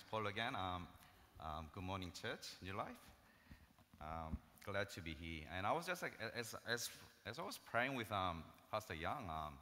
is 0.00 0.04
Paul 0.10 0.28
again. 0.28 0.54
Um, 0.56 0.86
um, 1.40 1.66
good 1.74 1.84
morning, 1.84 2.10
church, 2.10 2.56
New 2.62 2.72
Life. 2.72 3.02
Um, 4.00 4.38
glad 4.64 4.88
to 4.96 5.00
be 5.02 5.14
here. 5.20 5.44
And 5.56 5.66
I 5.66 5.72
was 5.72 5.84
just 5.84 6.00
like, 6.00 6.12
as, 6.34 6.54
as, 6.66 6.88
as 7.26 7.38
I 7.38 7.42
was 7.42 7.58
praying 7.70 7.96
with 7.96 8.10
um, 8.10 8.42
Pastor 8.70 8.94
Young, 8.94 9.28
um, 9.28 9.52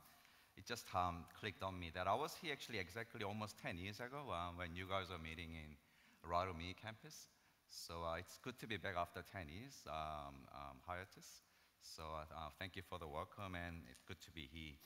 it 0.56 0.64
just 0.64 0.86
um, 0.94 1.24
clicked 1.40 1.62
on 1.62 1.78
me 1.78 1.90
that 1.94 2.06
I 2.06 2.14
was 2.14 2.36
here 2.40 2.52
actually 2.52 2.78
exactly 2.78 3.24
almost 3.24 3.58
10 3.62 3.78
years 3.78 3.98
ago 3.98 4.30
when 4.54 4.76
you 4.76 4.86
guys 4.86 5.10
were 5.10 5.18
meeting 5.18 5.58
in 5.58 5.74
Raromi 6.22 6.76
campus. 6.80 7.26
So 7.68 7.94
uh, 8.06 8.18
it's 8.18 8.38
good 8.44 8.58
to 8.60 8.68
be 8.68 8.76
back 8.76 8.94
after 8.96 9.24
10 9.32 9.48
years, 9.48 9.74
um, 9.88 10.38
hiatus. 10.86 11.42
So 11.82 12.04
uh, 12.04 12.30
uh, 12.30 12.50
thank 12.60 12.76
you 12.76 12.82
for 12.88 12.98
the 13.00 13.08
welcome, 13.08 13.56
and 13.56 13.82
it's 13.90 14.04
good 14.06 14.20
to 14.20 14.30
be 14.30 14.46
here. 14.52 14.78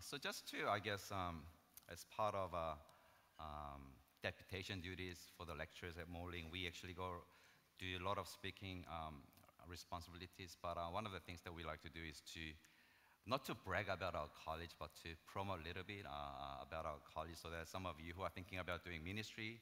so 0.00 0.18
just 0.18 0.50
to, 0.50 0.68
I 0.68 0.80
guess, 0.80 1.12
as 1.90 2.04
part 2.14 2.34
of 2.34 2.52
uh, 2.52 2.74
um, 3.40 3.99
deputation 4.22 4.80
duties 4.80 5.18
for 5.36 5.44
the 5.46 5.54
lecturers 5.54 5.96
at 5.98 6.08
Morling, 6.08 6.50
we 6.52 6.66
actually 6.66 6.92
go 6.92 7.24
do 7.78 7.86
a 7.96 8.02
lot 8.04 8.18
of 8.18 8.28
speaking 8.28 8.84
um, 8.88 9.22
responsibilities. 9.68 10.56
But 10.60 10.76
uh, 10.76 10.92
one 10.92 11.06
of 11.06 11.12
the 11.12 11.20
things 11.20 11.40
that 11.44 11.54
we 11.54 11.64
like 11.64 11.82
to 11.82 11.88
do 11.88 12.00
is 12.00 12.20
to 12.34 12.40
not 13.26 13.44
to 13.44 13.54
brag 13.54 13.88
about 13.88 14.14
our 14.14 14.28
college, 14.44 14.70
but 14.78 14.90
to 15.04 15.10
promote 15.26 15.60
a 15.60 15.68
little 15.68 15.84
bit 15.86 16.04
uh, 16.06 16.64
about 16.66 16.84
our 16.86 17.00
college 17.14 17.36
so 17.36 17.48
that 17.50 17.68
some 17.68 17.86
of 17.86 17.94
you 18.00 18.12
who 18.16 18.22
are 18.22 18.32
thinking 18.34 18.58
about 18.58 18.84
doing 18.84 19.04
ministry, 19.04 19.60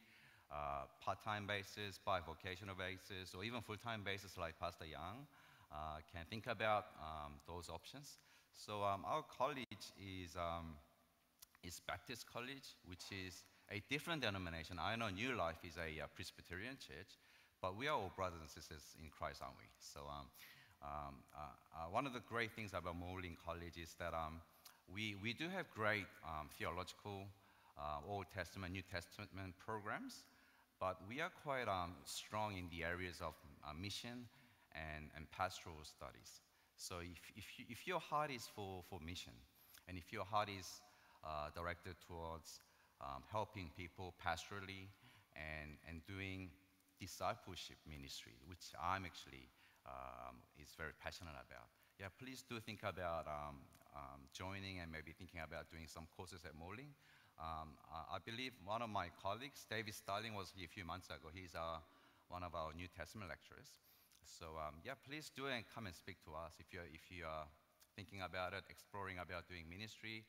uh, 0.51 0.87
part-time 1.05 1.47
basis, 1.47 1.99
bi-vocational 2.05 2.75
basis, 2.75 3.35
or 3.35 3.45
even 3.45 3.61
full-time 3.61 4.03
basis 4.03 4.39
like 4.39 4.59
Pastor 4.59 4.87
Young, 4.87 5.27
uh, 5.73 5.99
can 6.11 6.25
think 6.31 6.47
about 6.47 6.87
um, 6.99 7.35
those 7.47 7.69
options. 7.69 8.19
So 8.55 8.83
um, 8.83 9.05
our 9.05 9.23
college 9.23 9.93
is, 9.99 10.35
um, 10.37 10.75
is 11.63 11.81
Baptist 11.87 12.27
College, 12.33 12.75
which 12.87 13.13
is 13.13 13.45
a 13.71 13.83
different 13.89 14.23
denomination. 14.23 14.79
I 14.81 14.97
know 14.97 15.09
New 15.09 15.37
Life 15.37 15.61
is 15.65 15.77
a, 15.77 16.01
a 16.01 16.05
uh, 16.05 16.07
Presbyterian 16.15 16.77
church, 16.81 17.21
but 17.61 17.77
we 17.77 17.89
are 17.89 17.97
all 17.97 18.13
brothers 18.17 18.41
and 18.41 18.49
sisters 18.49 18.83
in 19.03 19.11
Christ, 19.11 19.43
aren't 19.43 19.57
we? 19.59 19.69
So, 19.79 20.01
um, 20.09 20.27
um, 20.81 21.15
uh, 21.35 21.41
uh, 21.75 21.91
one 21.91 22.07
of 22.07 22.13
the 22.13 22.23
great 22.29 22.53
things 22.53 22.71
about 22.73 22.97
Morling 22.97 23.37
College 23.45 23.77
is 23.77 23.95
that 23.99 24.15
um, 24.15 24.41
we, 24.93 25.17
we 25.23 25.33
do 25.33 25.49
have 25.49 25.67
great 25.75 26.07
um, 26.25 26.49
theological, 26.57 27.27
uh, 27.77 28.01
Old 28.09 28.27
Testament, 28.35 28.73
New 28.73 28.83
Testament 28.83 29.55
programs, 29.59 30.25
but 30.81 30.97
we 31.09 31.21
are 31.21 31.31
quite 31.43 31.69
um, 31.69 31.93
strong 32.05 32.57
in 32.57 32.69
the 32.71 32.85
areas 32.85 33.21
of 33.21 33.35
uh, 33.67 33.75
mission 33.75 34.25
and, 34.73 35.11
and 35.17 35.31
pastoral 35.33 35.83
studies. 35.83 36.41
So, 36.77 37.01
if, 37.03 37.21
if, 37.37 37.59
you, 37.59 37.65
if 37.69 37.87
your 37.87 38.01
heart 38.01 38.31
is 38.31 38.49
for, 38.55 38.83
for 38.89 39.01
mission, 39.05 39.35
and 39.89 39.99
if 39.99 40.13
your 40.13 40.25
heart 40.25 40.49
is 40.49 40.81
uh, 41.25 41.51
directed 41.55 41.97
towards 42.07 42.61
um, 43.01 43.23
helping 43.31 43.71
people 43.77 44.15
pastorally 44.19 44.91
and, 45.37 45.79
and 45.89 46.03
doing 46.07 46.51
discipleship 46.99 47.79
ministry, 47.87 48.35
which 48.47 48.75
I'm 48.75 49.05
actually 49.05 49.47
um, 49.87 50.43
is 50.59 50.75
very 50.77 50.93
passionate 50.99 51.39
about. 51.39 51.71
Yeah, 51.99 52.11
please 52.19 52.43
do 52.43 52.59
think 52.61 52.83
about 52.83 53.27
um, 53.27 53.63
um, 53.95 54.27
joining 54.35 54.79
and 54.79 54.91
maybe 54.91 55.15
thinking 55.15 55.41
about 55.43 55.71
doing 55.71 55.87
some 55.87 56.07
courses 56.15 56.43
at 56.45 56.55
Morling. 56.55 56.95
Um, 57.39 57.79
I 58.11 58.19
believe 58.19 58.51
one 58.67 58.83
of 58.83 58.91
my 58.91 59.15
colleagues, 59.15 59.63
David 59.71 59.95
Starling, 59.95 60.35
was 60.35 60.51
here 60.51 60.67
a 60.67 60.75
few 60.75 60.83
months 60.83 61.07
ago. 61.07 61.31
He's 61.31 61.55
uh, 61.55 61.79
one 62.27 62.43
of 62.43 62.55
our 62.55 62.75
New 62.75 62.91
Testament 62.91 63.31
lecturers. 63.31 63.79
So 64.27 64.59
um, 64.59 64.83
yeah, 64.83 64.99
please 65.07 65.31
do 65.31 65.47
and 65.47 65.63
come 65.71 65.87
and 65.87 65.95
speak 65.95 66.19
to 66.27 66.35
us 66.35 66.59
if 66.59 66.75
you're, 66.75 66.87
if 66.91 67.07
you 67.15 67.25
are 67.25 67.47
thinking 67.95 68.27
about 68.27 68.53
it, 68.59 68.67
exploring 68.67 69.23
about 69.23 69.47
doing 69.47 69.71
ministry, 69.71 70.27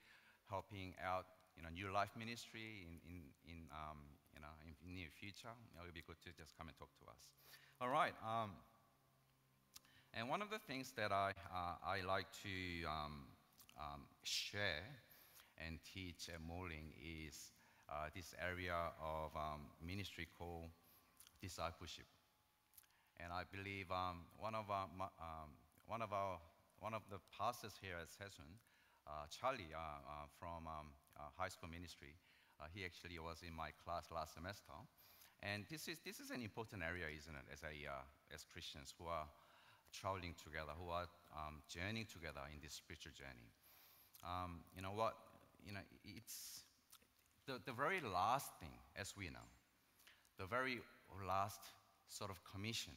helping 0.50 0.94
out 1.02 1.26
you 1.60 1.68
know, 1.68 1.72
New 1.76 1.92
Life 1.92 2.16
Ministry 2.16 2.88
in, 2.88 3.04
in, 3.04 3.20
in, 3.44 3.60
um, 3.76 4.00
you 4.32 4.40
know, 4.40 4.56
in, 4.64 4.96
near 4.96 5.12
future, 5.12 5.52
it 5.76 5.84
would 5.84 5.94
be 5.94 6.08
good 6.08 6.16
to 6.24 6.32
just 6.32 6.56
come 6.56 6.72
and 6.72 6.78
talk 6.80 6.88
to 7.04 7.06
us. 7.12 7.28
All 7.84 7.92
right. 7.92 8.16
Um, 8.24 8.56
and 10.16 10.30
one 10.32 10.42
of 10.42 10.50
the 10.50 10.58
things 10.58 10.94
that 10.96 11.12
I, 11.12 11.36
uh, 11.52 11.76
I 11.84 12.00
like 12.08 12.32
to 12.48 12.88
um, 12.88 13.28
um 13.76 14.08
share 14.23 14.88
and 15.60 15.80
teach 15.83 16.32
at 16.32 16.39
Morling 16.39 16.95
is 16.95 17.52
uh, 17.92 18.08
this 18.16 18.33
area 18.39 18.95
of 19.04 19.36
um, 19.36 19.67
ministry 19.83 20.28
called 20.39 20.72
discipleship. 21.44 22.08
And 23.20 23.33
I 23.36 23.44
believe 23.52 23.92
um, 23.92 24.23
one, 24.39 24.56
of 24.56 24.72
our, 24.72 24.88
one, 25.88 26.02
of 26.02 26.14
our, 26.14 26.39
one 26.80 26.94
of 26.94 27.02
the 27.12 27.20
pastors 27.36 27.76
here 27.82 28.00
at 28.00 28.08
Session, 28.08 28.48
uh, 29.04 29.28
Charlie 29.28 29.76
uh, 29.76 29.78
uh, 29.78 30.26
from 30.39 30.64
uh, 30.64 30.88
high 31.38 31.50
school 31.50 31.70
ministry. 31.70 32.16
Uh, 32.60 32.68
he 32.74 32.84
actually 32.84 33.20
was 33.20 33.44
in 33.44 33.56
my 33.56 33.72
class 33.84 34.12
last 34.12 34.36
semester. 34.36 34.76
And 35.42 35.64
this 35.72 35.88
is, 35.88 36.00
this 36.04 36.20
is 36.20 36.32
an 36.32 36.44
important 36.44 36.84
area, 36.84 37.08
isn't 37.08 37.32
it, 37.32 37.48
as, 37.52 37.64
a, 37.64 37.72
uh, 37.88 38.04
as 38.34 38.44
Christians 38.44 38.94
who 39.00 39.08
are 39.08 39.28
traveling 39.96 40.36
together, 40.36 40.76
who 40.76 40.92
are 40.92 41.08
um, 41.32 41.64
journeying 41.72 42.08
together 42.12 42.44
in 42.52 42.60
this 42.62 42.74
spiritual 42.74 43.16
journey. 43.16 43.48
Um, 44.24 44.68
you 44.76 44.82
know 44.82 44.92
what? 44.92 45.16
You 45.66 45.74
know, 45.74 45.86
it's 46.04 46.64
the, 47.48 47.60
the 47.66 47.72
very 47.72 48.02
last 48.02 48.52
thing, 48.60 48.76
as 49.00 49.16
we 49.16 49.32
know, 49.32 49.48
the 50.38 50.46
very 50.46 50.80
last 51.26 51.60
sort 52.08 52.30
of 52.30 52.38
commission 52.44 52.94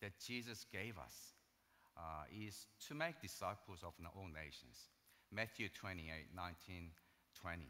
that 0.00 0.12
Jesus 0.20 0.66
gave 0.70 0.98
us 0.98 1.34
uh, 1.96 2.28
is 2.30 2.66
to 2.88 2.94
make 2.94 3.20
disciples 3.20 3.80
of 3.82 3.94
all 4.16 4.28
nations. 4.28 4.92
Matthew 5.32 5.68
28 5.68 6.30
19 6.36 6.90
20. 7.44 7.60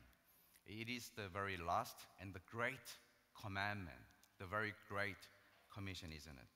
It 0.67 0.89
is 0.89 1.11
the 1.17 1.29
very 1.33 1.57
last 1.57 1.97
and 2.21 2.33
the 2.33 2.41
great 2.49 2.87
commandment, 3.43 3.99
the 4.39 4.47
very 4.47 4.73
great 4.89 5.19
commission, 5.75 6.11
isn't 6.17 6.33
it? 6.33 6.51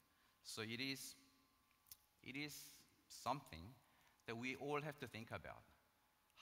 So 0.44 0.62
it 0.62 0.80
is, 0.80 1.16
it 2.22 2.36
is 2.36 2.54
something 3.08 3.74
that 4.28 4.36
we 4.36 4.54
all 4.56 4.80
have 4.80 4.98
to 5.00 5.08
think 5.08 5.28
about. 5.30 5.66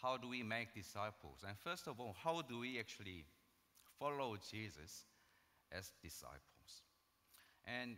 How 0.02 0.18
do 0.18 0.28
we 0.28 0.42
make 0.42 0.74
disciples? 0.74 1.44
And 1.48 1.56
first 1.56 1.88
of 1.88 1.98
all, 1.98 2.14
how 2.22 2.42
do 2.42 2.58
we 2.58 2.78
actually 2.78 3.24
follow 3.98 4.36
Jesus 4.50 5.06
as 5.72 5.92
disciples? 6.02 6.84
And 7.64 7.96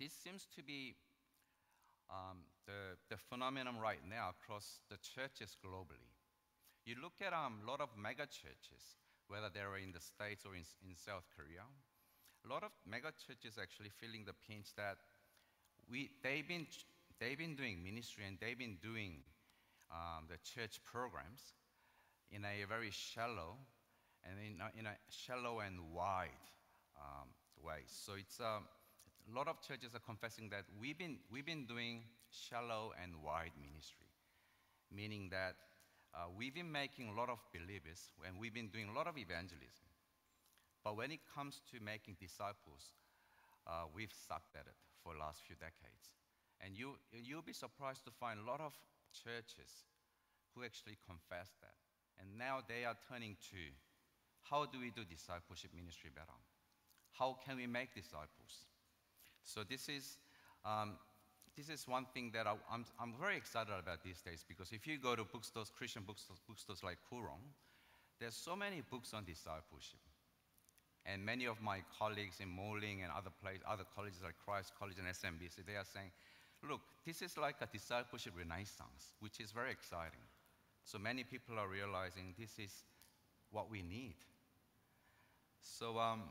this 0.00 0.12
seems 0.14 0.46
to 0.56 0.62
be 0.62 0.94
um, 2.08 2.38
the, 2.66 2.96
the 3.10 3.18
phenomenon 3.18 3.74
right 3.78 4.00
now 4.08 4.30
across 4.30 4.80
the 4.88 4.96
churches 4.96 5.56
globally. 5.62 6.08
You 6.90 6.96
look 7.00 7.22
at 7.22 7.32
um, 7.32 7.62
a 7.62 7.70
lot 7.70 7.80
of 7.80 7.90
mega 7.94 8.26
churches, 8.26 8.82
whether 9.28 9.46
they're 9.46 9.78
in 9.78 9.92
the 9.94 10.02
States 10.02 10.42
or 10.42 10.58
in, 10.58 10.66
in 10.82 10.98
South 10.98 11.22
Korea, 11.38 11.62
a 11.62 12.48
lot 12.50 12.64
of 12.64 12.74
mega 12.82 13.14
churches 13.14 13.62
actually 13.62 13.94
feeling 13.94 14.26
the 14.26 14.34
pinch 14.34 14.74
that 14.74 14.98
we, 15.86 16.10
they've, 16.24 16.48
been, 16.48 16.66
they've 17.20 17.38
been 17.38 17.54
doing 17.54 17.78
ministry 17.78 18.24
and 18.26 18.38
they've 18.42 18.58
been 18.58 18.74
doing 18.82 19.22
um, 19.86 20.26
the 20.26 20.34
church 20.42 20.82
programs 20.82 21.54
in 22.34 22.42
a 22.42 22.66
very 22.66 22.90
shallow 22.90 23.54
and 24.26 24.34
in 24.42 24.58
a, 24.58 24.74
in 24.74 24.86
a 24.90 24.96
shallow 25.14 25.60
and 25.62 25.78
wide 25.94 26.42
um, 26.98 27.30
way. 27.62 27.86
So 27.86 28.18
it's 28.18 28.40
um, 28.40 28.66
a 29.30 29.38
lot 29.38 29.46
of 29.46 29.62
churches 29.62 29.94
are 29.94 30.02
confessing 30.02 30.50
that 30.50 30.66
we've 30.74 30.98
been, 30.98 31.22
we've 31.30 31.46
been 31.46 31.66
doing 31.66 32.02
shallow 32.34 32.90
and 33.00 33.14
wide 33.22 33.54
ministry, 33.62 34.10
meaning 34.90 35.28
that 35.30 35.54
uh, 36.14 36.26
we've 36.36 36.54
been 36.54 36.70
making 36.70 37.08
a 37.08 37.14
lot 37.14 37.28
of 37.28 37.38
believers 37.54 38.10
and 38.26 38.38
we've 38.38 38.54
been 38.54 38.68
doing 38.68 38.88
a 38.90 38.96
lot 38.96 39.06
of 39.06 39.16
evangelism. 39.16 39.86
But 40.82 40.96
when 40.96 41.10
it 41.10 41.20
comes 41.28 41.60
to 41.70 41.78
making 41.78 42.16
disciples, 42.18 42.96
uh, 43.66 43.86
we've 43.94 44.12
sucked 44.12 44.56
at 44.56 44.66
it 44.66 44.78
for 45.02 45.14
the 45.14 45.20
last 45.20 45.44
few 45.46 45.56
decades. 45.56 46.16
And 46.60 46.76
you, 46.76 46.96
you'll 47.12 47.46
be 47.46 47.54
surprised 47.56 48.04
to 48.04 48.10
find 48.10 48.40
a 48.40 48.46
lot 48.48 48.60
of 48.60 48.74
churches 49.12 49.86
who 50.54 50.64
actually 50.64 50.98
confess 51.06 51.52
that. 51.60 51.76
And 52.18 52.36
now 52.36 52.60
they 52.66 52.84
are 52.84 52.96
turning 53.08 53.36
to 53.50 53.62
how 54.42 54.66
do 54.66 54.80
we 54.80 54.90
do 54.90 55.04
discipleship 55.04 55.70
ministry 55.76 56.10
better? 56.12 56.36
How 57.12 57.36
can 57.44 57.56
we 57.56 57.66
make 57.66 57.94
disciples? 57.94 58.68
So, 59.42 59.62
this 59.64 59.88
is 59.88 60.18
um, 60.64 60.96
this 61.56 61.68
is 61.68 61.86
one 61.86 62.06
thing 62.14 62.30
that 62.34 62.46
I, 62.46 62.54
am 62.72 63.14
very 63.20 63.36
excited 63.36 63.72
about 63.78 64.02
these 64.04 64.20
days 64.20 64.44
because 64.46 64.72
if 64.72 64.86
you 64.86 64.98
go 64.98 65.14
to 65.16 65.24
bookstores, 65.24 65.70
Christian 65.76 66.02
bookstores, 66.06 66.38
bookstores 66.46 66.82
like 66.82 66.98
Koorong, 67.10 67.42
there's 68.18 68.34
so 68.36 68.54
many 68.54 68.82
books 68.90 69.12
on 69.14 69.24
discipleship. 69.24 70.00
And 71.06 71.24
many 71.24 71.46
of 71.46 71.62
my 71.62 71.80
colleagues 71.98 72.40
in 72.40 72.48
Morling 72.48 73.02
and 73.02 73.10
other, 73.16 73.30
place, 73.42 73.58
other 73.66 73.84
colleges 73.94 74.20
like 74.22 74.34
Christ 74.44 74.72
College 74.78 74.96
and 74.98 75.08
SMBC, 75.08 75.64
they 75.66 75.76
are 75.76 75.84
saying, 75.84 76.10
look, 76.68 76.80
this 77.06 77.22
is 77.22 77.38
like 77.38 77.56
a 77.62 77.66
discipleship 77.66 78.34
renaissance, 78.36 79.16
which 79.20 79.40
is 79.40 79.50
very 79.50 79.70
exciting. 79.70 80.20
So 80.84 80.98
many 80.98 81.24
people 81.24 81.58
are 81.58 81.68
realizing 81.68 82.34
this 82.38 82.58
is 82.58 82.84
what 83.50 83.70
we 83.70 83.82
need. 83.82 84.16
So, 85.62 85.98
um, 85.98 86.22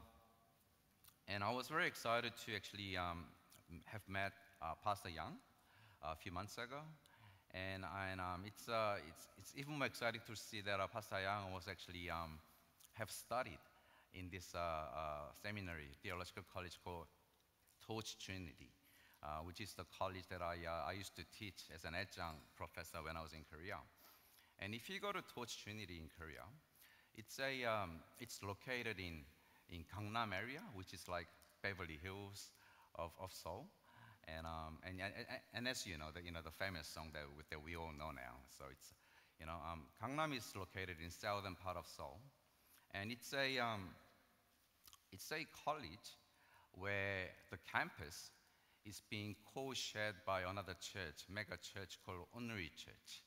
and 1.27 1.44
I 1.44 1.51
was 1.51 1.68
very 1.68 1.88
excited 1.88 2.33
to 2.45 2.56
actually 2.56 2.98
um, 2.98 3.25
have 3.86 4.01
met 4.07 4.33
uh, 4.62 4.74
Pastor 4.84 5.10
Young 5.10 5.38
a 6.04 6.16
few 6.16 6.32
months 6.32 6.58
ago. 6.58 6.82
And, 7.52 7.84
and 7.84 8.22
um, 8.22 8.44
it's, 8.46 8.70
uh, 8.70 8.98
it's, 9.08 9.28
it's 9.38 9.54
even 9.58 9.78
more 9.78 9.88
exciting 9.88 10.22
to 10.28 10.36
see 10.36 10.62
that 10.62 10.80
uh, 10.80 10.88
Pastor 10.88 11.22
Young 11.22 11.52
was 11.54 11.68
actually 11.68 12.10
um, 12.10 12.38
have 12.94 13.10
studied 13.10 13.60
in 14.14 14.30
this 14.32 14.54
uh, 14.54 14.60
uh, 14.60 15.34
seminary, 15.42 15.90
theological 16.04 16.44
college 16.54 16.78
called 16.84 17.06
Torch 17.86 18.18
Trinity, 18.20 18.70
which 19.46 19.62
is 19.62 19.74
the 19.74 19.86
college 19.98 20.28
that 20.30 20.42
I, 20.42 20.58
I 20.88 20.94
used 20.94 21.16
to 21.16 21.24
teach 21.38 21.70
as 21.74 21.86
an 21.86 21.94
adjunct 21.96 22.42
professor 22.56 23.00
when 23.04 23.18
I 23.18 23.22
was 23.22 23.34
in 23.34 23.44
Korea. 23.50 23.78
And 24.60 24.74
if 24.74 24.90
you 24.90 25.00
go 25.00 25.12
to 25.12 25.22
Torch 25.34 25.58
Trinity 25.64 25.98
in 26.02 26.10
Korea, 26.18 26.46
it's, 27.16 27.40
a, 27.40 27.66
um, 27.66 28.02
it's 28.20 28.42
located 28.44 29.00
in, 29.00 29.24
in 29.70 29.86
Gangnam 29.90 30.34
area, 30.34 30.62
which 30.74 30.94
is 30.94 31.08
like 31.08 31.28
Beverly 31.64 32.00
Hills 32.02 32.52
of, 32.96 33.12
of 33.20 33.32
Seoul. 33.32 33.66
And, 34.38 34.46
um, 34.46 34.78
and, 34.86 35.00
and, 35.02 35.14
and, 35.54 35.68
as 35.68 35.86
you 35.86 35.98
know, 35.98 36.12
the, 36.14 36.22
you 36.22 36.31
know, 36.31 36.42
the 36.44 36.52
famous 36.52 36.88
song 36.88 37.10
that, 37.14 37.24
that 37.50 37.64
we 37.64 37.76
all 37.76 37.92
know 37.98 38.12
now. 38.12 38.36
So 38.58 38.66
it's, 38.72 38.94
you 39.40 39.46
know, 39.46 39.58
um, 39.72 39.88
Gangnam 40.02 40.36
is 40.36 40.52
located 40.56 40.98
in 41.04 41.10
southern 41.10 41.56
part 41.56 41.78
of 41.78 41.88
Seoul. 41.88 42.20
And 42.94 43.12
it's 43.12 43.34
a, 43.34 43.60
um, 43.60 43.90
it's 45.12 45.31
a 45.31 45.46
college 45.66 46.18
where 46.74 47.30
the 47.52 47.58
campus 47.72 48.31
is 48.86 49.02
being 49.10 49.36
co-shared 49.54 50.16
by 50.26 50.42
another 50.42 50.75
church, 50.80 51.25
mega 51.30 51.58
church 51.58 51.98
called 52.06 52.25
Onnuri 52.38 52.70
Church. 52.75 53.24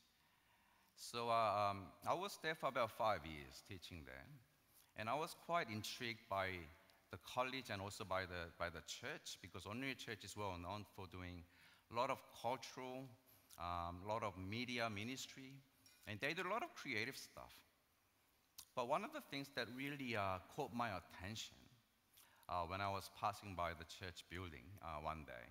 So 0.95 1.29
uh, 1.29 1.71
um, 1.71 1.85
I 2.07 2.13
was 2.13 2.37
there 2.41 2.55
for 2.55 2.69
about 2.69 2.91
five 2.91 3.25
years 3.25 3.63
teaching 3.67 4.03
there. 4.05 4.25
And 4.95 5.09
I 5.09 5.15
was 5.15 5.35
quite 5.45 5.69
intrigued 5.69 6.29
by 6.29 6.49
the 7.13 7.19
college 7.21 7.69
and 7.69 7.79
also 7.79 8.03
by 8.03 8.21
the, 8.25 8.49
by 8.57 8.69
the 8.73 8.81
church 8.89 9.37
because 9.39 9.65
Onnuri 9.65 9.95
Church 9.95 10.25
is 10.25 10.35
well 10.35 10.57
known 10.57 10.83
for 10.95 11.05
doing 11.05 11.45
a 11.91 11.95
lot 11.95 12.09
of 12.09 12.17
cultural, 12.41 13.05
a 13.61 13.63
um, 13.63 14.01
lot 14.07 14.23
of 14.23 14.33
media 14.35 14.89
ministry, 14.89 15.53
and 16.07 16.19
they 16.19 16.33
do 16.33 16.41
a 16.41 16.49
lot 16.49 16.63
of 16.63 16.73
creative 16.73 17.15
stuff. 17.15 17.53
But 18.75 18.89
one 18.89 19.03
of 19.03 19.13
the 19.13 19.21
things 19.29 19.47
that 19.55 19.67
really 19.77 20.17
uh, 20.17 20.41
caught 20.55 20.73
my 20.73 20.89
attention 20.97 21.61
uh, 22.49 22.63
when 22.65 22.81
I 22.81 22.89
was 22.89 23.11
passing 23.21 23.53
by 23.53 23.77
the 23.77 23.85
church 23.85 24.25
building 24.31 24.65
uh, 24.81 24.97
one 25.05 25.23
day, 25.27 25.47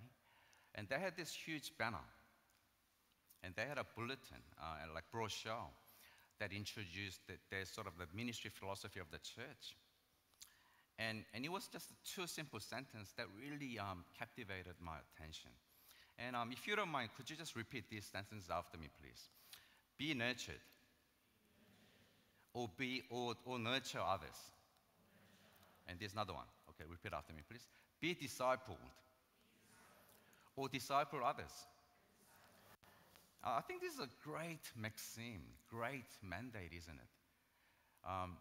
and 0.75 0.89
they 0.89 0.99
had 0.99 1.15
this 1.15 1.31
huge 1.31 1.71
banner, 1.79 2.03
and 3.41 3.55
they 3.55 3.63
had 3.63 3.77
a 3.77 3.85
bulletin, 3.95 4.43
uh, 4.59 4.83
like 4.93 5.05
brochure, 5.13 5.71
that 6.41 6.51
introduced 6.51 7.21
the, 7.25 7.35
their 7.49 7.63
sort 7.63 7.87
of 7.87 7.93
the 7.97 8.07
ministry 8.13 8.51
philosophy 8.53 8.99
of 8.99 9.07
the 9.11 9.19
church. 9.19 9.77
And, 10.99 11.23
and 11.33 11.43
it 11.43 11.51
was 11.51 11.67
just 11.67 11.89
two 12.05 12.27
simple 12.27 12.59
sentences 12.59 13.13
that 13.17 13.25
really 13.39 13.79
um, 13.79 14.05
captivated 14.17 14.75
my 14.79 14.97
attention. 15.01 15.49
And 16.19 16.35
um, 16.35 16.51
if 16.51 16.67
you 16.67 16.75
don't 16.75 16.89
mind, 16.89 17.09
could 17.17 17.29
you 17.29 17.35
just 17.35 17.55
repeat 17.55 17.89
these 17.89 18.05
sentences 18.05 18.49
after 18.51 18.77
me, 18.77 18.87
please? 19.01 19.29
Be 19.97 20.13
nurtured, 20.13 20.61
or 22.53 22.69
be 22.77 23.03
or, 23.09 23.33
or 23.45 23.57
nurture 23.57 23.99
others. 23.99 24.37
And 25.87 25.99
there's 25.99 26.13
another 26.13 26.33
one. 26.33 26.45
Okay, 26.69 26.85
repeat 26.89 27.13
after 27.13 27.33
me, 27.33 27.41
please. 27.49 27.65
Be 27.99 28.15
discipled, 28.15 28.77
or 30.55 30.69
disciple 30.69 31.19
others. 31.25 31.51
I 33.43 33.61
think 33.61 33.81
this 33.81 33.95
is 33.95 33.99
a 33.99 34.09
great 34.23 34.71
maxim, 34.79 35.41
great 35.69 36.07
mandate, 36.21 36.71
isn't 36.77 36.93
it? 36.95 38.09
Um, 38.09 38.37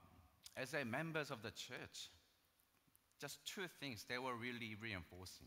as 0.56 0.75
a 0.75 0.84
members 0.84 1.31
of 1.31 1.43
the 1.43 1.50
church, 1.50 2.10
just 3.22 3.38
two 3.46 3.69
things 3.78 4.04
they 4.08 4.19
were 4.19 4.34
really 4.34 4.74
reinforcing. 4.82 5.46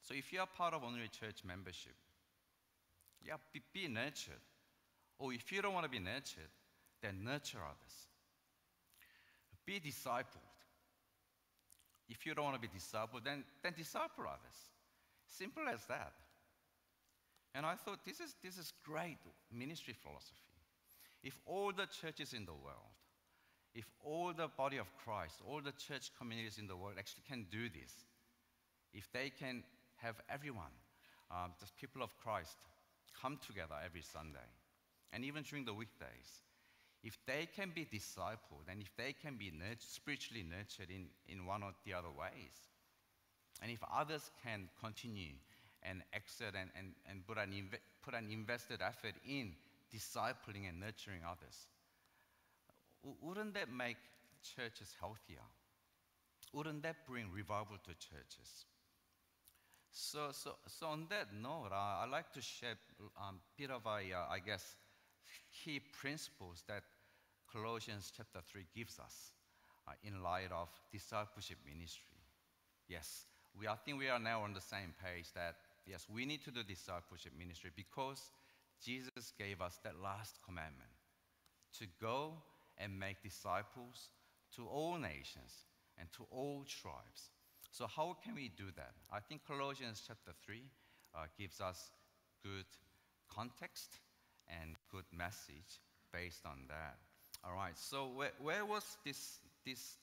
So 0.00 0.14
if 0.14 0.32
you 0.32 0.40
are 0.40 0.46
part 0.46 0.72
of 0.72 0.80
Onnuri 0.80 1.12
Church 1.12 1.44
membership, 1.44 1.92
yeah, 3.22 3.36
be, 3.52 3.60
be 3.72 3.86
nurtured. 3.86 4.40
Or 5.18 5.32
if 5.32 5.52
you 5.52 5.60
don't 5.60 5.74
want 5.74 5.84
to 5.84 5.90
be 5.90 5.98
nurtured, 5.98 6.48
then 7.02 7.22
nurture 7.22 7.58
others. 7.60 7.96
Be 9.66 9.78
discipled. 9.78 10.48
If 12.08 12.24
you 12.24 12.34
don't 12.34 12.44
want 12.46 12.60
to 12.60 12.68
be 12.68 12.72
discipled, 12.74 13.24
then, 13.24 13.44
then 13.62 13.74
disciple 13.76 14.24
others. 14.24 14.56
Simple 15.26 15.64
as 15.68 15.84
that. 15.86 16.12
And 17.54 17.64
I 17.66 17.74
thought 17.74 18.04
this 18.04 18.20
is, 18.20 18.34
this 18.42 18.56
is 18.56 18.72
great 18.84 19.18
ministry 19.52 19.94
philosophy. 19.94 20.40
If 21.22 21.38
all 21.46 21.72
the 21.72 21.86
churches 21.86 22.32
in 22.32 22.46
the 22.46 22.52
world 22.52 22.96
if 23.74 23.84
all 24.04 24.32
the 24.32 24.48
body 24.48 24.76
of 24.76 24.86
Christ, 25.04 25.40
all 25.48 25.60
the 25.60 25.72
church 25.72 26.10
communities 26.18 26.58
in 26.58 26.66
the 26.66 26.76
world 26.76 26.94
actually 26.98 27.24
can 27.28 27.46
do 27.50 27.68
this, 27.68 27.92
if 28.92 29.10
they 29.12 29.30
can 29.36 29.64
have 29.96 30.20
everyone, 30.30 30.72
um, 31.30 31.52
just 31.58 31.76
people 31.76 32.02
of 32.02 32.16
Christ, 32.22 32.56
come 33.20 33.38
together 33.44 33.74
every 33.84 34.02
Sunday, 34.02 34.48
and 35.12 35.24
even 35.24 35.42
during 35.42 35.64
the 35.64 35.74
weekdays, 35.74 36.42
if 37.02 37.18
they 37.26 37.48
can 37.54 37.70
be 37.74 37.84
discipled 37.84 38.64
and 38.68 38.80
if 38.80 38.90
they 38.96 39.12
can 39.12 39.36
be 39.36 39.50
nurt- 39.50 39.82
spiritually 39.82 40.42
nurtured 40.42 40.88
in, 40.90 41.06
in 41.28 41.44
one 41.44 41.62
or 41.62 41.72
the 41.84 41.92
other 41.92 42.08
ways, 42.08 42.56
and 43.62 43.70
if 43.70 43.82
others 43.94 44.30
can 44.42 44.68
continue 44.80 45.34
and 45.82 46.02
exert 46.12 46.54
and, 46.58 46.70
and, 46.78 46.92
and 47.08 47.26
put, 47.26 47.38
an 47.38 47.50
inv- 47.50 47.82
put 48.02 48.14
an 48.14 48.28
invested 48.30 48.80
effort 48.80 49.14
in 49.28 49.52
discipling 49.92 50.68
and 50.68 50.80
nurturing 50.80 51.20
others, 51.28 51.68
wouldn't 53.20 53.54
that 53.54 53.70
make 53.70 53.96
churches 54.56 54.94
healthier? 55.00 55.44
Wouldn't 56.52 56.82
that 56.82 56.96
bring 57.06 57.30
revival 57.32 57.76
to 57.84 57.90
churches? 57.94 58.66
So, 59.90 60.28
so, 60.32 60.56
so 60.66 60.86
on 60.86 61.06
that 61.10 61.28
note, 61.40 61.70
uh, 61.70 62.02
I'd 62.02 62.10
like 62.10 62.32
to 62.32 62.42
share 62.42 62.74
a 62.74 63.28
um, 63.28 63.40
bit 63.56 63.70
of 63.70 63.86
a, 63.86 63.98
uh, 64.12 64.26
I 64.30 64.40
guess, 64.44 64.76
key 65.62 65.80
principles 66.00 66.64
that 66.68 66.82
Colossians 67.52 68.12
chapter 68.16 68.40
3 68.50 68.66
gives 68.74 68.98
us 68.98 69.32
uh, 69.86 69.92
in 70.02 70.22
light 70.22 70.50
of 70.50 70.68
discipleship 70.92 71.58
ministry. 71.64 72.18
Yes, 72.88 73.26
we, 73.58 73.68
I 73.68 73.76
think 73.76 73.98
we 73.98 74.08
are 74.08 74.18
now 74.18 74.42
on 74.42 74.52
the 74.52 74.60
same 74.60 74.94
page 75.02 75.32
that, 75.34 75.54
yes, 75.86 76.06
we 76.12 76.26
need 76.26 76.42
to 76.44 76.50
do 76.50 76.62
discipleship 76.62 77.32
ministry 77.38 77.70
because 77.74 78.20
Jesus 78.84 79.32
gave 79.38 79.60
us 79.60 79.78
that 79.84 79.94
last 80.02 80.38
commandment 80.44 80.90
to 81.78 81.86
go 82.00 82.34
and 82.78 82.98
make 82.98 83.22
disciples 83.22 84.10
to 84.56 84.66
all 84.66 84.98
nations 84.98 85.66
and 85.98 86.08
to 86.12 86.26
all 86.30 86.64
tribes. 86.66 87.30
So, 87.70 87.86
how 87.86 88.16
can 88.22 88.34
we 88.34 88.50
do 88.56 88.66
that? 88.76 88.94
I 89.12 89.20
think 89.20 89.42
Colossians 89.46 90.02
chapter 90.06 90.32
3 90.46 90.62
uh, 91.14 91.26
gives 91.38 91.60
us 91.60 91.90
good 92.42 92.66
context 93.28 93.98
and 94.48 94.76
good 94.92 95.04
message 95.16 95.80
based 96.12 96.46
on 96.46 96.58
that. 96.68 96.96
All 97.44 97.54
right, 97.54 97.76
so 97.76 98.08
where, 98.14 98.32
where 98.38 98.64
was 98.64 98.96
this, 99.04 99.40
this, 99.66 99.96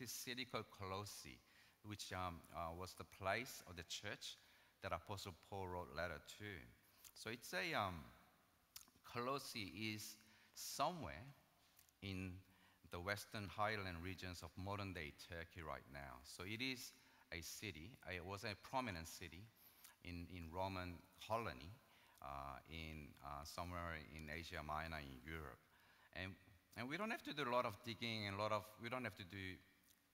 this 0.00 0.10
city 0.10 0.46
called 0.50 0.64
Colossae, 0.80 1.38
which 1.84 2.12
um, 2.12 2.36
uh, 2.54 2.72
was 2.78 2.94
the 2.94 3.04
place 3.04 3.62
of 3.68 3.76
the 3.76 3.84
church 3.84 4.36
that 4.82 4.92
Apostle 4.92 5.34
Paul 5.50 5.68
wrote 5.68 5.88
letter 5.96 6.20
to? 6.38 6.44
So 7.14 7.30
it's 7.30 7.52
a, 7.52 7.74
um, 7.78 7.94
Colossae 9.12 9.72
is 9.94 10.16
somewhere 10.54 11.24
in 12.02 12.32
the 12.90 13.00
western 13.00 13.48
highland 13.48 13.98
regions 14.02 14.42
of 14.42 14.50
modern 14.56 14.92
day 14.92 15.12
Turkey 15.28 15.60
right 15.62 15.84
now. 15.92 16.20
So 16.24 16.44
it 16.44 16.62
is 16.62 16.92
a 17.32 17.42
city, 17.42 17.92
it 18.08 18.24
was 18.24 18.44
a 18.44 18.56
prominent 18.62 19.08
city 19.08 19.44
in, 20.04 20.26
in 20.34 20.48
Roman 20.52 20.96
colony 21.26 21.72
uh, 22.22 22.58
in 22.70 23.12
uh, 23.22 23.44
somewhere 23.44 24.00
in 24.16 24.30
Asia 24.30 24.62
Minor 24.64 24.98
in 24.98 25.20
Europe. 25.22 25.60
And, 26.16 26.32
and 26.76 26.88
we 26.88 26.96
don't 26.96 27.10
have 27.10 27.22
to 27.24 27.34
do 27.34 27.44
a 27.44 27.52
lot 27.52 27.66
of 27.66 27.76
digging 27.84 28.26
and 28.26 28.36
a 28.36 28.40
lot 28.40 28.52
of, 28.52 28.64
we 28.82 28.88
don't 28.88 29.04
have 29.04 29.16
to 29.16 29.28
do, 29.28 29.58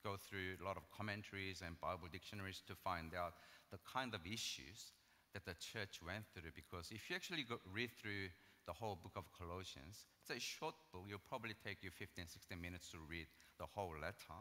go 0.03 0.17
through 0.17 0.59
a 0.61 0.64
lot 0.64 0.76
of 0.76 0.83
commentaries 0.91 1.62
and 1.64 1.81
Bible 1.81 2.09
dictionaries 2.11 2.62
to 2.67 2.75
find 2.75 3.14
out 3.14 3.35
the 3.71 3.79
kind 3.87 4.14
of 4.14 4.21
issues 4.26 4.93
that 5.33 5.45
the 5.45 5.55
church 5.55 5.99
went 6.05 6.25
through 6.33 6.50
because 6.55 6.91
if 6.91 7.09
you 7.11 7.17
actually 7.17 7.43
go, 7.43 7.59
read 7.73 7.91
through 8.00 8.29
the 8.66 8.73
whole 8.73 8.99
book 9.02 9.12
of 9.16 9.25
Colossians. 9.37 10.06
It's 10.23 10.30
a 10.30 10.40
short 10.40 10.75
book. 10.92 11.04
It'll 11.06 11.21
probably 11.28 11.54
take 11.64 11.83
you 11.83 11.90
15, 11.90 12.26
16 12.26 12.61
minutes 12.61 12.90
to 12.90 12.99
read 13.09 13.26
the 13.59 13.66
whole 13.66 13.92
letter. 14.00 14.40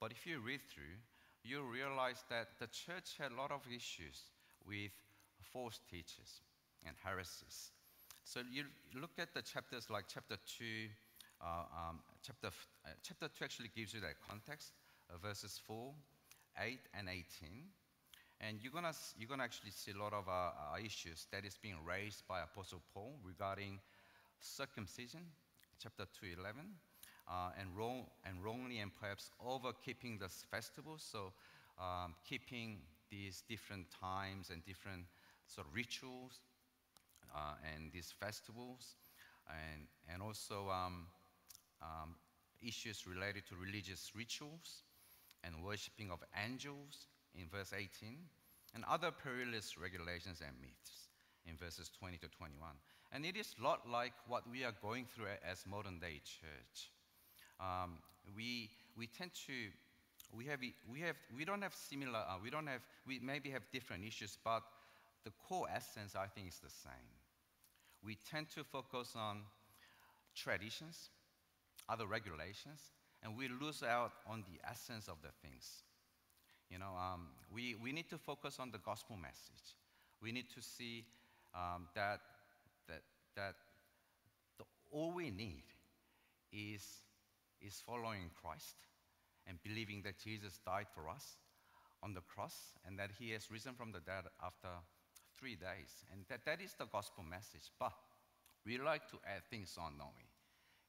But 0.00 0.12
if 0.12 0.26
you 0.26 0.40
read 0.40 0.60
through, 0.68 1.00
you'll 1.42 1.68
realize 1.68 2.24
that 2.30 2.58
the 2.60 2.66
church 2.68 3.16
had 3.18 3.32
a 3.32 3.36
lot 3.36 3.50
of 3.50 3.60
issues 3.68 4.32
with 4.66 4.92
false 5.40 5.80
teachers 5.90 6.40
and 6.86 6.96
heresies. 7.02 7.72
So 8.24 8.40
you 8.50 8.64
look 8.98 9.12
at 9.18 9.34
the 9.34 9.42
chapters 9.42 9.90
like 9.90 10.04
chapter 10.08 10.36
2, 10.58 10.64
uh, 11.40 11.46
um, 11.72 12.00
chapter, 12.24 12.48
uh, 12.48 12.90
chapter 13.02 13.28
2 13.28 13.44
actually 13.44 13.70
gives 13.76 13.92
you 13.92 14.00
that 14.00 14.16
context, 14.26 14.72
uh, 15.12 15.18
verses 15.18 15.60
4, 15.66 15.92
8, 16.58 16.78
and 16.98 17.08
18. 17.08 17.24
And 18.40 18.58
you're 18.62 18.72
going 18.72 18.84
you're 19.18 19.28
gonna 19.28 19.44
actually 19.44 19.70
see 19.70 19.92
a 19.92 20.02
lot 20.02 20.12
of 20.12 20.28
uh, 20.28 20.32
uh, 20.32 20.78
issues 20.84 21.26
that 21.32 21.44
is 21.44 21.58
being 21.62 21.76
raised 21.84 22.26
by 22.28 22.42
Apostle 22.42 22.82
Paul 22.92 23.14
regarding 23.24 23.80
circumcision, 24.40 25.20
chapter 25.78 26.04
2, 26.20 26.38
11, 26.38 26.66
uh, 27.28 27.50
and, 27.58 27.70
wrong, 27.76 28.06
and 28.24 28.42
wrongly 28.44 28.78
and 28.78 28.90
perhaps 28.94 29.30
over 29.40 29.72
keeping 29.84 30.18
the 30.18 30.28
festivals. 30.28 31.02
So 31.10 31.32
um, 31.78 32.14
keeping 32.28 32.78
these 33.10 33.42
different 33.48 33.86
times 33.90 34.50
and 34.50 34.64
different 34.64 35.04
sort 35.46 35.66
of 35.66 35.74
rituals 35.74 36.40
uh, 37.34 37.54
and 37.74 37.92
these 37.92 38.12
festivals, 38.18 38.96
and, 39.48 39.86
and 40.12 40.22
also 40.22 40.68
um, 40.70 41.06
um, 41.82 42.16
issues 42.62 43.06
related 43.06 43.46
to 43.48 43.56
religious 43.56 44.12
rituals 44.16 44.82
and 45.42 45.62
worshipping 45.62 46.10
of 46.10 46.22
angels 46.44 47.06
in 47.34 47.48
verse 47.48 47.72
18, 47.76 48.16
and 48.74 48.84
other 48.88 49.10
perilous 49.10 49.78
regulations 49.78 50.40
and 50.40 50.54
myths 50.60 51.08
in 51.46 51.56
verses 51.56 51.90
20 51.98 52.16
to 52.18 52.28
21. 52.28 52.70
And 53.12 53.24
it 53.24 53.36
is 53.36 53.54
a 53.60 53.64
lot 53.64 53.88
like 53.88 54.12
what 54.26 54.42
we 54.50 54.64
are 54.64 54.74
going 54.82 55.06
through 55.06 55.26
as 55.48 55.64
modern 55.66 55.98
day 55.98 56.20
church. 56.24 56.90
Um, 57.60 57.98
we, 58.34 58.70
we 58.96 59.06
tend 59.06 59.30
to, 59.46 59.52
we, 60.32 60.46
have, 60.46 60.58
we, 60.90 61.00
have, 61.00 61.16
we 61.36 61.44
don't 61.44 61.62
have 61.62 61.74
similar, 61.74 62.18
uh, 62.18 62.36
we 62.42 62.50
don't 62.50 62.66
have, 62.66 62.80
we 63.06 63.20
maybe 63.20 63.50
have 63.50 63.62
different 63.72 64.04
issues, 64.04 64.36
but 64.42 64.62
the 65.24 65.30
core 65.48 65.68
essence, 65.72 66.16
I 66.16 66.26
think, 66.26 66.48
is 66.48 66.58
the 66.58 66.70
same. 66.70 67.14
We 68.04 68.18
tend 68.30 68.50
to 68.50 68.64
focus 68.64 69.14
on 69.16 69.42
traditions, 70.34 71.10
other 71.88 72.06
regulations, 72.06 72.80
and 73.22 73.36
we 73.36 73.48
lose 73.48 73.82
out 73.82 74.12
on 74.26 74.44
the 74.46 74.60
essence 74.68 75.08
of 75.08 75.16
the 75.22 75.30
things. 75.42 75.84
You 76.74 76.80
know, 76.80 76.98
um, 76.98 77.28
we, 77.54 77.76
we 77.80 77.92
need 77.92 78.10
to 78.10 78.18
focus 78.18 78.58
on 78.58 78.72
the 78.72 78.78
gospel 78.78 79.16
message. 79.16 79.78
We 80.20 80.32
need 80.32 80.50
to 80.56 80.60
see 80.60 81.04
um, 81.54 81.86
that, 81.94 82.18
that, 82.88 83.02
that 83.36 83.54
the, 84.58 84.64
all 84.90 85.12
we 85.12 85.30
need 85.30 85.62
is, 86.52 86.82
is 87.62 87.80
following 87.86 88.28
Christ 88.42 88.74
and 89.46 89.56
believing 89.62 90.02
that 90.02 90.18
Jesus 90.18 90.58
died 90.66 90.86
for 90.92 91.08
us 91.08 91.38
on 92.02 92.12
the 92.12 92.22
cross 92.22 92.74
and 92.84 92.98
that 92.98 93.10
he 93.20 93.30
has 93.30 93.52
risen 93.52 93.74
from 93.74 93.92
the 93.92 94.00
dead 94.00 94.24
after 94.44 94.74
three 95.38 95.54
days. 95.54 96.02
And 96.12 96.22
that, 96.28 96.44
that 96.44 96.60
is 96.60 96.74
the 96.76 96.86
gospel 96.86 97.22
message. 97.22 97.70
But 97.78 97.92
we 98.66 98.78
like 98.78 99.08
to 99.10 99.16
add 99.24 99.46
things 99.48 99.78
on, 99.78 99.92
don't 99.96 100.10
we? 100.18 100.26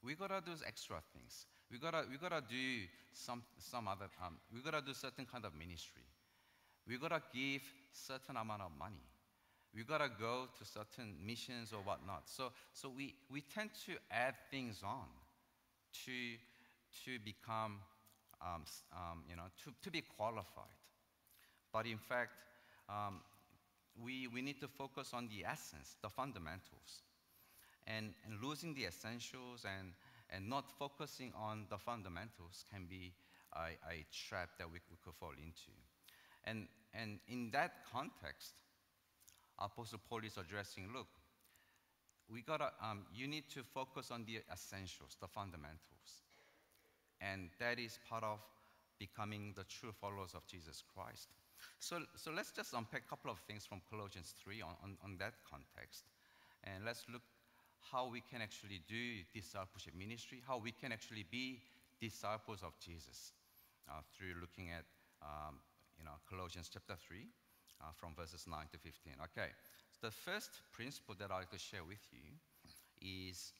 We 0.02 0.16
gotta 0.16 0.42
do 0.44 0.54
extra 0.66 0.98
things. 1.14 1.46
We 1.72 1.80
gotta, 1.80 2.04
we 2.10 2.18
gotta 2.18 2.44
do 2.48 2.86
some, 3.14 3.44
some 3.58 3.88
other, 3.88 4.06
um, 4.24 4.38
we 4.54 4.62
gotta 4.62 4.82
do 4.86 4.94
certain 4.94 5.26
kind 5.26 5.46
of 5.46 5.54
ministry. 5.56 6.04
We 6.88 6.98
gotta 6.98 7.22
give 7.34 7.62
certain 7.92 8.38
amount 8.38 8.62
of 8.62 8.72
money. 8.78 9.02
We 9.74 9.84
gotta 9.84 10.10
go 10.20 10.48
to 10.58 10.66
certain 10.66 11.16
missions 11.26 11.74
or 11.74 11.80
whatnot. 11.80 12.24
So, 12.26 12.52
so 12.72 12.90
we, 12.96 13.16
we 13.32 13.42
tend 13.42 13.72
to 13.88 13.94
add 14.12 14.36
things 14.52 14.82
on 14.86 15.08
to, 16.06 16.12
to 17.06 17.20
become, 17.26 17.80
um, 18.42 18.64
um, 18.94 19.24
you 19.30 19.36
know, 19.36 19.50
to, 19.64 19.74
to 19.82 19.92
be 19.92 20.02
qualified. 20.02 20.80
But 21.74 21.88
in 21.88 21.98
fact, 21.98 22.32
um, 22.88 23.22
we, 24.02 24.28
we 24.28 24.42
need 24.42 24.62
to 24.62 24.68
focus 24.68 25.12
on 25.14 25.28
the 25.28 25.46
essence, 25.46 25.96
the 26.02 26.10
fundamentals. 26.10 27.02
And, 27.88 28.14
and 28.26 28.42
losing 28.42 28.74
the 28.74 28.86
essentials 28.86 29.64
and, 29.64 29.94
and 30.30 30.50
not 30.50 30.72
focusing 30.78 31.32
on 31.38 31.66
the 31.70 31.78
fundamentals 31.78 32.66
can 32.72 32.86
be 32.90 33.14
a, 33.54 33.78
a 33.90 34.06
trap 34.12 34.50
that 34.58 34.68
we, 34.68 34.80
we 34.90 34.98
could 35.04 35.14
fall 35.16 35.34
into. 35.38 35.72
And, 36.46 36.68
and 36.94 37.20
in 37.28 37.52
that 37.52 37.86
context, 37.92 38.54
Apostle 39.60 40.00
Paul 40.10 40.26
is 40.26 40.38
addressing 40.38 40.90
look, 40.94 41.08
we 42.30 42.42
gotta, 42.42 42.72
um, 42.82 43.06
you 43.14 43.28
need 43.28 43.50
to 43.54 43.64
focus 43.64 44.12
on 44.12 44.26
the 44.26 44.42
essentials, 44.52 45.16
the 45.22 45.28
fundamentals. 45.28 46.26
And 47.22 47.50
that 47.60 47.80
is 47.80 48.00
part 48.10 48.24
of 48.24 48.40
becoming 49.00 49.54
the 49.56 49.64
true 49.66 49.92
followers 49.92 50.34
of 50.34 50.46
Jesus 50.48 50.84
Christ. 50.94 51.30
So, 51.80 52.02
so 52.16 52.32
let's 52.32 52.52
just 52.52 52.74
unpack 52.74 53.04
a 53.06 53.10
couple 53.10 53.32
of 53.32 53.40
things 53.48 53.66
from 53.66 53.82
Colossians 53.90 54.34
3 54.44 54.62
on, 54.62 54.76
on, 54.84 54.98
on 55.04 55.18
that 55.20 55.34
context. 55.50 56.06
And 56.64 56.84
let's 56.84 57.06
look 57.12 57.22
how 57.92 58.10
we 58.10 58.22
can 58.22 58.42
actually 58.42 58.82
do 58.88 59.22
discipleship 59.34 59.94
ministry, 59.98 60.42
how 60.48 60.58
we 60.58 60.72
can 60.72 60.92
actually 60.92 61.26
be 61.30 61.60
disciples 62.02 62.62
of 62.64 62.74
Jesus 62.80 63.34
uh, 63.90 64.02
through 64.16 64.34
looking 64.42 64.70
at 64.70 64.86
um, 65.22 65.58
you 65.98 66.06
know, 66.06 66.18
Colossians 66.30 66.70
chapter 66.72 66.96
3 66.96 67.18
uh, 67.82 67.92
from 67.96 68.14
verses 68.16 68.46
9 68.48 68.58
to 68.72 68.78
15. 68.78 69.14
Okay, 69.32 69.50
so 69.92 70.08
the 70.08 70.12
first 70.12 70.62
principle 70.72 71.16
that 71.20 71.32
I'd 71.32 71.48
like 71.48 71.52
to 71.52 71.60
share 71.60 71.84
with 71.84 72.02
you 72.12 72.26
is, 73.02 73.54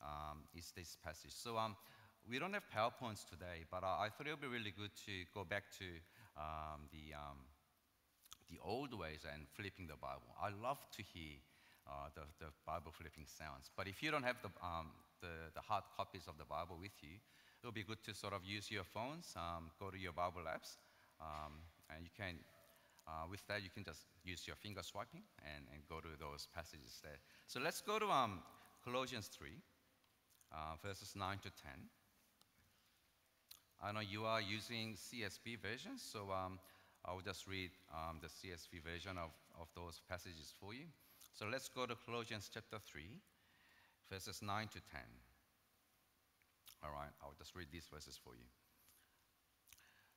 um, 0.00 0.46
is 0.56 0.72
this 0.76 0.96
passage. 1.04 1.32
So 1.32 1.58
um, 1.58 1.76
we 2.28 2.38
don't 2.38 2.54
have 2.54 2.64
PowerPoints 2.70 3.28
today, 3.28 3.66
but 3.70 3.82
uh, 3.82 3.98
I 3.98 4.08
thought 4.08 4.26
it 4.26 4.30
would 4.30 4.40
be 4.40 4.48
really 4.48 4.72
good 4.72 4.94
to 5.06 5.12
go 5.34 5.44
back 5.44 5.64
to 5.78 5.86
um, 6.38 6.88
the, 6.92 7.14
um, 7.14 7.38
the 8.50 8.58
old 8.64 8.96
ways 8.96 9.26
and 9.26 9.46
flipping 9.54 9.86
the 9.86 9.98
Bible. 10.00 10.30
I 10.40 10.50
love 10.54 10.78
to 10.96 11.02
hear 11.02 11.42
uh, 11.86 12.08
the, 12.14 12.22
the 12.38 12.50
Bible 12.66 12.92
flipping 12.92 13.26
sounds. 13.26 13.70
But 13.76 13.88
if 13.88 14.02
you 14.02 14.10
don't 14.10 14.22
have 14.22 14.36
the, 14.42 14.50
um, 14.62 14.90
the, 15.20 15.50
the, 15.54 15.60
hard 15.60 15.84
copies 15.96 16.26
of 16.28 16.38
the 16.38 16.44
Bible 16.44 16.78
with 16.80 16.94
you, 17.02 17.18
it'll 17.62 17.72
be 17.72 17.82
good 17.82 18.02
to 18.04 18.14
sort 18.14 18.32
of 18.32 18.44
use 18.44 18.70
your 18.70 18.84
phones, 18.84 19.34
um, 19.36 19.70
go 19.78 19.90
to 19.90 19.98
your 19.98 20.12
Bible 20.12 20.42
apps, 20.46 20.78
um, 21.20 21.58
and 21.94 22.04
you 22.04 22.10
can, 22.16 22.38
uh, 23.06 23.26
with 23.30 23.44
that, 23.48 23.62
you 23.62 23.70
can 23.70 23.84
just 23.84 24.06
use 24.24 24.46
your 24.46 24.56
finger 24.56 24.82
swiping 24.82 25.22
and, 25.42 25.66
and 25.72 25.82
go 25.88 26.00
to 26.00 26.08
those 26.18 26.48
passages 26.54 27.00
there. 27.02 27.18
So 27.46 27.60
let's 27.60 27.80
go 27.80 27.98
to 27.98 28.06
um, 28.06 28.42
Colossians 28.84 29.28
3, 29.28 29.50
uh, 30.52 30.56
verses 30.82 31.14
9 31.14 31.38
to 31.42 31.50
10. 31.50 31.72
I 33.82 33.90
know 33.90 34.00
you 34.00 34.24
are 34.24 34.40
using 34.40 34.94
CSB 34.94 35.58
version, 35.58 35.98
so 35.98 36.30
um, 36.30 36.58
I 37.04 37.12
will 37.12 37.20
just 37.20 37.48
read 37.48 37.70
um, 37.90 38.20
the 38.22 38.28
CSB 38.28 38.82
version 38.82 39.18
of, 39.18 39.30
of 39.60 39.66
those 39.74 40.00
passages 40.08 40.54
for 40.60 40.72
you. 40.72 40.86
So 41.32 41.46
let's 41.50 41.68
go 41.68 41.86
to 41.86 41.94
Colossians 42.06 42.50
chapter 42.52 42.78
3, 42.78 43.02
verses 44.10 44.40
9 44.42 44.68
to 44.68 44.80
10. 44.80 45.00
All 46.84 46.90
right, 46.90 47.10
I'll 47.22 47.34
just 47.38 47.54
read 47.54 47.68
these 47.72 47.86
verses 47.92 48.18
for 48.22 48.34
you. 48.34 48.44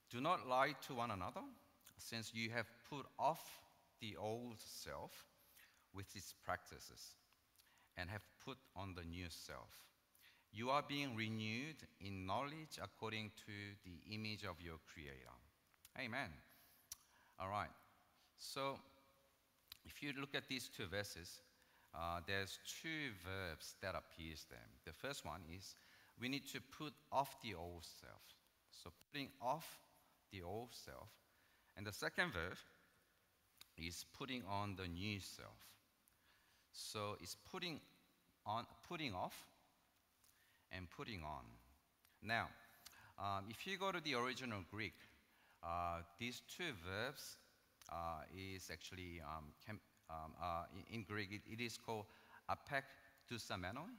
Do 0.10 0.22
not 0.22 0.48
lie 0.48 0.76
to 0.88 0.96
one 0.96 1.12
another, 1.12 1.42
since 1.98 2.34
you 2.34 2.50
have 2.50 2.68
put 2.90 3.06
off 3.18 3.42
the 4.02 4.16
old 4.18 4.60
self 4.60 5.26
with 5.94 6.14
its 6.16 6.34
practices 6.44 7.16
and 7.98 8.10
have 8.10 8.24
put 8.46 8.58
on 8.76 8.94
the 8.96 9.04
new 9.04 9.28
self. 9.30 9.72
You 10.52 10.70
are 10.70 10.84
being 10.88 11.16
renewed 11.16 11.76
in 12.00 12.26
knowledge 12.26 12.80
according 12.82 13.32
to 13.46 13.52
the 13.84 14.14
image 14.14 14.44
of 14.44 14.62
your 14.62 14.78
Creator. 14.94 15.36
Amen. 16.00 16.30
All 17.40 17.50
right. 17.50 17.72
So, 18.38 18.80
if 19.86 20.02
you 20.02 20.14
look 20.20 20.36
at 20.36 20.48
these 20.48 20.70
two 20.76 20.86
verses, 20.88 21.42
uh, 21.94 22.20
there's 22.28 22.60
two 22.82 23.14
verbs 23.24 23.76
that 23.82 23.96
appears 23.96 24.46
there. 24.50 24.68
The 24.86 24.94
first 24.94 25.26
one 25.26 25.42
is 25.56 25.76
we 26.20 26.28
need 26.28 26.48
to 26.52 26.60
put 26.78 26.94
off 27.12 27.36
the 27.42 27.56
old 27.56 27.86
self. 28.02 28.22
So 28.72 28.92
putting 29.12 29.30
off 29.42 29.80
the 30.32 30.42
old 30.42 30.70
self. 30.72 31.08
And 31.78 31.86
the 31.86 31.94
second 31.94 32.34
verb 32.34 32.58
is 33.78 34.06
putting 34.18 34.44
on 34.50 34.76
the 34.76 34.88
new 34.88 35.20
self. 35.20 35.56
So 36.72 37.18
it's 37.22 37.38
putting 37.52 37.80
on, 38.46 38.66
putting 38.90 39.14
off, 39.14 39.36
and 40.72 40.88
putting 40.90 41.22
on. 41.24 41.44
Now, 42.22 42.48
um, 43.20 43.46
if 43.50 43.66
you 43.66 43.78
go 43.78 43.92
to 43.92 44.02
the 44.02 44.16
original 44.16 44.60
Greek, 44.72 44.94
uh, 45.64 46.00
these 46.20 46.42
two 46.58 46.74
verbs 46.86 47.38
is 48.36 48.70
actually, 48.72 49.22
um, 49.22 49.46
can, 49.66 49.80
um, 50.10 50.34
uh, 50.42 50.64
in, 50.92 51.04
Greek, 51.04 51.30
it, 51.32 51.42
it 51.52 51.64
is 51.64 51.78
called 51.78 52.06
apek 52.50 52.84
doussamenoi, 53.32 53.90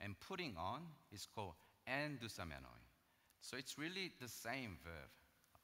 and 0.00 0.14
putting 0.20 0.56
on 0.56 0.80
is 1.12 1.26
called 1.34 1.54
endoussamenoi. 1.88 2.82
So 3.40 3.56
it's 3.56 3.78
really 3.78 4.12
the 4.20 4.28
same 4.28 4.78
verb 4.84 5.10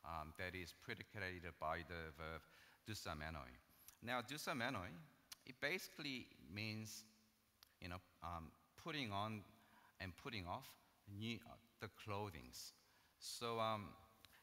um, 0.04 0.32
that 0.38 0.54
is 0.54 0.74
predicated 0.82 1.42
by 1.60 1.78
the 1.88 2.12
verb 2.16 2.42
doussamenoi. 2.88 3.52
Now, 4.02 4.20
doussamenoi, 4.20 4.88
it 5.46 5.54
basically 5.60 6.26
means, 6.52 7.04
you 7.80 7.88
know, 7.88 8.00
um, 8.22 8.50
putting 8.82 9.12
on 9.12 9.42
and 10.00 10.12
putting 10.22 10.46
off 10.46 10.68
new, 11.18 11.36
uh, 11.46 11.54
the 11.80 11.88
clothings. 12.04 12.72
So, 13.18 13.58
um, 13.58 13.88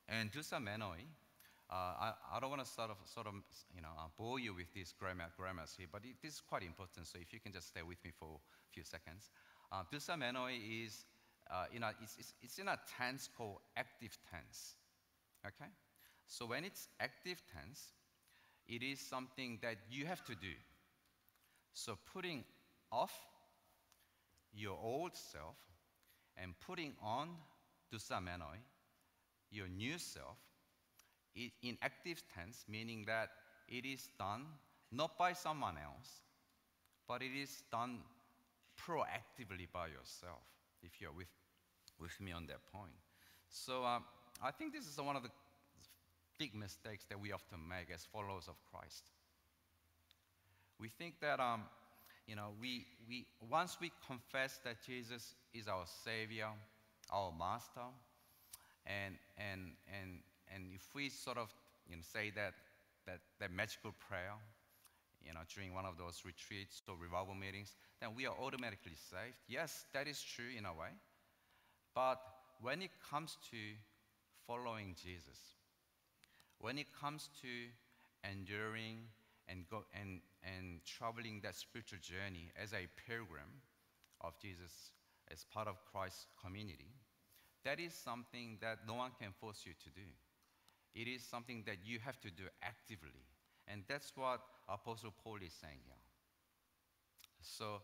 and 0.09 0.31
doussamenoi, 0.31 0.81
uh, 0.81 1.22
I, 1.69 2.13
I, 2.33 2.39
don't 2.39 2.49
want 2.49 2.63
to 2.63 2.69
sort 2.69 2.91
of, 2.91 2.97
sort 3.05 3.27
of 3.27 3.33
you 3.73 3.81
know, 3.81 3.89
uh, 3.97 4.07
bore 4.17 4.39
you 4.39 4.53
with 4.53 4.71
these 4.73 4.93
grammar, 4.99 5.25
grammars 5.37 5.73
here, 5.77 5.87
but 5.91 6.03
it, 6.03 6.15
this 6.21 6.33
is 6.33 6.41
quite 6.41 6.63
important, 6.63 7.07
so 7.07 7.17
if 7.19 7.33
you 7.33 7.39
can 7.39 7.51
just 7.51 7.69
stay 7.69 7.81
with 7.81 7.97
me 8.03 8.11
for 8.17 8.35
a 8.35 8.73
few 8.73 8.83
seconds. 8.83 9.29
Uh, 9.71 9.83
doussamenoi 9.91 10.85
is, 10.85 11.05
uh, 11.49 11.65
in 11.73 11.83
a, 11.83 11.91
it's, 12.01 12.15
it's, 12.19 12.33
it's 12.41 12.59
in 12.59 12.67
a 12.67 12.77
tense 12.97 13.29
called 13.35 13.57
active 13.75 14.17
tense, 14.29 14.75
okay? 15.45 15.71
So 16.27 16.45
when 16.45 16.63
it's 16.63 16.89
active 16.99 17.41
tense, 17.51 17.93
it 18.67 18.83
is 18.83 18.99
something 18.99 19.59
that 19.61 19.77
you 19.89 20.05
have 20.05 20.23
to 20.25 20.35
do. 20.35 20.53
So 21.73 21.97
putting 22.13 22.43
off 22.91 23.13
your 24.53 24.77
old 24.81 25.15
self 25.15 25.57
and 26.37 26.53
putting 26.65 26.93
on 27.01 27.29
doussamenoi, 27.91 28.59
your 29.49 29.67
new 29.67 29.97
self, 29.97 30.37
in 31.35 31.77
active 31.81 32.21
tense, 32.33 32.65
meaning 32.67 33.05
that 33.07 33.29
it 33.67 33.85
is 33.85 34.09
done 34.19 34.45
not 34.91 35.17
by 35.17 35.33
someone 35.33 35.75
else, 35.77 36.21
but 37.07 37.21
it 37.21 37.35
is 37.35 37.63
done 37.71 37.99
proactively 38.79 39.67
by 39.71 39.87
yourself, 39.87 40.43
if 40.83 41.01
you're 41.01 41.11
with, 41.11 41.27
with 41.99 42.19
me 42.21 42.31
on 42.31 42.45
that 42.47 42.59
point. 42.71 42.93
So 43.49 43.83
um, 43.83 44.03
I 44.41 44.51
think 44.51 44.73
this 44.73 44.87
is 44.87 44.97
one 44.99 45.15
of 45.15 45.23
the 45.23 45.29
big 46.37 46.55
mistakes 46.55 47.05
that 47.09 47.19
we 47.19 47.31
often 47.31 47.59
make 47.67 47.93
as 47.93 48.05
followers 48.05 48.47
of 48.47 48.55
Christ. 48.71 49.03
We 50.79 50.89
think 50.89 51.15
that, 51.21 51.39
um, 51.39 51.63
you 52.27 52.35
know, 52.35 52.49
we, 52.59 52.85
we, 53.07 53.25
once 53.49 53.77
we 53.79 53.91
confess 54.05 54.59
that 54.63 54.77
Jesus 54.85 55.35
is 55.53 55.67
our 55.67 55.85
Savior, 56.03 56.47
our 57.11 57.31
Master, 57.37 57.87
and, 58.85 59.15
and, 59.37 59.71
and, 59.87 60.19
and 60.53 60.73
if 60.73 60.93
we 60.93 61.09
sort 61.09 61.37
of 61.37 61.49
you 61.89 61.95
know, 61.95 62.01
say 62.01 62.31
that, 62.35 62.53
that, 63.05 63.19
that 63.39 63.51
magical 63.51 63.93
prayer, 64.07 64.35
you 65.25 65.33
know, 65.33 65.39
during 65.53 65.73
one 65.73 65.85
of 65.85 65.97
those 65.97 66.21
retreats 66.25 66.81
or 66.87 66.95
revival 66.99 67.33
meetings, 67.33 67.75
then 67.99 68.09
we 68.15 68.25
are 68.25 68.35
automatically 68.39 68.95
saved. 68.95 69.37
Yes, 69.47 69.85
that 69.93 70.07
is 70.07 70.21
true 70.21 70.51
in 70.57 70.65
a 70.65 70.73
way. 70.73 70.91
But 71.95 72.19
when 72.61 72.81
it 72.81 72.91
comes 73.09 73.37
to 73.51 73.57
following 74.47 74.95
Jesus, 75.01 75.39
when 76.59 76.77
it 76.77 76.87
comes 76.99 77.29
to 77.41 78.29
enduring 78.29 78.99
and, 79.47 79.65
go, 79.69 79.83
and, 79.99 80.19
and 80.43 80.79
traveling 80.85 81.41
that 81.43 81.55
spiritual 81.55 81.99
journey 82.01 82.51
as 82.61 82.73
a 82.73 82.87
pilgrim 83.07 83.61
of 84.21 84.33
Jesus 84.41 84.91
as 85.31 85.45
part 85.53 85.67
of 85.67 85.75
Christ's 85.91 86.27
community, 86.43 86.91
that 87.63 87.79
is 87.79 87.93
something 87.93 88.57
that 88.61 88.79
no 88.87 88.95
one 88.95 89.11
can 89.19 89.31
force 89.39 89.63
you 89.65 89.73
to 89.83 89.89
do. 89.89 90.07
It 90.95 91.07
is 91.07 91.23
something 91.23 91.63
that 91.65 91.77
you 91.83 91.99
have 91.99 92.19
to 92.21 92.29
do 92.29 92.43
actively. 92.61 93.25
And 93.67 93.83
that's 93.87 94.11
what 94.15 94.41
Apostle 94.69 95.13
Paul 95.23 95.37
is 95.45 95.53
saying 95.53 95.79
here. 95.85 95.95
So, 97.41 97.81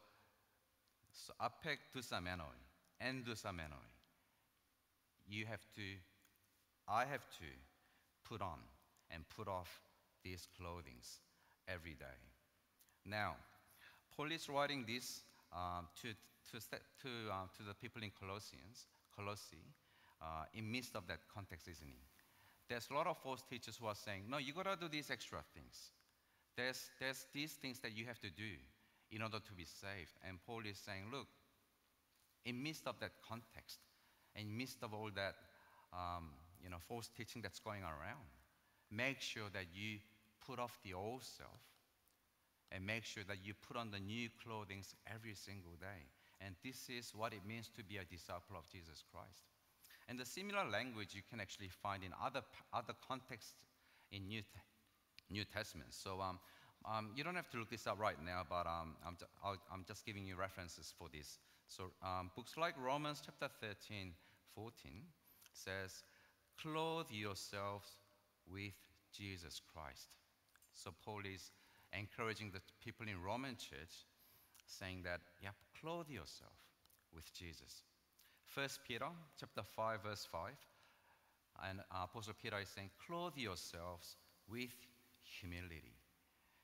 so 1.12 1.34
apek 1.42 1.78
dusamenoi 1.96 2.60
and 3.02 3.26
dusamenoi. 3.26 3.90
You 5.28 5.46
have 5.46 5.66
to, 5.76 5.82
I 6.88 7.06
have 7.06 7.28
to 7.40 7.50
put 8.28 8.42
on 8.42 8.60
and 9.12 9.24
put 9.36 9.48
off 9.48 9.82
these 10.24 10.48
clothings 10.58 11.20
every 11.68 11.94
day. 11.94 12.20
Now, 13.06 13.36
Paul 14.16 14.32
is 14.32 14.50
writing 14.50 14.86
this 14.88 15.22
um, 15.54 15.88
to, 16.02 16.10
to, 16.52 16.66
to, 17.02 17.10
uh, 17.32 17.48
to 17.58 17.64
the 17.64 17.74
people 17.74 18.04
in 18.04 18.12
Colossians, 18.20 18.88
Colossae, 19.16 19.66
uh, 20.22 20.46
in 20.54 20.72
midst 20.72 20.96
of 20.96 21.08
that 21.08 21.20
context, 21.34 21.68
isn't 21.68 21.88
he? 21.88 22.09
There's 22.70 22.88
a 22.92 22.94
lot 22.94 23.08
of 23.08 23.18
false 23.18 23.44
teachers 23.50 23.78
who 23.78 23.88
are 23.88 23.96
saying, 23.96 24.24
no, 24.30 24.38
you 24.38 24.54
gotta 24.54 24.78
do 24.80 24.88
these 24.88 25.10
extra 25.10 25.40
things. 25.56 25.92
There's, 26.56 26.90
there's 27.00 27.26
these 27.34 27.54
things 27.54 27.80
that 27.80 27.98
you 27.98 28.06
have 28.06 28.20
to 28.20 28.30
do 28.30 28.54
in 29.12 29.22
order 29.22 29.40
to 29.40 29.54
be 29.54 29.66
saved. 29.66 30.14
And 30.28 30.38
Paul 30.46 30.62
is 30.70 30.78
saying, 30.78 31.06
look, 31.12 31.28
in 32.46 32.62
midst 32.62 32.86
of 32.88 33.00
that 33.00 33.12
context, 33.28 33.80
in 34.36 34.56
midst 34.56 34.84
of 34.84 34.94
all 34.94 35.10
that, 35.16 35.36
um, 35.92 36.30
you 36.64 36.70
know, 36.70 36.78
false 36.88 37.10
teaching 37.18 37.42
that's 37.42 37.60
going 37.60 37.82
around, 37.82 38.30
make 38.92 39.20
sure 39.20 39.50
that 39.54 39.66
you 39.74 39.98
put 40.46 40.60
off 40.60 40.78
the 40.84 40.94
old 40.94 41.24
self 41.24 41.60
and 42.72 42.86
make 42.86 43.04
sure 43.04 43.24
that 43.28 43.38
you 43.44 43.54
put 43.68 43.78
on 43.78 43.90
the 43.90 44.00
new 44.00 44.30
clothing 44.44 44.84
every 45.08 45.34
single 45.34 45.74
day. 45.80 46.06
And 46.42 46.56
this 46.64 46.90
is 46.90 47.12
what 47.16 47.34
it 47.34 47.46
means 47.48 47.70
to 47.76 47.84
be 47.84 47.98
a 47.98 48.06
disciple 48.06 48.56
of 48.56 48.70
Jesus 48.72 49.04
Christ. 49.12 49.59
And 50.10 50.20
the 50.20 50.26
similar 50.26 50.68
language 50.68 51.10
you 51.14 51.22
can 51.30 51.40
actually 51.40 51.70
find 51.70 52.04
in 52.04 52.12
other, 52.22 52.42
other 52.74 52.94
contexts 53.08 53.54
in 54.12 54.28
New, 54.28 54.42
New 55.30 55.46
Testament. 55.46 55.94
So 55.94 56.20
um, 56.20 56.40
um, 56.84 57.12
you 57.16 57.24
don't 57.24 57.36
have 57.36 57.50
to 57.52 57.58
look 57.58 57.70
this 57.70 57.86
up 57.86 58.00
right 58.00 58.18
now, 58.26 58.42
but 58.50 58.66
um, 58.66 58.96
I'm, 59.06 59.16
am 59.72 59.86
just 59.88 60.06
giving 60.06 60.26
you 60.26 60.36
references 60.36 60.92
for 60.98 61.08
this. 61.14 61.38
So 61.68 61.92
um, 62.02 62.32
books 62.36 62.58
like 62.58 62.74
Romans 62.84 63.22
chapter 63.24 63.48
13, 63.62 64.14
14 64.56 64.92
says, 65.54 66.04
Clothe 66.60 67.06
yourselves 67.12 67.88
with 68.52 68.74
Jesus 69.16 69.62
Christ. 69.74 70.10
So 70.74 70.92
Paul 71.06 71.22
is 71.32 71.52
encouraging 71.94 72.52
the 72.52 72.62
people 72.84 73.08
in 73.08 73.22
Roman 73.22 73.56
church, 73.58 74.08
saying 74.66 75.04
that, 75.04 75.22
yeah, 75.42 75.50
clothe 75.80 76.10
yourself 76.10 76.58
with 77.14 77.32
Jesus. 77.34 77.84
First 78.56 78.80
Peter 78.88 79.06
chapter 79.40 79.62
5, 79.62 80.04
verse 80.04 80.28
5. 80.32 80.52
And 81.70 81.82
Apostle 81.92 82.34
Peter 82.42 82.58
is 82.60 82.70
saying, 82.70 82.90
clothe 83.06 83.38
yourselves 83.38 84.16
with 84.50 84.72
humility. 85.22 85.94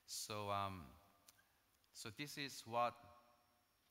So, 0.08 0.50
um, 0.50 0.82
so 1.94 2.10
this 2.18 2.38
is 2.38 2.64
what 2.66 2.96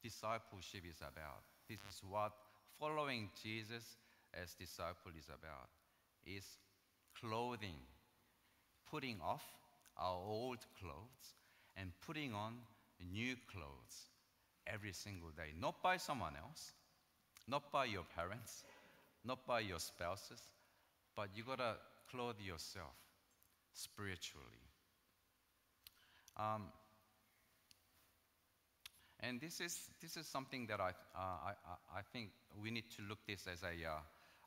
discipleship 0.02 0.82
is 0.90 0.98
about. 0.98 1.44
This 1.68 1.78
is 1.88 2.02
what 2.08 2.32
following 2.80 3.30
Jesus 3.42 3.96
as 4.42 4.54
disciple 4.54 5.12
is 5.16 5.28
about. 5.28 5.70
Is 6.26 6.46
clothing, 7.20 7.78
putting 8.90 9.20
off 9.22 9.44
our 9.96 10.16
old 10.16 10.58
clothes 10.80 11.34
and 11.76 11.92
putting 12.04 12.34
on 12.34 12.54
new 13.12 13.36
clothes 13.52 14.08
every 14.66 14.92
single 14.92 15.30
day, 15.30 15.52
not 15.60 15.80
by 15.82 15.96
someone 15.96 16.34
else, 16.36 16.72
not 17.48 17.70
by 17.72 17.84
your 17.84 18.04
parents, 18.16 18.64
not 19.24 19.46
by 19.46 19.60
your 19.60 19.78
spouses, 19.78 20.40
but 21.16 21.28
you 21.34 21.44
gotta 21.44 21.76
clothe 22.10 22.40
yourself 22.40 22.94
spiritually. 23.72 24.44
Um, 26.36 26.64
and 29.20 29.40
this 29.40 29.60
is, 29.60 29.78
this 30.00 30.16
is 30.16 30.26
something 30.26 30.66
that 30.66 30.80
I, 30.80 30.90
uh, 31.16 31.52
I, 31.52 31.98
I 31.98 32.02
think 32.12 32.30
we 32.62 32.70
need 32.70 32.84
to 32.96 33.02
look 33.08 33.18
this 33.26 33.46
as 33.50 33.62
a, 33.62 33.88
uh, 33.88 33.98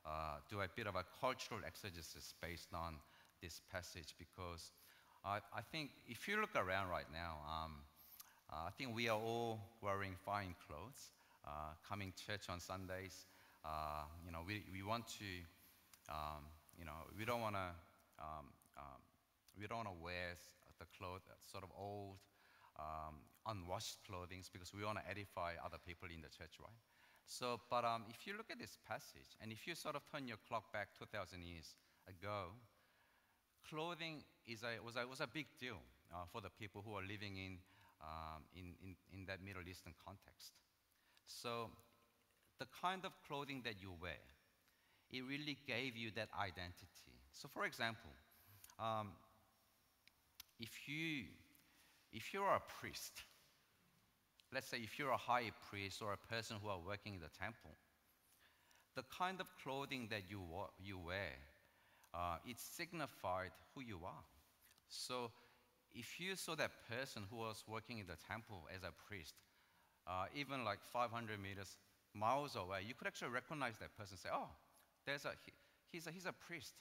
uh, 0.05 0.37
do 0.49 0.61
a 0.61 0.67
bit 0.75 0.87
of 0.87 0.95
a 0.95 1.03
cultural 1.19 1.61
exegesis 1.65 2.33
based 2.41 2.73
on 2.73 2.95
this 3.41 3.61
passage 3.71 4.15
because 4.19 4.71
I, 5.25 5.37
I 5.55 5.61
think 5.71 5.91
if 6.07 6.27
you 6.27 6.39
look 6.39 6.55
around 6.55 6.89
right 6.89 7.09
now, 7.11 7.37
um, 7.47 7.73
uh, 8.51 8.67
I 8.67 8.69
think 8.77 8.95
we 8.95 9.09
are 9.09 9.17
all 9.17 9.59
wearing 9.81 10.15
fine 10.25 10.55
clothes 10.67 11.11
uh, 11.47 11.71
coming 11.87 12.11
church 12.13 12.49
on 12.49 12.59
Sundays. 12.59 13.25
Uh, 13.63 14.03
you 14.25 14.31
know, 14.31 14.43
we, 14.45 14.63
we 14.71 14.83
want 14.83 15.07
to, 15.07 15.29
um, 16.11 16.43
you 16.77 16.83
know, 16.83 17.07
we 17.17 17.23
don't 17.23 17.41
want 17.41 17.55
to, 17.55 17.67
um, 18.19 18.51
um, 18.75 18.99
we 19.55 19.65
don't 19.67 19.87
want 19.87 19.89
to 19.89 20.03
wear 20.03 20.35
the 20.79 20.85
clothes, 20.97 21.23
sort 21.49 21.63
of 21.63 21.71
old, 21.71 22.19
um, 22.77 23.23
unwashed 23.47 23.97
clothing 24.05 24.43
because 24.51 24.73
we 24.73 24.83
want 24.83 24.99
to 24.99 25.05
edify 25.09 25.55
other 25.63 25.79
people 25.81 26.07
in 26.11 26.21
the 26.21 26.29
church, 26.29 26.59
right? 26.59 26.79
So, 27.25 27.59
but 27.69 27.83
um, 27.83 28.05
if 28.09 28.27
you 28.27 28.37
look 28.37 28.51
at 28.51 28.59
this 28.59 28.77
passage, 28.87 29.35
and 29.41 29.51
if 29.51 29.67
you 29.67 29.75
sort 29.75 29.95
of 29.95 30.03
turn 30.11 30.27
your 30.27 30.37
clock 30.47 30.71
back 30.71 30.89
2,000 30.99 31.43
years 31.43 31.75
ago, 32.07 32.55
clothing 33.67 34.23
is 34.47 34.63
a, 34.63 34.79
was, 34.83 34.95
a, 34.95 35.07
was 35.07 35.19
a 35.19 35.27
big 35.27 35.47
deal 35.59 35.79
uh, 36.13 36.23
for 36.31 36.39
the 36.39 36.49
people 36.49 36.83
who 36.85 36.95
are 36.95 37.03
living 37.03 37.35
in, 37.35 37.59
um, 37.99 38.47
in, 38.55 38.75
in, 38.79 38.95
in 39.11 39.25
that 39.25 39.43
Middle 39.43 39.67
Eastern 39.67 39.93
context. 39.99 40.55
So 41.27 41.69
the 42.59 42.65
kind 42.81 43.05
of 43.05 43.11
clothing 43.27 43.61
that 43.65 43.75
you 43.81 43.93
wear, 44.01 44.23
it 45.11 45.21
really 45.27 45.57
gave 45.67 45.95
you 45.95 46.11
that 46.15 46.29
identity. 46.39 47.13
So 47.31 47.47
for 47.47 47.65
example, 47.65 48.09
um, 48.79 49.11
if, 50.59 50.87
you, 50.87 51.25
if 52.11 52.33
you're 52.33 52.49
a 52.49 52.61
priest, 52.81 53.23
let's 54.53 54.67
say 54.67 54.77
if 54.77 54.97
you're 54.97 55.11
a 55.11 55.17
high 55.17 55.51
priest 55.69 56.01
or 56.01 56.13
a 56.13 56.33
person 56.33 56.57
who 56.61 56.69
are 56.69 56.79
working 56.79 57.15
in 57.15 57.19
the 57.19 57.29
temple, 57.29 57.71
the 58.95 59.03
kind 59.15 59.39
of 59.39 59.47
clothing 59.61 60.07
that 60.09 60.23
you, 60.29 60.41
you 60.83 60.97
wear, 60.97 61.33
uh, 62.13 62.37
it 62.45 62.57
signified 62.57 63.51
who 63.75 63.81
you 63.81 63.99
are. 64.03 64.23
So 64.89 65.31
if 65.93 66.19
you 66.19 66.35
saw 66.35 66.55
that 66.55 66.71
person 66.89 67.23
who 67.29 67.37
was 67.37 67.63
working 67.67 67.99
in 67.99 68.07
the 68.07 68.17
temple 68.27 68.67
as 68.73 68.81
a 68.83 68.91
priest, 69.07 69.35
uh, 70.07 70.25
even 70.33 70.63
like 70.63 70.79
500 70.91 71.39
meters, 71.41 71.75
miles 72.15 72.55
away, 72.55 72.81
you 72.87 72.93
could 72.93 73.07
actually 73.07 73.29
recognize 73.29 73.77
that 73.79 73.95
person 73.97 74.17
say, 74.17 74.29
oh, 74.33 74.49
there's 75.05 75.25
a, 75.25 75.33
he, 75.45 75.51
he's, 75.91 76.07
a, 76.07 76.11
he's 76.11 76.25
a 76.25 76.33
priest. 76.33 76.73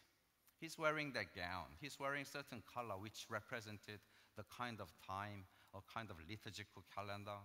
He's 0.60 0.78
wearing 0.78 1.12
that 1.12 1.34
gown. 1.34 1.76
He's 1.80 1.98
wearing 2.00 2.24
certain 2.24 2.62
color 2.72 2.94
which 2.96 3.26
represented 3.28 4.00
the 4.36 4.44
kind 4.56 4.80
of 4.80 4.88
time 5.06 5.44
or 5.74 5.82
kind 5.92 6.08
of 6.08 6.16
liturgical 6.28 6.84
calendar 6.94 7.36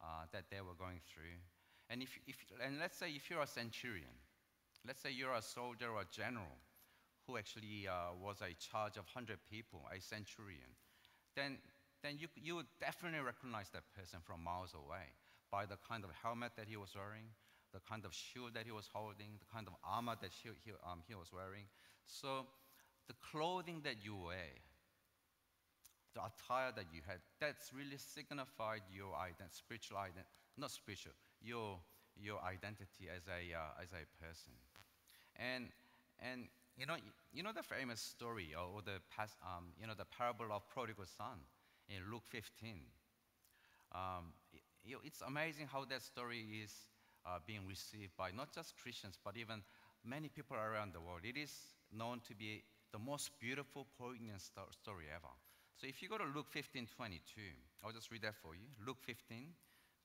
uh, 0.00 0.28
that 0.32 0.44
they 0.50 0.60
were 0.60 0.78
going 0.78 1.00
through. 1.08 1.40
And, 1.88 2.02
if, 2.02 2.18
if, 2.28 2.36
and 2.62 2.78
let's 2.78 2.96
say 2.96 3.10
if 3.10 3.28
you're 3.28 3.42
a 3.42 3.46
centurion, 3.46 4.14
let's 4.86 5.02
say 5.02 5.10
you're 5.10 5.34
a 5.34 5.42
soldier 5.42 5.90
or 5.90 6.02
a 6.02 6.10
general 6.12 6.60
who 7.26 7.36
actually 7.36 7.88
uh, 7.88 8.14
was 8.22 8.38
a 8.40 8.54
charge 8.54 8.96
of 8.96 9.04
100 9.10 9.38
people, 9.50 9.82
a 9.90 10.00
centurion, 10.00 10.70
then, 11.34 11.58
then 12.02 12.16
you, 12.18 12.28
you 12.36 12.54
would 12.54 12.70
definitely 12.78 13.20
recognize 13.20 13.70
that 13.70 13.82
person 13.96 14.20
from 14.22 14.44
miles 14.44 14.74
away 14.74 15.10
by 15.50 15.66
the 15.66 15.76
kind 15.88 16.04
of 16.04 16.10
helmet 16.22 16.52
that 16.56 16.66
he 16.68 16.76
was 16.76 16.94
wearing, 16.94 17.28
the 17.72 17.80
kind 17.80 18.04
of 18.04 18.14
shield 18.14 18.54
that 18.54 18.66
he 18.66 18.72
was 18.72 18.88
holding, 18.92 19.38
the 19.38 19.48
kind 19.52 19.66
of 19.66 19.74
armor 19.84 20.16
that 20.20 20.30
he, 20.30 20.50
he, 20.64 20.72
um, 20.86 21.02
he 21.06 21.14
was 21.14 21.30
wearing. 21.32 21.66
So 22.06 22.46
the 23.06 23.14
clothing 23.20 23.80
that 23.84 23.96
you 24.02 24.16
wear, 24.16 24.54
the 26.14 26.20
attire 26.22 26.72
that 26.74 26.86
you 26.92 27.02
had, 27.06 27.18
that's 27.38 27.70
really 27.72 27.98
signified 27.98 28.82
your 28.90 29.14
identity, 29.14 29.54
spiritual 29.54 29.98
identity, 29.98 30.26
not 30.58 30.70
spiritual, 30.70 31.12
your, 31.40 31.78
your 32.18 32.42
identity 32.42 33.06
as 33.06 33.22
a, 33.30 33.54
uh, 33.54 33.82
as 33.82 33.90
a 33.94 34.02
person. 34.18 34.52
And, 35.38 35.70
and 36.18 36.50
you, 36.76 36.86
know, 36.86 36.96
you 37.32 37.42
know 37.42 37.52
the 37.54 37.62
famous 37.62 38.00
story 38.00 38.54
or 38.58 38.82
the, 38.82 38.98
past, 39.14 39.34
um, 39.46 39.70
you 39.80 39.86
know, 39.86 39.94
the 39.94 40.06
parable 40.06 40.50
of 40.50 40.66
prodigal 40.68 41.06
son 41.06 41.38
in 41.88 42.02
Luke 42.10 42.24
15. 42.30 42.82
Um, 43.94 44.34
it's 45.04 45.22
amazing 45.26 45.68
how 45.70 45.84
that 45.86 46.02
story 46.02 46.44
is 46.62 46.72
uh, 47.26 47.38
being 47.46 47.66
received 47.68 48.16
by 48.16 48.30
not 48.30 48.52
just 48.54 48.74
Christians, 48.82 49.18
but 49.24 49.36
even 49.36 49.62
many 50.04 50.28
people 50.28 50.56
around 50.56 50.92
the 50.94 51.00
world. 51.00 51.20
It 51.24 51.38
is 51.38 51.52
known 51.92 52.20
to 52.28 52.34
be 52.34 52.62
the 52.92 52.98
most 52.98 53.30
beautiful, 53.40 53.86
poignant 53.98 54.40
sto- 54.40 54.70
story 54.70 55.04
ever. 55.14 55.32
So 55.76 55.86
if 55.86 56.02
you 56.02 56.08
go 56.08 56.18
to 56.18 56.24
Luke 56.34 56.48
15 56.50 56.88
22, 56.96 57.40
I'll 57.84 57.92
just 57.92 58.10
read 58.10 58.22
that 58.22 58.34
for 58.42 58.54
you. 58.54 58.68
Luke 58.86 58.98
15 59.00 59.46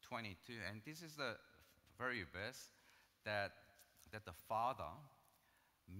22. 0.08 0.54
And 0.70 0.82
this 0.86 1.02
is 1.02 1.16
the 1.16 1.36
very 1.98 2.24
verse 2.24 2.70
that, 3.26 3.52
that 4.12 4.26
the 4.26 4.34
father 4.48 4.92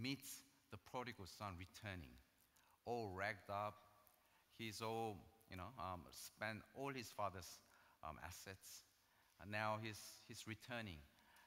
meets 0.02 0.44
the 0.72 0.78
prodigal 0.92 1.26
son 1.26 1.56
returning, 1.58 2.16
all 2.86 3.12
ragged 3.16 3.50
up. 3.50 3.76
He's 4.58 4.82
all, 4.82 5.18
you 5.50 5.58
know, 5.58 5.74
um, 5.80 6.02
spent 6.12 6.60
all 6.76 6.90
his 6.90 7.12
father's 7.12 7.60
um, 8.08 8.18
assets. 8.24 8.84
And 9.42 9.52
now 9.52 9.78
he's, 9.82 10.00
he's 10.28 10.44
returning, 10.48 11.00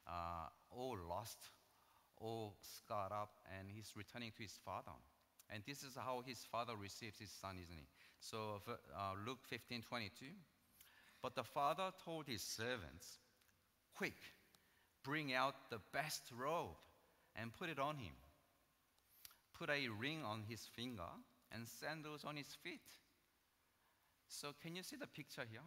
uh, 0.07 0.49
all 0.71 0.97
lost, 1.09 1.38
all 2.18 2.55
scarred 2.61 3.12
up, 3.12 3.31
and 3.59 3.68
he's 3.71 3.92
returning 3.97 4.33
to 4.37 4.42
his 4.42 4.59
father. 4.64 4.92
And 5.51 5.62
this 5.66 5.83
is 5.83 5.97
how 5.97 6.23
his 6.27 6.44
father 6.53 6.75
receives 6.77 7.18
his 7.18 7.31
son, 7.31 7.57
isn't 7.62 7.75
he? 7.75 7.87
So 8.21 8.61
uh, 8.68 9.12
Luke 9.27 9.38
15 9.49 9.83
22. 9.83 10.27
But 11.23 11.35
the 11.35 11.42
father 11.42 11.90
told 12.05 12.27
his 12.27 12.42
servants, 12.42 13.18
Quick, 13.97 14.14
bring 15.03 15.33
out 15.33 15.71
the 15.71 15.81
best 15.92 16.23
robe 16.38 16.77
and 17.35 17.53
put 17.53 17.68
it 17.68 17.79
on 17.79 17.97
him. 17.97 18.14
Put 19.59 19.71
a 19.71 19.88
ring 19.88 20.23
on 20.25 20.44
his 20.49 20.61
finger 20.77 21.11
and 21.51 21.66
sandals 21.66 22.25
on 22.25 22.37
his 22.37 22.47
feet. 22.62 22.87
So, 24.29 24.55
can 24.62 24.77
you 24.77 24.83
see 24.83 24.97
the 24.97 25.07
picture 25.07 25.44
here? 25.51 25.61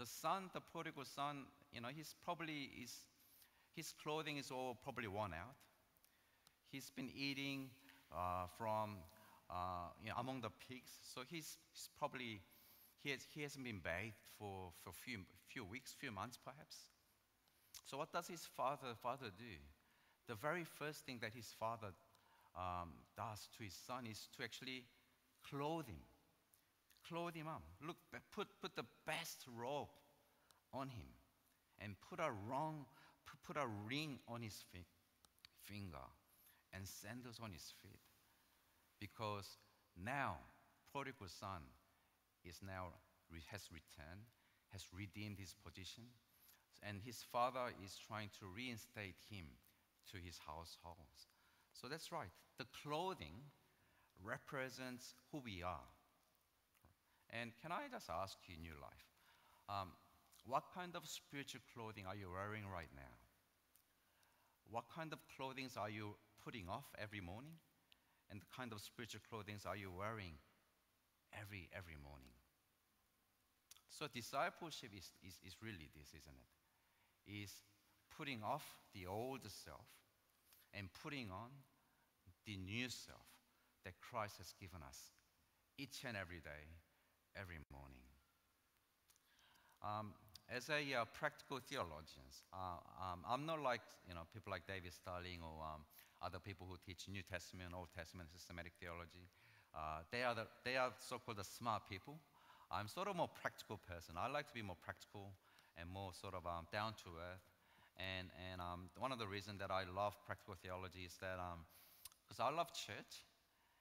The 0.00 0.06
son, 0.06 0.48
the 0.54 0.62
prodigal 0.62 1.04
son, 1.04 1.44
you 1.74 1.82
know, 1.82 1.88
he's 1.94 2.14
probably, 2.24 2.70
is, 2.82 3.04
his 3.76 3.92
clothing 4.02 4.38
is 4.38 4.50
all 4.50 4.78
probably 4.82 5.08
worn 5.08 5.34
out. 5.34 5.56
He's 6.72 6.88
been 6.88 7.10
eating 7.14 7.68
uh, 8.10 8.46
from 8.56 8.96
uh, 9.50 9.92
you 10.02 10.08
know, 10.08 10.16
among 10.16 10.40
the 10.40 10.48
pigs, 10.70 10.90
so 11.02 11.20
he's, 11.28 11.58
he's 11.74 11.90
probably 11.98 12.40
he, 13.02 13.10
has, 13.10 13.26
he 13.34 13.42
hasn't 13.42 13.62
been 13.62 13.80
bathed 13.84 14.24
for, 14.38 14.72
for 14.82 14.88
a 14.88 14.92
few, 14.94 15.18
few 15.48 15.66
weeks, 15.66 15.92
few 15.92 16.10
months 16.10 16.38
perhaps. 16.42 16.76
So 17.84 17.98
what 17.98 18.10
does 18.10 18.26
his 18.26 18.48
father, 18.56 18.94
father 19.02 19.28
do? 19.36 19.54
The 20.28 20.34
very 20.34 20.64
first 20.64 21.04
thing 21.04 21.18
that 21.20 21.32
his 21.34 21.52
father 21.60 21.88
um, 22.56 22.92
does 23.18 23.48
to 23.58 23.64
his 23.64 23.74
son 23.74 24.06
is 24.06 24.28
to 24.38 24.44
actually 24.44 24.84
clothe 25.44 25.88
him. 25.88 26.00
Clothe 27.10 27.34
him 27.34 27.48
up. 27.48 27.62
Look, 27.84 27.96
put, 28.32 28.46
put 28.60 28.76
the 28.76 28.84
best 29.06 29.44
robe 29.56 29.88
on 30.72 30.88
him 30.88 31.08
and 31.80 31.96
put 32.08 32.20
a, 32.20 32.30
wrong, 32.48 32.86
put 33.44 33.56
a 33.56 33.66
ring 33.88 34.18
on 34.28 34.42
his 34.42 34.62
fi- 34.72 34.86
finger 35.64 36.06
and 36.72 36.86
sandals 36.86 37.40
on 37.42 37.50
his 37.52 37.72
feet. 37.82 37.98
Because 39.00 39.58
now, 39.96 40.36
prodigal 40.92 41.28
son 41.28 41.62
is 42.44 42.60
now 42.64 42.88
has 43.50 43.68
returned, 43.72 44.26
has 44.72 44.84
redeemed 44.92 45.38
his 45.38 45.54
position, 45.64 46.04
and 46.82 47.00
his 47.04 47.22
father 47.32 47.72
is 47.84 47.96
trying 47.96 48.30
to 48.38 48.46
reinstate 48.46 49.16
him 49.30 49.46
to 50.10 50.16
his 50.16 50.38
household. 50.46 51.14
So 51.72 51.88
that's 51.88 52.12
right. 52.12 52.30
The 52.58 52.66
clothing 52.82 53.50
represents 54.22 55.14
who 55.30 55.40
we 55.44 55.62
are. 55.62 55.88
And 57.30 57.52
can 57.62 57.70
I 57.70 57.86
just 57.90 58.10
ask 58.10 58.36
you 58.46 58.56
your 58.58 58.78
life, 58.82 59.06
um, 59.68 59.94
what 60.46 60.64
kind 60.74 60.96
of 60.96 61.06
spiritual 61.06 61.60
clothing 61.74 62.04
are 62.06 62.16
you 62.16 62.30
wearing 62.32 62.66
right 62.66 62.90
now? 62.94 63.14
What 64.70 64.84
kind 64.94 65.12
of 65.12 65.18
clothing 65.36 65.70
are 65.76 65.90
you 65.90 66.16
putting 66.42 66.68
off 66.68 66.86
every 66.98 67.20
morning? 67.20 67.54
And 68.30 68.40
the 68.40 68.50
kind 68.54 68.72
of 68.72 68.80
spiritual 68.80 69.20
clothing 69.28 69.58
are 69.66 69.76
you 69.76 69.90
wearing 69.90 70.38
every, 71.34 71.68
every 71.74 71.98
morning? 71.98 72.34
So 73.90 74.06
discipleship 74.06 74.90
is, 74.96 75.10
is, 75.26 75.38
is 75.42 75.54
really 75.62 75.90
this, 75.94 76.14
isn't 76.14 76.38
it? 76.38 76.50
Is 77.26 77.52
putting 78.16 78.42
off 78.42 78.64
the 78.94 79.06
old 79.06 79.42
self 79.50 79.86
and 80.72 80.88
putting 81.02 81.30
on 81.30 81.50
the 82.46 82.56
new 82.56 82.88
self 82.88 83.26
that 83.84 83.94
Christ 84.00 84.38
has 84.38 84.54
given 84.60 84.80
us 84.86 84.98
each 85.78 86.04
and 86.06 86.16
every 86.16 86.40
day, 86.40 86.68
every 87.38 87.58
morning. 87.70 88.04
Um, 89.82 90.12
as 90.50 90.68
a 90.68 90.82
uh, 90.82 91.04
practical 91.14 91.60
theologian, 91.62 92.26
uh, 92.52 92.82
um, 92.98 93.22
I'm 93.28 93.46
not 93.46 93.62
like 93.62 93.82
you 94.08 94.14
know 94.14 94.26
people 94.34 94.50
like 94.50 94.66
David 94.66 94.92
Starling 94.92 95.40
or 95.40 95.62
um, 95.62 95.86
other 96.20 96.38
people 96.38 96.66
who 96.68 96.76
teach 96.84 97.08
New 97.08 97.22
Testament, 97.22 97.70
Old 97.74 97.88
Testament, 97.96 98.28
systematic 98.32 98.72
theology. 98.80 99.30
Uh, 99.70 100.02
they 100.10 100.22
are 100.26 100.34
the, 100.34 100.46
they 100.64 100.76
are 100.76 100.90
so-called 100.98 101.38
the 101.38 101.46
smart 101.46 101.86
people. 101.88 102.18
I'm 102.70 102.88
sort 102.88 103.08
of 103.08 103.16
more 103.16 103.30
practical 103.30 103.78
person. 103.78 104.14
I 104.18 104.26
like 104.28 104.46
to 104.48 104.54
be 104.54 104.62
more 104.62 104.78
practical 104.82 105.30
and 105.78 105.88
more 105.88 106.10
sort 106.14 106.34
of 106.34 106.46
um, 106.46 106.66
down 106.72 106.94
to 107.06 107.10
earth. 107.18 107.46
And, 107.98 108.28
and 108.50 108.60
um, 108.60 108.90
one 108.98 109.12
of 109.12 109.18
the 109.18 109.26
reasons 109.26 109.58
that 109.60 109.70
I 109.70 109.84
love 109.84 110.14
practical 110.26 110.54
theology 110.54 111.04
is 111.06 111.14
that 111.20 111.38
because 112.26 112.40
um, 112.40 112.46
I 112.46 112.56
love 112.56 112.72
church, 112.72 113.26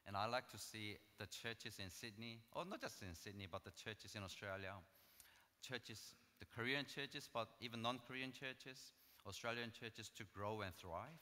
and 0.10 0.17
I 0.17 0.26
like 0.26 0.50
to 0.50 0.58
see 0.58 0.98
the 1.19 1.28
churches 1.28 1.78
in 1.78 1.91
Sydney, 1.91 2.41
or 2.54 2.65
not 2.65 2.82
just 2.82 3.04
in 3.04 3.13
Sydney, 3.13 3.45
but 3.45 3.63
the 3.63 3.69
churches 3.69 4.15
in 4.17 4.24
Australia, 4.24 4.74
churches, 5.62 6.15
the 6.39 6.50
Korean 6.50 6.84
churches, 6.89 7.30
but 7.32 7.50
even 7.62 7.84
non-Korean 7.84 8.34
churches, 8.34 8.89
Australian 9.28 9.69
churches 9.69 10.10
to 10.17 10.24
grow 10.34 10.62
and 10.65 10.74
thrive. 10.74 11.22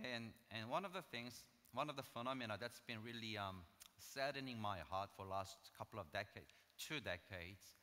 And, 0.00 0.32
and 0.48 0.70
one 0.70 0.86
of 0.86 0.94
the 0.94 1.02
things, 1.12 1.44
one 1.74 1.90
of 1.90 1.96
the 1.96 2.02
phenomena 2.02 2.56
that's 2.58 2.80
been 2.88 3.04
really 3.04 3.36
um, 3.36 3.68
saddening 4.00 4.58
my 4.58 4.78
heart 4.88 5.10
for 5.14 5.26
the 5.26 5.30
last 5.30 5.68
couple 5.76 6.00
of 6.00 6.10
decades, 6.10 6.56
two 6.80 7.04
decades, 7.04 7.76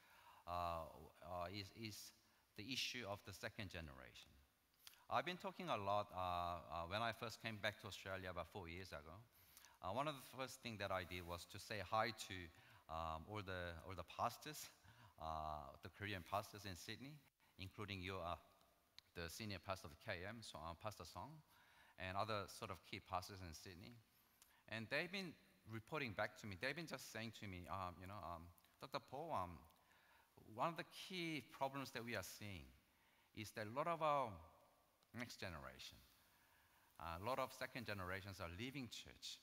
uh, 0.50 0.90
uh, 1.22 1.46
is, 1.54 1.70
is 1.78 2.18
the 2.58 2.66
issue 2.74 3.06
of 3.06 3.20
the 3.28 3.34
second 3.34 3.70
generation. 3.70 4.34
I've 5.12 5.30
been 5.30 5.38
talking 5.38 5.70
a 5.70 5.78
lot 5.78 6.10
uh, 6.10 6.18
uh, 6.18 6.90
when 6.90 7.04
I 7.04 7.12
first 7.12 7.38
came 7.44 7.60
back 7.62 7.80
to 7.82 7.88
Australia 7.88 8.32
about 8.32 8.48
four 8.52 8.68
years 8.68 8.90
ago. 8.90 9.22
Uh, 9.82 9.90
one 9.90 10.08
of 10.08 10.14
the 10.14 10.38
first 10.38 10.62
things 10.62 10.78
that 10.78 10.92
I 10.92 11.02
did 11.10 11.26
was 11.26 11.48
to 11.50 11.58
say 11.58 11.82
hi 11.82 12.14
to 12.30 12.38
um, 12.86 13.26
all, 13.26 13.42
the, 13.42 13.74
all 13.90 13.98
the 13.98 14.06
pastors, 14.06 14.70
uh, 15.18 15.74
the 15.82 15.90
Korean 15.98 16.22
pastors 16.22 16.70
in 16.70 16.78
Sydney, 16.78 17.18
including 17.58 18.04
your, 18.04 18.22
the 19.18 19.26
senior 19.26 19.58
pastor 19.58 19.90
of 19.90 19.98
KM, 20.06 20.46
so, 20.46 20.62
Pastor 20.84 21.04
Song, 21.04 21.34
and 21.98 22.16
other 22.16 22.46
sort 22.46 22.70
of 22.70 22.78
key 22.86 23.02
pastors 23.02 23.42
in 23.42 23.54
Sydney. 23.58 23.98
And 24.70 24.86
they've 24.94 25.12
been 25.12 25.34
reporting 25.66 26.14
back 26.14 26.38
to 26.42 26.48
me, 26.48 26.58
they've 26.62 26.76
been 26.76 26.86
just 26.86 27.12
saying 27.12 27.34
to 27.42 27.48
me, 27.48 27.66
um, 27.66 27.98
you 27.98 28.06
know, 28.06 28.22
um, 28.22 28.46
Dr. 28.82 29.02
Paul, 29.10 29.34
um, 29.34 29.58
one 30.54 30.70
of 30.70 30.78
the 30.78 30.86
key 30.94 31.42
problems 31.58 31.90
that 31.98 32.06
we 32.06 32.16
are 32.16 32.26
seeing 32.38 32.70
is 33.34 33.50
that 33.58 33.66
a 33.66 33.74
lot 33.74 33.88
of 33.88 34.02
our 34.02 34.30
next 35.18 35.40
generation, 35.40 35.98
uh, 37.00 37.18
a 37.18 37.26
lot 37.26 37.40
of 37.40 37.50
second 37.58 37.86
generations 37.86 38.38
are 38.38 38.50
leaving 38.60 38.86
church. 38.94 39.42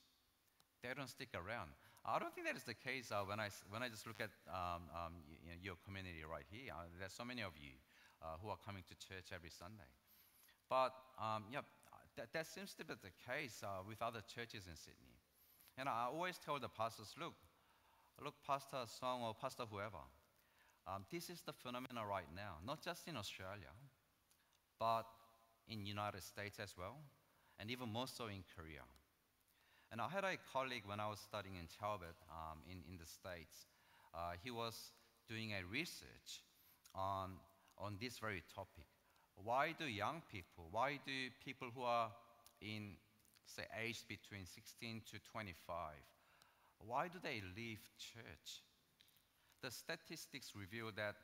They 0.81 0.89
don't 0.95 1.09
stick 1.09 1.29
around. 1.35 1.71
I 2.05 2.17
don't 2.17 2.33
think 2.33 2.47
that 2.47 2.55
is 2.55 2.63
the 2.63 2.77
case 2.77 3.11
uh, 3.11 3.27
when, 3.27 3.39
I, 3.39 3.51
when 3.69 3.83
I 3.83 3.89
just 3.89 4.07
look 4.07 4.23
at 4.23 4.31
um, 4.47 4.87
um, 4.95 5.13
you 5.43 5.51
know, 5.51 5.59
your 5.61 5.75
community 5.83 6.23
right 6.23 6.47
here. 6.47 6.71
Uh, 6.71 6.87
there's 6.97 7.11
so 7.11 7.25
many 7.27 7.43
of 7.43 7.51
you 7.59 7.75
uh, 8.23 8.39
who 8.41 8.47
are 8.49 8.57
coming 8.63 8.83
to 8.87 8.95
church 8.95 9.35
every 9.35 9.51
Sunday. 9.51 9.91
But 10.69 10.95
um, 11.19 11.51
yeah, 11.51 11.67
that, 12.15 12.31
that 12.31 12.47
seems 12.47 12.73
to 12.75 12.85
be 12.85 12.95
the 12.95 13.11
case 13.27 13.59
uh, 13.63 13.83
with 13.83 14.01
other 14.01 14.23
churches 14.23 14.67
in 14.67 14.75
Sydney. 14.75 15.19
And 15.77 15.87
I 15.87 16.07
always 16.11 16.39
tell 16.39 16.59
the 16.59 16.69
pastors, 16.69 17.13
look, 17.19 17.35
look, 18.23 18.35
Pastor 18.45 18.83
Song 18.87 19.23
or 19.23 19.33
Pastor 19.33 19.63
whoever, 19.69 20.03
um, 20.87 21.05
this 21.11 21.29
is 21.29 21.41
the 21.41 21.53
phenomenon 21.53 22.07
right 22.07 22.27
now, 22.35 22.57
not 22.65 22.83
just 22.83 23.07
in 23.07 23.15
Australia, 23.15 23.71
but 24.79 25.05
in 25.67 25.85
United 25.85 26.23
States 26.23 26.59
as 26.59 26.73
well, 26.77 26.97
and 27.59 27.69
even 27.69 27.91
more 27.91 28.07
so 28.07 28.25
in 28.27 28.43
Korea. 28.55 28.83
And 29.91 29.99
I 30.01 30.07
had 30.07 30.23
a 30.23 30.37
colleague 30.53 30.83
when 30.85 30.99
I 30.99 31.07
was 31.09 31.19
studying 31.19 31.55
in 31.55 31.67
Talbot 31.79 32.15
um, 32.29 32.59
in, 32.69 32.77
in 32.91 32.97
the 32.97 33.05
States. 33.05 33.65
Uh, 34.13 34.33
he 34.43 34.51
was 34.51 34.91
doing 35.27 35.53
a 35.53 35.65
research 35.71 36.43
on, 36.93 37.31
on 37.77 37.97
this 37.99 38.19
very 38.19 38.43
topic. 38.53 38.85
Why 39.35 39.73
do 39.77 39.85
young 39.85 40.21
people, 40.31 40.67
why 40.71 40.99
do 41.05 41.11
people 41.43 41.69
who 41.73 41.83
are 41.83 42.11
in 42.61 42.97
say, 43.49 43.63
aged 43.81 44.07
between 44.07 44.45
16 44.45 45.01
to 45.11 45.17
25, 45.31 45.95
why 46.85 47.07
do 47.07 47.17
they 47.21 47.41
leave 47.57 47.81
church? 47.97 48.61
The 49.61 49.71
statistics 49.71 50.53
reveal 50.55 50.91
that, 50.95 51.15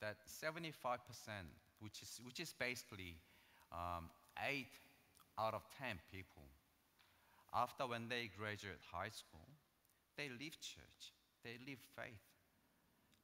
that 0.00 0.16
75% 0.28 1.00
which 1.80 2.02
is, 2.02 2.20
which 2.24 2.40
is 2.40 2.52
basically 2.58 3.16
um, 3.72 4.10
8 4.38 4.66
out 5.38 5.54
of 5.54 5.62
10 5.78 5.98
people, 6.12 6.42
after 7.54 7.86
when 7.86 8.08
they 8.08 8.30
graduate 8.36 8.80
high 8.92 9.10
school, 9.10 9.48
they 10.16 10.28
leave 10.28 10.60
church, 10.60 11.14
they 11.44 11.56
leave 11.66 11.80
faith. 11.96 12.26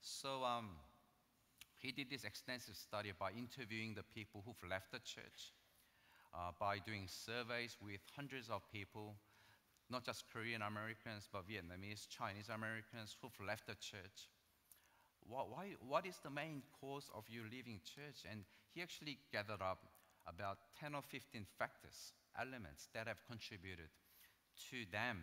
So 0.01 0.45
um, 0.45 0.71
he 1.81 1.93
did 1.93 2.09
this 2.11 2.25
extensive 2.25 2.77
study 2.77 3.13
by 3.19 3.31
interviewing 3.33 3.95
the 3.95 4.05
people 4.15 4.43
who've 4.45 4.71
left 4.71 4.93
the 4.93 5.01
church, 5.01 5.53
uh, 6.33 6.53
by 6.59 6.79
doing 6.79 7.09
surveys 7.09 7.77
with 7.83 8.01
hundreds 8.17 8.49
of 8.49 8.63
people, 8.73 9.17
not 9.91 10.05
just 10.05 10.25
Korean 10.33 10.63
Americans, 10.63 11.29
but 11.33 11.49
Vietnamese, 11.49 12.09
Chinese 12.09 12.49
Americans 12.49 13.17
who've 13.21 13.47
left 13.47 13.67
the 13.67 13.75
church. 13.75 14.29
What, 15.27 15.51
why, 15.51 15.77
what 15.81 16.07
is 16.07 16.19
the 16.23 16.31
main 16.31 16.63
cause 16.81 17.11
of 17.15 17.25
you 17.29 17.43
leaving 17.51 17.81
church? 17.85 18.25
And 18.31 18.45
he 18.73 18.83
actually 18.83 19.19
gathered 19.33 19.63
up 19.63 19.85
about 20.27 20.59
10 20.81 20.95
or 20.95 21.03
15 21.03 21.45
factors, 21.59 22.13
elements 22.39 22.89
that 22.95 23.09
have 23.09 23.21
contributed 23.29 23.89
to 24.71 24.85
them 24.91 25.23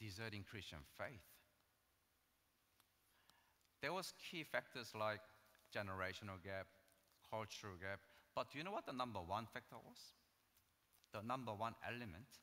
deserting 0.00 0.44
Christian 0.48 0.78
faith. 0.98 1.22
There 3.80 3.92
was 3.92 4.12
key 4.30 4.44
factors 4.44 4.92
like 4.98 5.20
generational 5.74 6.42
gap, 6.42 6.66
cultural 7.30 7.74
gap, 7.80 8.00
but 8.34 8.50
do 8.50 8.58
you 8.58 8.64
know 8.64 8.72
what 8.72 8.86
the 8.86 8.92
number 8.92 9.20
one 9.20 9.46
factor 9.52 9.76
was? 9.76 9.98
The 11.12 11.22
number 11.26 11.52
one 11.52 11.74
element 11.86 12.40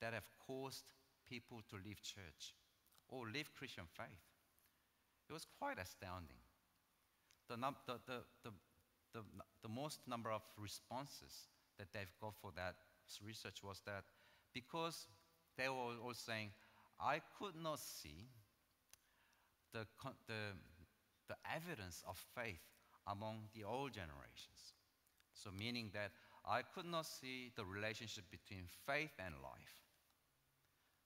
that 0.00 0.14
have 0.14 0.28
caused 0.46 0.84
people 1.28 1.60
to 1.70 1.76
leave 1.76 2.02
church 2.02 2.54
or 3.08 3.28
leave 3.28 3.54
Christian 3.54 3.84
faith. 3.96 4.24
It 5.28 5.32
was 5.32 5.46
quite 5.58 5.78
astounding. 5.78 6.42
The, 7.48 7.56
num- 7.56 7.76
the, 7.86 8.00
the, 8.06 8.22
the, 8.42 8.50
the, 9.14 9.22
the 9.62 9.68
most 9.68 10.00
number 10.06 10.30
of 10.30 10.42
responses 10.56 11.48
that 11.78 11.88
they've 11.92 12.14
got 12.20 12.34
for 12.40 12.50
that 12.56 12.74
research 13.24 13.62
was 13.62 13.82
that 13.86 14.04
because 14.54 15.06
they 15.60 15.68
were 15.68 16.00
all 16.02 16.14
saying, 16.14 16.50
I 16.98 17.20
could 17.38 17.54
not 17.62 17.78
see 17.78 18.28
the, 19.72 19.86
the, 20.26 20.56
the 21.28 21.36
evidence 21.54 22.02
of 22.08 22.16
faith 22.34 22.64
among 23.06 23.48
the 23.54 23.64
old 23.64 23.92
generations. 23.92 24.74
So, 25.34 25.50
meaning 25.56 25.90
that 25.92 26.12
I 26.46 26.62
could 26.62 26.86
not 26.86 27.06
see 27.06 27.52
the 27.56 27.64
relationship 27.64 28.24
between 28.30 28.64
faith 28.86 29.12
and 29.18 29.34
life, 29.42 29.76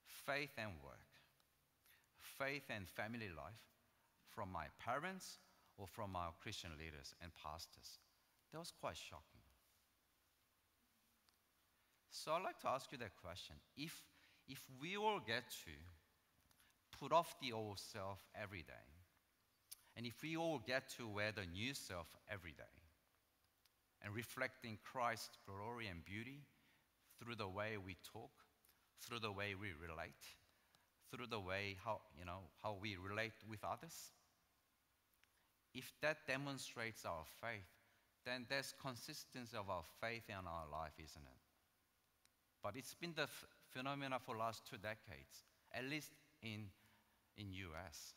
faith 0.07 0.51
and 0.57 0.71
work, 0.83 1.11
faith 2.39 2.65
and 2.71 2.89
family 2.89 3.29
life 3.29 3.63
from 4.35 4.51
my 4.53 4.67
parents 4.85 5.39
or 5.77 5.87
from 5.87 6.17
our 6.17 6.33
Christian 6.43 6.71
leaders 6.79 7.15
and 7.23 7.31
pastors. 7.35 7.99
That 8.53 8.59
was 8.59 8.73
quite 8.81 8.97
shocking. 8.97 9.43
So 12.11 12.33
I'd 12.33 12.45
like 12.45 12.61
to 12.61 12.69
ask 12.69 12.91
you 12.93 12.99
that 12.99 13.17
question. 13.21 13.57
If, 13.77 14.01
if 14.49 14.63
we 14.81 14.97
all 14.97 15.21
get 15.27 15.51
to 15.65 15.71
put 16.99 17.13
off 17.13 17.35
the 17.41 17.53
old 17.53 17.79
self 17.79 18.21
every 18.41 18.63
day, 18.63 18.89
and 19.97 20.07
if 20.07 20.23
we 20.23 20.37
all 20.37 20.61
get 20.67 20.89
to 20.97 21.09
wear 21.09 21.33
the 21.33 21.47
new 21.47 21.75
self 21.75 22.07
every 22.31 22.53
day, 22.53 22.65
and 24.03 24.15
reflecting 24.15 24.79
Christ's 24.83 25.39
glory 25.47 25.89
and 25.89 26.05
beauty 26.05 26.41
through 27.19 27.37
the 27.37 27.49
way 27.49 27.77
we 27.85 27.97
talk, 28.13 28.31
through 29.01 29.21
the 29.21 29.33
way 29.33 29.55
we 29.55 29.69
relate, 29.81 30.13
through 31.11 31.27
the 31.27 31.41
way 31.41 31.77
how, 31.85 32.01
you 32.19 32.25
know, 32.25 32.41
how 32.63 32.77
we 32.81 32.97
relate 32.97 33.33
with 33.49 33.65
others, 33.65 34.13
if 35.75 35.93
that 36.03 36.27
demonstrates 36.27 37.05
our 37.05 37.25
faith, 37.41 37.67
then 38.25 38.47
there's 38.49 38.75
consistency 38.81 39.57
of 39.57 39.69
our 39.69 39.85
faith 40.01 40.23
in 40.29 40.47
our 40.47 40.67
life, 40.71 40.95
isn't 40.99 41.23
it? 41.23 41.43
But 42.63 42.77
it's 42.77 42.95
been 42.95 43.13
the 43.15 43.29
phenomena 43.75 44.19
for 44.19 44.35
the 44.35 44.41
last 44.41 44.63
two 44.69 44.77
decades, 44.77 45.43
at 45.75 45.85
least 45.85 46.13
in, 46.43 46.71
in 47.37 47.53
US, 47.75 48.15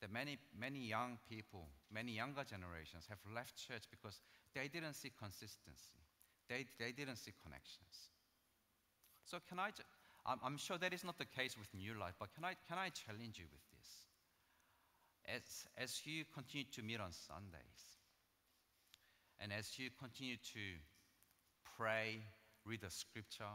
that 0.00 0.10
many, 0.10 0.38
many 0.58 0.80
young 0.80 1.18
people, 1.28 1.68
many 1.92 2.12
younger 2.12 2.44
generations 2.44 3.04
have 3.08 3.18
left 3.34 3.56
church 3.56 3.84
because 3.90 4.20
they 4.54 4.68
didn't 4.68 4.94
see 4.94 5.12
consistency. 5.18 6.00
They, 6.48 6.64
they 6.78 6.92
didn't 6.92 7.16
see 7.16 7.32
connections. 7.44 8.10
So 9.24 9.38
can 9.48 9.58
I, 9.58 9.70
I'm, 10.26 10.40
I'm 10.42 10.56
sure 10.56 10.78
that 10.78 10.92
is 10.92 11.04
not 11.04 11.18
the 11.18 11.26
case 11.26 11.56
with 11.56 11.68
New 11.74 11.94
Life, 11.94 12.14
but 12.18 12.34
can 12.34 12.44
I, 12.44 12.54
can 12.66 12.78
I 12.78 12.88
challenge 12.88 13.38
you 13.38 13.44
with 13.52 13.62
this? 13.76 13.88
As, 15.36 15.66
as 15.76 16.00
you 16.06 16.24
continue 16.34 16.66
to 16.72 16.82
meet 16.82 16.98
on 16.98 17.12
Sundays, 17.12 18.00
and 19.38 19.52
as 19.52 19.78
you 19.78 19.90
continue 19.98 20.36
to 20.36 20.64
pray, 21.76 22.24
read 22.64 22.80
the 22.80 22.90
scripture, 22.90 23.54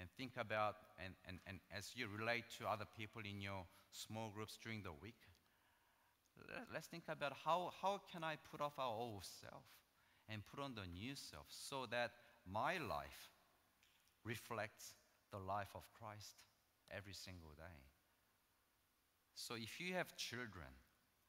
and 0.00 0.08
think 0.16 0.32
about, 0.38 0.76
and, 1.04 1.14
and, 1.28 1.38
and 1.46 1.60
as 1.76 1.92
you 1.94 2.08
relate 2.08 2.44
to 2.58 2.66
other 2.66 2.86
people 2.96 3.22
in 3.22 3.40
your 3.40 3.66
small 3.92 4.30
groups 4.30 4.58
during 4.62 4.82
the 4.82 4.92
week, 4.92 5.20
let- 6.48 6.72
let's 6.72 6.86
think 6.88 7.04
about 7.08 7.32
how, 7.44 7.72
how 7.82 7.98
can 8.10 8.24
I 8.24 8.36
put 8.36 8.60
off 8.60 8.78
our 8.78 8.94
old 8.94 9.24
self 9.24 9.64
and 10.28 10.46
put 10.46 10.60
on 10.60 10.74
the 10.74 10.86
new 10.86 11.14
self 11.16 11.46
so 11.50 11.86
that 11.86 12.12
my 12.46 12.78
life 12.78 13.30
reflects 14.24 14.94
the 15.30 15.38
life 15.38 15.70
of 15.74 15.92
Christ 15.92 16.36
every 16.90 17.14
single 17.14 17.52
day. 17.56 17.80
So 19.34 19.54
if 19.54 19.80
you 19.80 19.94
have 19.94 20.16
children, 20.16 20.68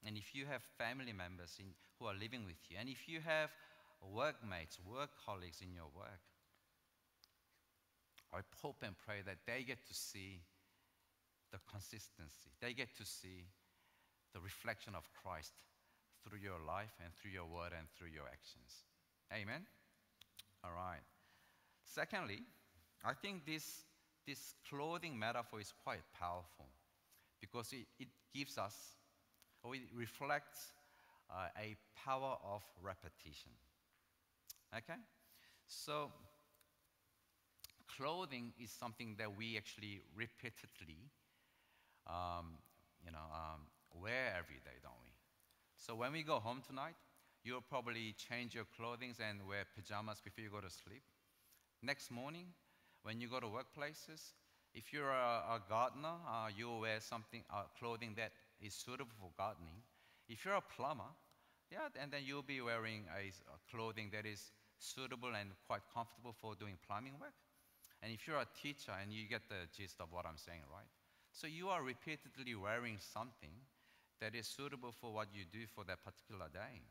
and 0.04 0.18
if 0.18 0.36
you 0.36 0.46
have 0.46 0.64
family 0.78 1.14
members 1.14 1.58
in, 1.60 1.74
who 2.00 2.06
are 2.06 2.14
living 2.14 2.46
with 2.46 2.58
you, 2.70 2.78
and 2.80 2.90
if 2.90 3.08
you 3.08 3.22
have 3.22 3.52
workmates, 4.02 4.80
work 4.86 5.12
colleagues 5.26 5.62
in 5.62 5.74
your 5.74 5.90
work, 5.96 6.22
I 8.34 8.40
hope 8.62 8.84
and 8.84 8.96
pray 9.06 9.22
that 9.26 9.38
they 9.46 9.64
get 9.64 9.86
to 9.88 9.94
see 9.94 10.42
the 11.52 11.60
consistency. 11.70 12.52
They 12.62 12.74
get 12.74 12.96
to 12.98 13.06
see 13.06 13.48
the 14.34 14.40
reflection 14.40 14.96
of 14.96 15.04
Christ 15.22 15.52
through 16.24 16.40
your 16.40 16.60
life 16.66 16.94
and 17.04 17.14
through 17.16 17.32
your 17.32 17.46
word 17.46 17.74
and 17.78 17.88
through 17.98 18.14
your 18.14 18.26
actions. 18.32 18.72
Amen? 19.34 19.66
All 20.64 20.72
right. 20.72 21.04
Secondly, 21.84 22.40
I 23.04 23.14
think 23.14 23.46
this, 23.46 23.66
this 24.26 24.54
clothing 24.70 25.18
metaphor 25.18 25.60
is 25.60 25.74
quite 25.84 26.04
powerful 26.20 26.68
because 27.42 27.74
it, 27.74 27.88
it 28.00 28.08
gives 28.34 28.58
us, 28.58 28.76
or 29.64 29.76
it 29.76 29.82
reflects 29.94 30.72
uh, 31.30 31.48
a 31.60 31.76
power 32.06 32.38
of 32.46 32.64
repetition. 32.82 33.52
Okay? 34.76 35.00
So, 35.66 36.12
clothing 37.98 38.54
is 38.60 38.72
something 38.72 39.16
that 39.20 39.36
we 39.38 39.58
actually 39.58 40.02
repeatedly, 40.16 41.12
um, 42.08 42.58
you 43.06 43.12
know, 43.12 43.28
um, 43.34 43.62
wear 43.94 44.34
every 44.38 44.60
day, 44.64 44.78
don't 44.82 45.00
we? 45.02 45.12
So 45.78 45.96
when 45.96 46.12
we 46.14 46.24
go 46.24 46.40
home 46.40 46.62
tonight, 46.66 46.96
you'll 47.44 47.62
probably 47.62 48.16
change 48.18 48.56
your 48.56 48.66
clothing 48.78 49.16
and 49.20 49.48
wear 49.48 49.66
pajamas 49.76 50.22
before 50.24 50.44
you 50.44 50.50
go 50.50 50.62
to 50.62 50.70
sleep. 50.70 51.04
Next 51.84 52.12
morning, 52.12 52.48
when 53.04 53.22
you 53.22 53.30
go 53.30 53.40
to 53.40 53.48
workplaces, 53.48 54.34
if 54.74 54.94
you're 54.94 55.12
a, 55.12 55.58
a 55.58 55.62
gardener, 55.70 56.16
uh, 56.28 56.50
you'll 56.56 56.82
wear 56.82 57.00
something, 57.02 57.44
uh, 57.54 57.64
clothing 57.80 58.14
that 58.18 58.32
is 58.62 58.74
suitable 58.74 59.14
for 59.20 59.32
gardening. 59.38 59.84
If 60.30 60.46
you're 60.46 60.56
a 60.56 60.62
plumber, 60.62 61.12
yeah, 61.72 61.90
and 62.02 62.12
then 62.12 62.22
you'll 62.26 62.44
be 62.44 62.62
wearing 62.62 63.06
a, 63.18 63.30
a 63.30 63.60
clothing 63.76 64.10
that 64.14 64.26
is 64.26 64.52
suitable 64.80 65.30
and 65.40 65.52
quite 65.68 65.82
comfortable 65.94 66.36
for 66.42 66.56
doing 66.56 66.78
plumbing 66.88 67.14
work. 67.20 67.34
And 68.02 68.12
if 68.12 68.28
you're 68.28 68.40
a 68.40 68.48
teacher, 68.62 68.92
and 69.00 69.14
you 69.14 69.28
get 69.28 69.48
the 69.48 69.68
gist 69.76 70.00
of 70.00 70.12
what 70.12 70.26
I'm 70.26 70.38
saying, 70.38 70.64
right? 70.72 70.88
So 71.32 71.48
you 71.48 71.70
are 71.70 71.84
repeatedly 71.84 72.56
wearing 72.56 72.98
something 73.00 73.54
that 74.20 74.36
is 74.36 74.48
suitable 74.48 74.92
for 74.92 75.14
what 75.14 75.28
you 75.34 75.44
do 75.52 75.66
for 75.68 75.84
that 75.86 76.04
particular 76.04 76.48
day. 76.52 76.82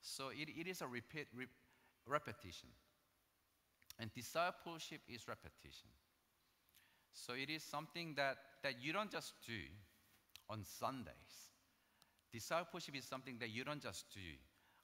So 0.00 0.28
it, 0.28 0.48
it 0.48 0.66
is 0.66 0.82
a 0.82 0.86
repeat, 0.86 1.26
re- 1.34 1.46
repetition. 2.06 2.68
And 3.98 4.12
discipleship 4.12 5.00
is 5.08 5.26
repetition. 5.26 5.90
So 7.12 7.32
it 7.32 7.50
is 7.50 7.62
something 7.62 8.14
that, 8.16 8.36
that 8.62 8.74
you 8.80 8.92
don't 8.92 9.10
just 9.10 9.34
do 9.46 9.58
on 10.48 10.64
Sundays. 10.64 11.50
Discipleship 12.32 12.94
is 12.96 13.04
something 13.04 13.38
that 13.40 13.50
you 13.50 13.64
don't 13.64 13.82
just 13.82 14.04
do 14.14 14.20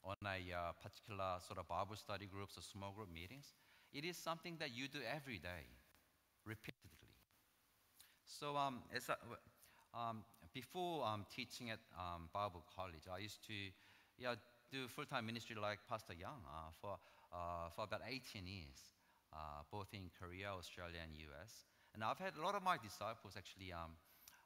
on 0.03 0.17
a 0.25 0.53
uh, 0.53 0.73
particular 0.83 1.37
sort 1.47 1.59
of 1.59 1.69
Bible 1.69 1.97
study 1.97 2.27
groups 2.27 2.59
or 2.59 2.63
small 2.63 2.93
group 2.93 3.13
meetings. 3.13 3.53
It 3.95 4.05
is 4.05 4.17
something 4.19 4.57
that 4.59 4.75
you 4.75 4.89
do 4.89 4.99
every 5.03 5.39
day, 5.39 5.65
repeatedly. 6.45 7.09
So 8.27 8.57
um, 8.57 8.83
as 8.95 9.09
I, 9.11 9.17
um, 9.95 10.25
before 10.53 11.07
um, 11.07 11.25
teaching 11.35 11.71
at 11.71 11.79
um, 11.97 12.29
Bible 12.33 12.65
College, 12.75 13.07
I 13.13 13.19
used 13.19 13.45
to 13.47 13.55
yeah, 14.19 14.35
do 14.71 14.89
full-time 14.89 15.27
ministry 15.27 15.57
like 15.61 15.79
Pastor 15.89 16.15
Young 16.15 16.43
uh, 16.47 16.71
for, 16.81 16.99
uh, 17.33 17.71
for 17.75 17.85
about 17.85 18.03
18 18.07 18.47
years, 18.47 18.91
uh, 19.33 19.63
both 19.71 19.89
in 19.93 20.11
Korea, 20.19 20.51
Australia, 20.51 20.99
and 21.03 21.15
US. 21.31 21.67
And 21.95 22.03
I've 22.03 22.19
had 22.19 22.35
a 22.37 22.43
lot 22.43 22.55
of 22.55 22.63
my 22.63 22.77
disciples 22.77 23.35
actually, 23.37 23.73
um, 23.73 23.95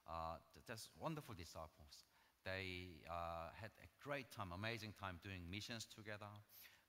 uh, 0.09 0.37
just 0.67 0.91
wonderful 1.01 1.35
disciples. 1.35 2.05
They 2.45 3.01
uh, 3.09 3.49
had 3.61 3.71
a 3.83 3.89
great 4.05 4.31
time, 4.31 4.53
amazing 4.53 4.93
time 5.01 5.19
doing 5.25 5.41
missions 5.51 5.87
together, 5.89 6.29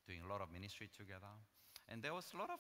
doing 0.07 0.19
a 0.25 0.27
lot 0.27 0.41
of 0.41 0.51
ministry 0.51 0.89
together. 0.95 1.31
And 1.89 2.01
there 2.03 2.13
was 2.13 2.31
a 2.33 2.37
lot 2.37 2.49
of, 2.49 2.59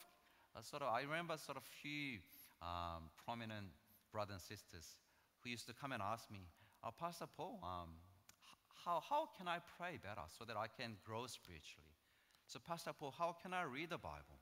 uh, 0.55 0.61
sort 0.61 0.81
of, 0.81 0.89
I 0.89 1.01
remember 1.01 1.37
sort 1.37 1.57
of 1.57 1.63
few 1.63 2.19
um, 2.61 3.13
prominent 3.23 3.69
brothers 4.11 4.41
and 4.41 4.41
sisters 4.41 4.97
who 5.41 5.49
used 5.49 5.67
to 5.67 5.73
come 5.73 5.91
and 5.91 6.01
ask 6.01 6.29
me, 6.31 6.49
uh, 6.83 6.89
Pastor 6.91 7.25
Paul, 7.37 7.59
um, 7.63 7.93
how, 8.85 9.01
how 9.07 9.29
can 9.37 9.47
I 9.47 9.59
pray 9.77 9.99
better 10.01 10.25
so 10.27 10.45
that 10.45 10.57
I 10.57 10.67
can 10.67 10.97
grow 11.05 11.27
spiritually? 11.27 11.93
So, 12.47 12.59
Pastor 12.59 12.91
Paul, 12.97 13.13
how 13.17 13.35
can 13.41 13.53
I 13.53 13.63
read 13.63 13.91
the 13.91 14.01
Bible? 14.01 14.41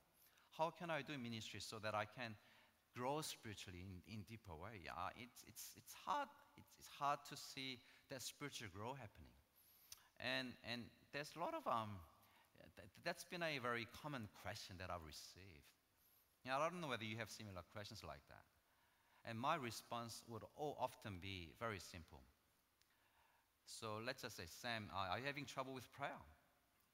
How 0.58 0.72
can 0.72 0.90
I 0.90 1.02
do 1.02 1.18
ministry 1.18 1.60
so 1.60 1.78
that 1.84 1.94
I 1.94 2.06
can 2.06 2.36
grow 2.96 3.20
spiritually 3.22 3.84
in, 3.84 4.14
in 4.14 4.22
deeper 4.24 4.56
way? 4.56 4.88
Uh, 4.88 5.10
it's, 5.18 5.44
it's, 5.46 5.76
it's, 5.76 5.94
hard, 6.06 6.30
it's, 6.56 6.72
it's 6.80 6.90
hard 6.98 7.20
to 7.30 7.36
see 7.36 7.80
that 8.10 8.22
spiritual 8.22 8.70
growth 8.74 8.98
happening. 8.98 9.36
And, 10.24 10.54
and 10.64 10.84
there's 11.12 11.30
a 11.36 11.40
lot 11.40 11.54
of, 11.54 11.68
um, 11.68 12.00
that's 13.04 13.24
been 13.24 13.44
a 13.44 13.58
very 13.60 13.88
common 14.04 14.28
question 14.44 14.76
that 14.80 14.90
I've 14.90 15.06
received. 15.06 15.72
I 16.48 16.70
don't 16.70 16.82
know 16.82 16.88
whether 16.88 17.04
you 17.04 17.18
have 17.18 17.30
similar 17.30 17.62
questions 17.74 18.02
like 18.08 18.24
that. 18.30 18.44
And 19.28 19.40
my 19.40 19.56
response 19.56 20.24
would 20.28 20.44
all 20.56 20.78
often 20.80 21.20
be 21.22 21.52
very 21.60 21.80
simple. 21.80 22.24
So 23.66 24.00
let's 24.06 24.22
just 24.22 24.38
say, 24.38 24.44
Sam, 24.48 24.88
are 24.96 25.20
you 25.20 25.26
having 25.26 25.46
trouble 25.46 25.74
with 25.74 25.92
prayer? 25.92 26.24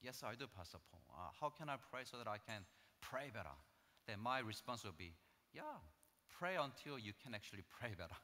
Yes, 0.01 0.23
I 0.25 0.33
do, 0.33 0.45
Pastor 0.47 0.79
Paul. 0.89 1.01
Uh, 1.13 1.29
how 1.39 1.49
can 1.49 1.69
I 1.69 1.77
pray 1.91 2.01
so 2.03 2.17
that 2.17 2.27
I 2.27 2.37
can 2.37 2.65
pray 3.01 3.29
better? 3.33 3.53
Then 4.07 4.19
my 4.19 4.39
response 4.39 4.83
would 4.83 4.97
be, 4.97 5.13
yeah, 5.53 5.81
pray 6.27 6.55
until 6.57 6.97
you 6.97 7.13
can 7.23 7.35
actually 7.35 7.63
pray 7.79 7.91
better. 7.97 8.17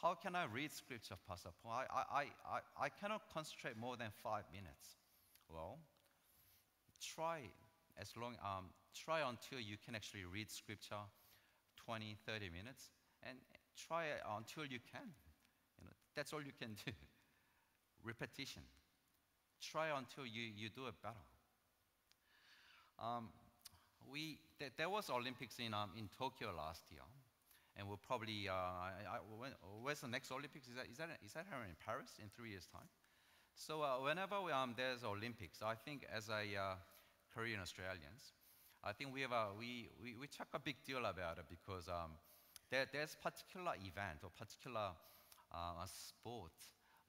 How 0.00 0.14
can 0.14 0.36
I 0.36 0.44
read 0.44 0.70
scripture, 0.70 1.16
Pastor 1.26 1.48
Paul? 1.62 1.72
I, 1.72 1.84
I, 1.88 2.24
I, 2.44 2.86
I 2.86 2.88
cannot 2.88 3.22
concentrate 3.32 3.76
more 3.76 3.96
than 3.96 4.10
five 4.22 4.44
minutes. 4.52 5.00
Well, 5.48 5.78
try 7.04 7.40
as 8.00 8.16
long, 8.16 8.34
um, 8.42 8.66
try 8.94 9.20
until 9.28 9.60
you 9.60 9.76
can 9.84 9.94
actually 9.94 10.24
read 10.24 10.50
scripture 10.50 11.04
20, 11.84 12.16
30 12.26 12.50
minutes, 12.50 12.90
and 13.22 13.38
try 13.76 14.06
until 14.36 14.64
you 14.64 14.78
can. 14.90 15.08
You 15.78 15.84
know, 15.84 15.92
that's 16.16 16.32
all 16.32 16.42
you 16.42 16.52
can 16.58 16.74
do. 16.84 16.92
Repetition. 18.04 18.62
Try 19.60 19.96
until 19.96 20.26
you, 20.26 20.42
you 20.56 20.68
do 20.68 20.86
it 20.86 20.94
better. 21.02 21.14
Um, 22.98 23.28
we, 24.10 24.38
th- 24.58 24.72
there 24.76 24.88
was 24.88 25.10
Olympics 25.10 25.58
in, 25.58 25.74
um, 25.74 25.90
in 25.96 26.08
Tokyo 26.16 26.52
last 26.56 26.82
year 26.90 27.02
and 27.76 27.88
we'll 27.88 28.00
probably, 28.06 28.48
uh, 28.48 28.52
I, 28.52 29.18
I, 29.18 29.18
when, 29.38 29.50
where's 29.82 30.00
the 30.00 30.08
next 30.08 30.30
Olympics? 30.30 30.68
Is 30.68 30.76
that, 30.76 30.86
is 30.90 30.98
that, 30.98 31.08
is 31.24 31.32
that 31.32 31.46
in 31.50 31.74
Paris 31.84 32.10
in 32.22 32.28
three 32.30 32.50
years' 32.50 32.66
time? 32.70 32.86
So 33.54 33.82
uh, 33.82 33.98
whenever 33.98 34.40
we, 34.42 34.52
um, 34.52 34.74
there's 34.76 35.04
Olympics, 35.04 35.62
I 35.62 35.74
think 35.74 36.06
as 36.12 36.28
a 36.28 36.42
uh, 36.56 36.74
Korean 37.34 37.60
Australians, 37.60 38.32
I 38.84 38.92
think 38.92 39.12
we, 39.12 39.22
have 39.22 39.32
a, 39.32 39.48
we, 39.58 39.90
we, 40.00 40.14
we 40.14 40.26
talk 40.28 40.48
a 40.54 40.58
big 40.58 40.76
deal 40.86 41.04
about 41.04 41.38
it 41.38 41.46
because 41.50 41.88
um, 41.88 42.14
there, 42.70 42.86
there's 42.92 43.16
a 43.18 43.22
particular 43.22 43.72
event 43.80 44.22
or 44.22 44.30
particular 44.30 44.94
uh, 45.50 45.84
sport 45.86 46.54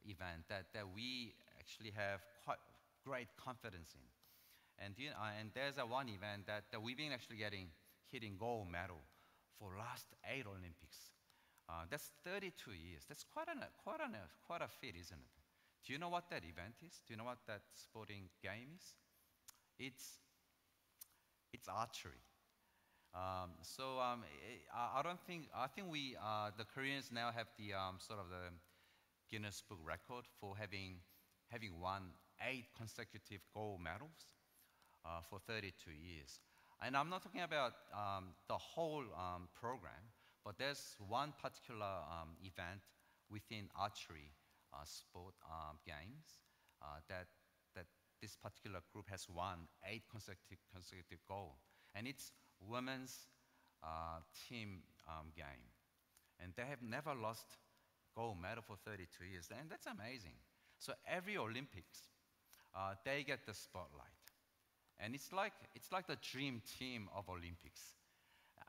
event 0.08 0.50
that, 0.50 0.74
that 0.74 0.86
we 0.90 1.34
actually 1.60 1.92
have 1.92 2.22
quite 2.44 2.58
great 3.06 3.28
confidence 3.38 3.94
in. 3.94 4.08
And, 4.80 4.96
you 4.98 5.10
know, 5.10 5.24
and 5.40 5.52
there's 5.54 5.78
a 5.78 5.86
one 5.86 6.10
event 6.10 6.48
that, 6.48 6.66
that 6.72 6.82
we've 6.82 6.98
been 6.98 7.14
actually 7.14 7.38
getting 7.38 7.68
hitting 8.12 8.36
gold 8.40 8.72
medal 8.72 9.04
for 9.60 9.76
last 9.78 10.08
eight 10.32 10.46
Olympics. 10.48 11.12
Uh, 11.68 11.86
that's 11.90 12.12
32 12.24 12.72
years. 12.72 13.04
That's 13.08 13.24
quite, 13.24 13.48
an, 13.48 13.64
quite, 13.84 14.00
an, 14.00 14.16
quite 14.46 14.62
a 14.62 14.68
feat, 14.68 14.96
isn't 15.00 15.18
it? 15.18 15.34
Do 15.86 15.94
you 15.94 16.00
know 16.00 16.10
what 16.10 16.30
that 16.30 16.44
event 16.44 16.76
is? 16.86 17.02
Do 17.06 17.14
you 17.14 17.18
know 17.18 17.26
what 17.26 17.40
that 17.48 17.62
sporting 17.74 18.30
game 18.42 18.74
is? 18.76 18.96
It's, 19.80 20.20
it's 21.54 21.68
archery. 21.68 22.24
Um, 23.14 23.52
so 23.62 24.00
um, 24.00 24.24
I, 24.76 25.02
don't 25.02 25.20
think, 25.26 25.48
I 25.56 25.68
think 25.68 25.88
we, 25.90 26.16
uh, 26.22 26.52
the 26.58 26.66
Koreans 26.66 27.12
now 27.14 27.32
have 27.36 27.48
the 27.58 27.74
um, 27.74 27.96
sort 28.00 28.20
of 28.20 28.30
the 28.30 28.52
Guinness 29.32 29.64
Book 29.68 29.80
record 29.84 30.26
for 30.40 30.56
having, 30.58 30.98
having 31.48 31.80
won 31.80 32.12
eight 32.44 32.66
consecutive 32.78 33.40
gold 33.54 33.80
medals 33.82 34.36
uh, 35.06 35.22
for 35.30 35.40
32 35.40 35.92
years. 35.92 36.42
And 36.84 36.98
I'm 36.98 37.10
not 37.10 37.24
talking 37.24 37.42
about 37.42 37.74
um, 37.94 38.36
the 38.50 38.58
whole 38.58 39.06
um, 39.16 39.48
program, 39.56 40.12
but 40.44 40.58
there's 40.58 40.96
one 41.00 41.34
particular 41.42 42.04
um, 42.12 42.36
event 42.44 42.84
within 43.32 43.70
archery 43.80 44.36
uh, 44.74 44.84
sport 44.84 45.36
um, 45.48 45.80
games 45.86 46.44
uh, 46.82 47.00
that 47.08 47.28
this 48.22 48.36
particular 48.36 48.80
group 48.94 49.10
has 49.10 49.28
won 49.30 49.68
eight 49.86 50.04
consecutive, 50.10 50.60
consecutive 50.74 51.20
gold. 51.28 51.58
And 51.94 52.08
it's 52.08 52.32
women's 52.60 53.28
uh, 53.84 54.20
team 54.48 54.84
um, 55.08 55.32
game. 55.36 55.72
And 56.40 56.52
they 56.56 56.66
have 56.68 56.82
never 56.82 57.14
lost 57.16 57.46
gold 58.16 58.42
medal 58.42 58.64
for 58.66 58.76
32 58.86 59.26
years. 59.26 59.48
And 59.52 59.70
that's 59.70 59.86
amazing. 59.86 60.36
So 60.80 60.94
every 61.08 61.38
Olympics, 61.38 62.12
uh, 62.76 62.96
they 63.06 63.24
get 63.24 63.46
the 63.46 63.54
spotlight. 63.54 64.12
And 65.00 65.14
it's 65.14 65.32
like, 65.32 65.54
it's 65.76 65.92
like 65.92 66.08
the 66.08 66.18
dream 66.32 66.62
team 66.80 67.10
of 67.16 67.30
Olympics. 67.30 67.96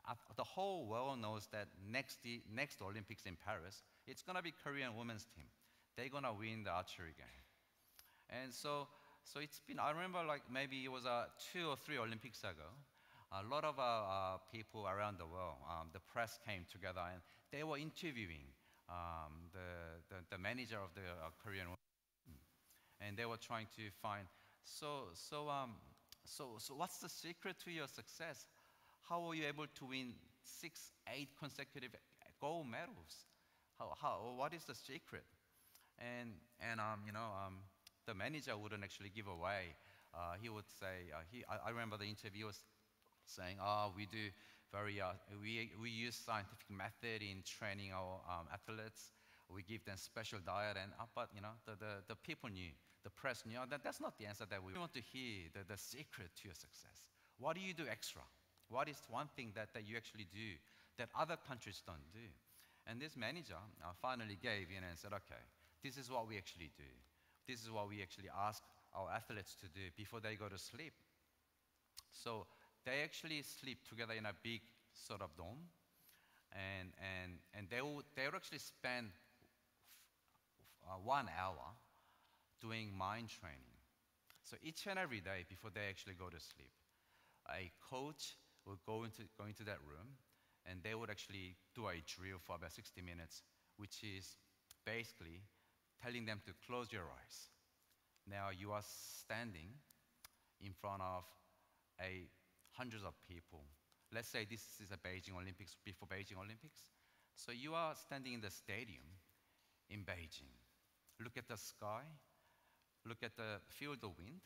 Uh, 0.07 0.13
the 0.35 0.43
whole 0.43 0.87
world 0.87 1.19
knows 1.19 1.47
that 1.51 1.67
next, 1.89 2.19
next 2.53 2.81
Olympics 2.81 3.23
in 3.25 3.37
Paris, 3.45 3.83
it's 4.05 4.21
going 4.23 4.35
to 4.35 4.43
be 4.43 4.53
Korean 4.63 4.95
women's 4.95 5.25
team. 5.35 5.47
They're 5.95 6.09
going 6.09 6.23
to 6.23 6.33
win 6.33 6.63
the 6.63 6.71
archery 6.71 7.15
game. 7.17 7.43
And 8.29 8.53
so, 8.53 8.87
so 9.27 9.39
it's 9.39 9.59
been, 9.67 9.79
I 9.79 9.91
remember 9.91 10.23
like 10.23 10.41
maybe 10.51 10.83
it 10.85 10.91
was 10.91 11.05
uh, 11.05 11.25
two 11.51 11.67
or 11.67 11.75
three 11.75 11.97
Olympics 11.97 12.39
ago, 12.43 12.71
a 13.31 13.43
lot 13.43 13.65
of 13.65 13.77
uh, 13.77 13.83
uh, 13.83 14.37
people 14.51 14.87
around 14.87 15.19
the 15.19 15.27
world, 15.27 15.59
um, 15.67 15.89
the 15.91 15.99
press 15.99 16.39
came 16.47 16.63
together 16.71 17.01
and 17.11 17.21
they 17.51 17.63
were 17.63 17.77
interviewing 17.77 18.47
um, 18.87 19.51
the, 19.51 19.99
the, 20.07 20.15
the, 20.31 20.37
manager 20.37 20.77
of 20.77 20.95
the 20.95 21.03
uh, 21.03 21.29
Korean. 21.43 21.67
And 23.01 23.17
they 23.17 23.25
were 23.25 23.37
trying 23.37 23.67
to 23.75 23.83
find, 24.01 24.25
so, 24.63 25.11
so 25.13 25.49
um, 25.49 25.75
so, 26.27 26.55
so 26.59 26.75
what's 26.75 26.99
the 26.99 27.09
secret 27.09 27.55
to 27.63 27.71
your 27.71 27.87
success? 27.87 28.47
How 29.07 29.21
were 29.21 29.33
you 29.35 29.47
able 29.47 29.65
to 29.67 29.85
win 29.85 30.13
six, 30.43 30.91
eight 31.13 31.29
consecutive 31.39 31.91
gold 32.39 32.67
medals? 32.67 33.25
How, 33.79 33.93
how, 33.99 34.33
what 34.35 34.53
is 34.53 34.65
the 34.65 34.75
secret? 34.75 35.23
And, 35.97 36.31
and 36.59 36.79
um, 36.79 37.01
you 37.05 37.13
know, 37.13 37.31
um, 37.45 37.59
the 38.07 38.15
manager 38.15 38.57
wouldn't 38.57 38.83
actually 38.83 39.11
give 39.13 39.27
away. 39.27 39.75
Uh, 40.15 40.39
he 40.41 40.49
would 40.49 40.65
say, 40.79 41.11
uh, 41.13 41.21
he, 41.29 41.43
I, 41.45 41.67
I, 41.67 41.69
remember 41.69 41.97
the 41.97 42.07
interview 42.07 42.47
was 42.47 42.57
saying, 43.27 43.57
oh, 43.61 43.91
we 43.95 44.07
do 44.07 44.31
very, 44.71 44.99
uh, 44.99 45.13
we, 45.43 45.69
we 45.79 45.91
use 45.91 46.15
scientific 46.15 46.71
method 46.71 47.21
in 47.21 47.43
training 47.43 47.91
our 47.93 48.23
um, 48.25 48.47
athletes. 48.49 49.11
We 49.53 49.61
give 49.63 49.85
them 49.85 49.95
special 49.95 50.39
diet, 50.43 50.75
and 50.81 50.91
uh, 50.99 51.05
but 51.13 51.29
you 51.35 51.41
know, 51.41 51.55
the, 51.67 51.75
the, 51.79 51.93
the 52.07 52.15
people 52.15 52.49
knew 52.49 52.71
the 53.07 53.11
press 53.11 53.43
knew 53.47 53.59
that 53.69 53.83
that's 53.83 54.01
not 54.01 54.17
the 54.19 54.25
answer 54.25 54.43
that 54.49 54.59
we 54.59 54.73
want 54.75 54.91
to 54.91 54.99
hear, 54.99 55.47
the, 55.53 55.63
the 55.63 55.77
secret 55.77 56.27
to 56.35 56.51
your 56.51 56.55
success. 56.55 57.07
What 57.39 57.55
do 57.55 57.61
you 57.61 57.73
do 57.73 57.87
extra? 57.89 58.21
What 58.67 58.89
is 58.89 58.99
one 59.09 59.29
thing 59.35 59.53
that, 59.55 59.71
that 59.73 59.87
you 59.87 59.95
actually 59.95 60.27
do 60.27 60.59
that 60.97 61.07
other 61.15 61.37
countries 61.47 61.81
don't 61.87 62.03
do? 62.11 62.27
And 62.85 62.99
this 62.99 63.15
manager 63.15 63.55
uh, 63.79 63.95
finally 64.01 64.37
gave 64.41 64.67
in 64.75 64.83
and 64.83 64.99
said, 64.99 65.13
okay, 65.13 65.39
this 65.83 65.95
is 65.95 66.11
what 66.11 66.27
we 66.27 66.35
actually 66.35 66.71
do. 66.75 66.91
This 67.47 67.63
is 67.63 67.71
what 67.71 67.87
we 67.87 68.01
actually 68.01 68.29
ask 68.35 68.61
our 68.93 69.09
athletes 69.09 69.55
to 69.61 69.67
do 69.67 69.87
before 69.95 70.19
they 70.19 70.35
go 70.35 70.49
to 70.49 70.57
sleep. 70.57 70.93
So 72.11 72.45
they 72.85 73.03
actually 73.03 73.41
sleep 73.41 73.79
together 73.87 74.13
in 74.13 74.25
a 74.25 74.33
big 74.43 74.61
sort 74.93 75.21
of 75.21 75.35
dome. 75.37 75.69
And, 76.51 76.89
and, 76.99 77.39
and 77.53 77.67
they, 77.69 77.81
will, 77.81 78.01
they 78.15 78.25
will 78.25 78.35
actually 78.35 78.59
spend 78.59 79.11
uh, 80.87 80.95
one 81.03 81.27
hour 81.39 81.75
doing 82.61 82.91
mind 82.97 83.29
training. 83.29 83.75
So 84.43 84.57
each 84.63 84.87
and 84.87 84.97
every 84.97 85.19
day 85.19 85.45
before 85.47 85.71
they 85.73 85.87
actually 85.89 86.15
go 86.15 86.29
to 86.29 86.39
sleep, 86.39 86.71
a 87.51 87.71
coach 87.89 88.35
will 88.65 88.79
go 88.85 89.03
into, 89.03 89.23
go 89.37 89.45
into 89.45 89.63
that 89.65 89.79
room 89.87 90.15
and 90.65 90.79
they 90.83 90.95
would 90.95 91.09
actually 91.09 91.55
do 91.75 91.87
a 91.87 92.03
drill 92.07 92.39
for 92.39 92.55
about 92.55 92.71
60 92.71 93.01
minutes, 93.01 93.43
which 93.77 94.03
is 94.03 94.37
basically 94.85 95.43
telling 96.03 96.25
them 96.25 96.41
to 96.45 96.53
close 96.65 96.91
your 96.91 97.03
eyes. 97.03 97.49
Now 98.29 98.49
you 98.49 98.71
are 98.71 98.83
standing 98.83 99.73
in 100.61 100.73
front 100.73 101.01
of 101.01 101.23
a 102.01 102.27
hundreds 102.71 103.03
of 103.03 103.13
people. 103.27 103.63
Let's 104.13 104.27
say 104.29 104.45
this 104.49 104.63
is 104.81 104.91
a 104.91 104.97
Beijing 104.97 105.35
Olympics 105.35 105.75
before 105.83 106.07
Beijing 106.07 106.37
Olympics. 106.37 106.91
So 107.35 107.51
you 107.51 107.73
are 107.75 107.93
standing 107.95 108.33
in 108.33 108.41
the 108.41 108.49
stadium 108.49 109.05
in 109.89 109.99
Beijing. 110.03 110.51
Look 111.23 111.37
at 111.37 111.47
the 111.47 111.57
sky, 111.57 112.03
look 113.05 113.23
at 113.23 113.35
the 113.35 113.59
field 113.69 113.97
of 114.03 114.17
wind. 114.17 114.41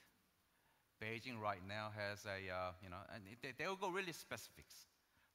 Beijing 1.01 1.39
right 1.41 1.61
now 1.67 1.89
has 1.97 2.25
a, 2.25 2.51
uh, 2.51 2.71
you 2.83 2.89
know, 2.89 3.01
and 3.13 3.23
they, 3.41 3.53
they 3.57 3.67
will 3.67 3.75
go 3.75 3.89
really 3.89 4.13
specifics. 4.13 4.85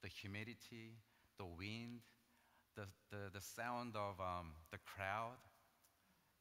The 0.03 0.09
humidity, 0.09 0.95
the 1.39 1.45
wind, 1.45 2.01
the, 2.77 2.87
the, 3.11 3.31
the 3.33 3.41
sound 3.41 3.97
of 3.97 4.21
um, 4.21 4.53
the 4.71 4.79
crowd. 4.79 5.37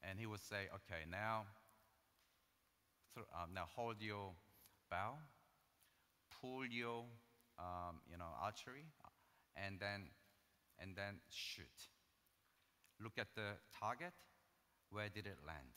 And 0.08 0.20
he 0.20 0.26
would 0.26 0.42
say, 0.42 0.70
okay, 0.76 1.04
now, 1.10 1.46
um, 3.18 3.54
now 3.54 3.66
hold 3.76 3.96
your 4.00 4.34
bow, 4.92 5.16
pull 6.42 6.66
your, 6.66 7.06
um, 7.58 8.02
you 8.12 8.18
know, 8.18 8.30
archery, 8.42 8.86
and 9.56 9.80
then, 9.80 10.04
and 10.80 10.96
then 10.96 11.16
shoot. 11.30 11.90
Look 13.02 13.18
at 13.18 13.28
the 13.36 13.58
target. 13.80 14.14
Where 14.92 15.10
did 15.10 15.26
it 15.26 15.38
land? 15.46 15.74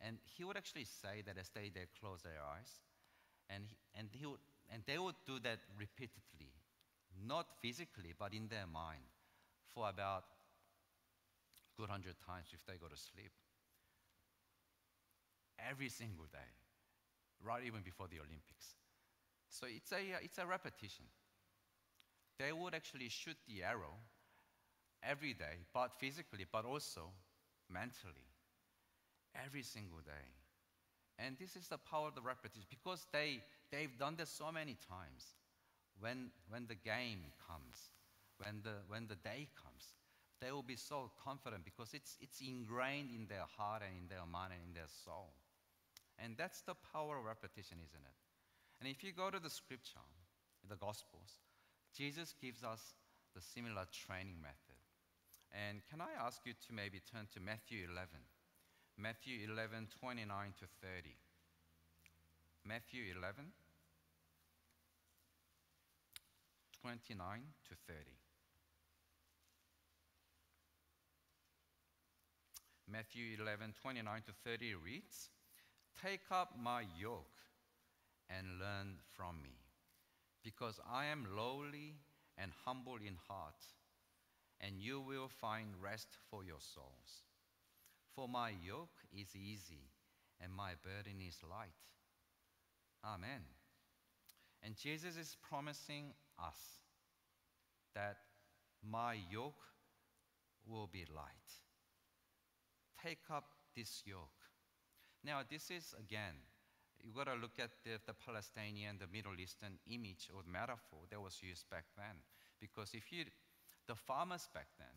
And 0.00 0.18
he 0.24 0.44
would 0.44 0.56
actually 0.56 0.84
say 0.86 1.22
that 1.26 1.38
as 1.38 1.50
they, 1.54 1.70
they 1.72 1.86
close 2.00 2.22
their 2.22 2.40
eyes, 2.56 2.80
and, 3.50 3.64
he, 3.68 3.76
and, 3.94 4.08
he 4.10 4.26
would, 4.26 4.40
and 4.72 4.82
they 4.86 4.98
would 4.98 5.14
do 5.26 5.38
that 5.40 5.58
repeatedly, 5.78 6.52
not 7.26 7.46
physically, 7.60 8.14
but 8.18 8.32
in 8.32 8.48
their 8.48 8.66
mind, 8.66 9.04
for 9.74 9.88
about 9.88 10.24
good 11.76 11.90
hundred 11.90 12.16
times 12.26 12.48
if 12.52 12.64
they 12.66 12.76
go 12.78 12.88
to 12.88 12.96
sleep. 12.96 13.32
Every 15.58 15.88
single 15.88 16.26
day, 16.26 16.50
right 17.42 17.62
even 17.64 17.82
before 17.82 18.08
the 18.08 18.18
Olympics. 18.18 18.76
So 19.48 19.66
it's 19.68 19.92
a, 19.92 19.96
uh, 19.96 20.18
it's 20.22 20.38
a 20.38 20.46
repetition. 20.46 21.06
They 22.38 22.52
would 22.52 22.74
actually 22.74 23.08
shoot 23.08 23.36
the 23.46 23.62
arrow 23.64 23.98
every 25.02 25.34
day, 25.34 25.66
but 25.72 25.92
physically, 25.98 26.46
but 26.50 26.64
also 26.64 27.12
mentally, 27.70 28.26
every 29.34 29.62
single 29.62 29.98
day. 29.98 30.26
And 31.18 31.36
this 31.38 31.56
is 31.56 31.68
the 31.68 31.78
power 31.78 32.08
of 32.08 32.14
the 32.14 32.22
repetition 32.22 32.66
because 32.70 33.06
they, 33.12 33.42
they've 33.70 33.96
done 33.98 34.16
this 34.16 34.30
so 34.30 34.50
many 34.52 34.76
times. 34.88 35.36
When, 36.00 36.30
when 36.48 36.66
the 36.66 36.74
game 36.74 37.20
comes, 37.46 37.90
when 38.38 38.62
the, 38.62 38.82
when 38.88 39.06
the 39.06 39.14
day 39.16 39.48
comes, 39.62 39.94
they 40.44 40.52
will 40.52 40.62
be 40.62 40.76
so 40.76 41.10
confident 41.24 41.64
because 41.64 41.94
it's, 41.94 42.18
it's 42.20 42.44
ingrained 42.44 43.08
in 43.08 43.24
their 43.32 43.48
heart 43.56 43.80
and 43.80 43.96
in 43.96 44.08
their 44.12 44.28
mind 44.28 44.52
and 44.52 44.60
in 44.60 44.74
their 44.76 44.92
soul. 44.92 45.32
And 46.20 46.36
that's 46.36 46.60
the 46.68 46.76
power 46.92 47.16
of 47.16 47.24
repetition, 47.24 47.80
isn't 47.80 48.04
it? 48.04 48.18
And 48.78 48.92
if 48.92 49.00
you 49.00 49.16
go 49.16 49.32
to 49.32 49.40
the 49.40 49.48
scripture, 49.48 50.04
the 50.68 50.76
Gospels, 50.76 51.40
Jesus 51.96 52.34
gives 52.36 52.62
us 52.62 52.92
the 53.32 53.40
similar 53.40 53.88
training 53.88 54.36
method. 54.44 54.76
And 55.48 55.80
can 55.88 56.04
I 56.04 56.12
ask 56.20 56.44
you 56.44 56.52
to 56.52 56.76
maybe 56.76 57.00
turn 57.00 57.24
to 57.32 57.40
Matthew 57.40 57.88
11? 57.88 58.04
Matthew 59.00 59.48
11, 59.48 59.88
29 59.96 60.28
to 60.60 60.66
30. 60.84 61.16
Matthew 62.68 63.16
11, 63.16 63.48
29 66.84 67.16
to 67.64 67.74
30. 67.88 68.23
Matthew 72.90 73.36
11, 73.40 73.74
29 73.80 74.22
to 74.26 74.32
30 74.44 74.74
reads, 74.74 75.30
Take 76.02 76.26
up 76.30 76.54
my 76.60 76.84
yoke 76.98 77.38
and 78.28 78.58
learn 78.58 78.98
from 79.16 79.42
me, 79.42 79.56
because 80.42 80.80
I 80.90 81.06
am 81.06 81.26
lowly 81.36 81.96
and 82.36 82.52
humble 82.64 82.96
in 82.96 83.16
heart, 83.28 83.64
and 84.60 84.80
you 84.80 85.00
will 85.00 85.28
find 85.28 85.68
rest 85.82 86.08
for 86.30 86.44
your 86.44 86.60
souls. 86.60 87.24
For 88.14 88.28
my 88.28 88.50
yoke 88.50 89.02
is 89.12 89.34
easy 89.34 89.90
and 90.40 90.52
my 90.52 90.72
burden 90.82 91.20
is 91.26 91.36
light. 91.48 91.68
Amen. 93.04 93.42
And 94.62 94.76
Jesus 94.76 95.16
is 95.16 95.36
promising 95.42 96.12
us 96.38 96.58
that 97.94 98.16
my 98.88 99.16
yoke 99.30 99.62
will 100.66 100.88
be 100.90 101.04
light. 101.14 101.63
Take 103.04 103.28
up 103.28 103.44
this 103.76 104.02
yoke. 104.06 104.40
Now, 105.22 105.42
this 105.44 105.70
is 105.70 105.94
again, 106.00 106.40
you 107.04 107.12
got 107.12 107.26
to 107.26 107.36
look 107.36 107.60
at 107.60 107.68
the, 107.84 108.00
the 108.06 108.14
Palestinian, 108.14 108.96
the 108.96 109.06
Middle 109.12 109.38
Eastern 109.38 109.76
image 109.92 110.30
or 110.34 110.40
metaphor 110.50 111.04
that 111.10 111.20
was 111.20 111.36
used 111.42 111.68
back 111.68 111.84
then. 111.98 112.16
Because 112.58 112.94
if 112.94 113.12
you, 113.12 113.26
the 113.86 113.94
farmers 113.94 114.48
back 114.54 114.68
then 114.78 114.96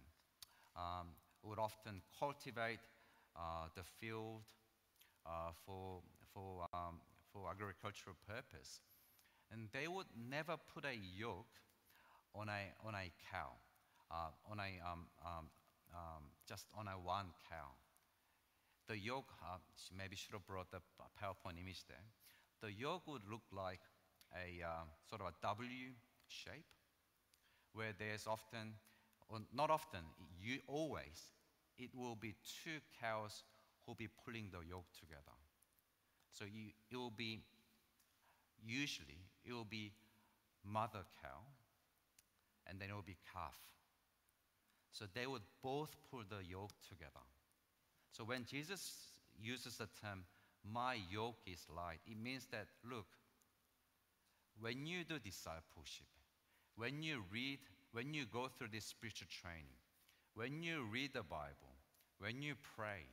um, 0.78 1.08
would 1.44 1.60
often 1.60 2.02
cultivate 2.18 2.80
uh, 3.36 3.68
the 3.76 3.84
field 4.00 4.48
uh, 5.26 5.52
for, 5.66 6.00
for, 6.34 6.66
um, 6.74 7.02
for 7.34 7.52
agricultural 7.52 8.16
purpose. 8.26 8.80
And 9.52 9.68
they 9.74 9.90
would 9.90 10.08
never 10.16 10.56
put 10.74 10.86
a 10.86 10.96
yoke 10.96 11.60
on 12.34 12.48
a, 12.48 12.72
on 12.88 12.96
a 12.96 13.12
cow, 13.30 13.52
uh, 14.10 14.32
on 14.50 14.60
a, 14.60 14.80
um, 14.80 15.08
um, 15.26 15.52
um 15.92 16.24
just 16.48 16.68
on 16.74 16.88
a 16.88 16.96
one 16.96 17.36
cow. 17.50 17.76
The 18.88 18.98
yoke, 18.98 19.34
uh, 19.44 19.58
maybe 19.98 20.16
should 20.16 20.34
have 20.34 20.48
brought 20.48 20.72
the 20.72 20.80
PowerPoint 21.22 21.60
image 21.60 21.84
there. 21.88 22.06
The 22.62 22.72
yoke 22.72 23.08
would 23.08 23.24
look 23.30 23.44
like 23.52 23.82
a 24.34 24.64
uh, 24.64 24.84
sort 25.10 25.22
of 25.22 25.28
a 25.28 25.34
W 25.42 25.92
shape, 26.28 26.66
where 27.74 27.94
there's 28.00 28.28
often, 28.28 28.74
or 29.30 29.40
not 29.54 29.70
often, 29.70 30.02
you 30.42 30.60
always 30.68 31.34
it 31.78 31.90
will 31.96 32.16
be 32.16 32.36
two 32.64 32.80
cows 33.00 33.44
who 33.86 33.92
will 33.92 33.96
be 33.96 34.10
pulling 34.26 34.50
the 34.52 34.60
yoke 34.68 34.92
together. 35.00 35.36
So 36.32 36.46
you, 36.46 36.72
it 36.90 36.98
will 36.98 37.14
be, 37.16 37.42
usually, 38.66 39.20
it 39.46 39.54
will 39.54 39.66
be 39.66 39.92
mother 40.64 41.06
cow, 41.22 41.40
and 42.68 42.80
then 42.80 42.90
it 42.90 42.94
will 42.94 43.02
be 43.02 43.18
calf. 43.34 43.58
So 44.92 45.06
they 45.14 45.28
would 45.28 45.44
both 45.62 45.96
pull 46.10 46.24
the 46.28 46.44
yoke 46.48 46.74
together. 46.88 47.26
So 48.12 48.24
when 48.24 48.46
Jesus 48.46 49.12
uses 49.42 49.78
the 49.78 49.88
term, 50.02 50.24
my 50.64 50.98
yoke 51.10 51.40
is 51.46 51.66
light, 51.76 52.00
it 52.06 52.18
means 52.18 52.48
that, 52.52 52.68
look, 52.84 53.06
when 54.60 54.86
you 54.86 55.04
do 55.04 55.20
discipleship, 55.20 56.08
when 56.76 57.04
you 57.04 57.24
read, 57.32 57.60
when 57.92 58.14
you 58.14 58.26
go 58.26 58.48
through 58.48 58.70
this 58.72 58.86
spiritual 58.86 59.28
training, 59.30 59.78
when 60.36 60.64
you 60.64 60.86
read 60.92 61.14
the 61.14 61.24
Bible, 61.24 61.78
when 62.20 62.42
you 62.42 62.56
pray, 62.76 63.06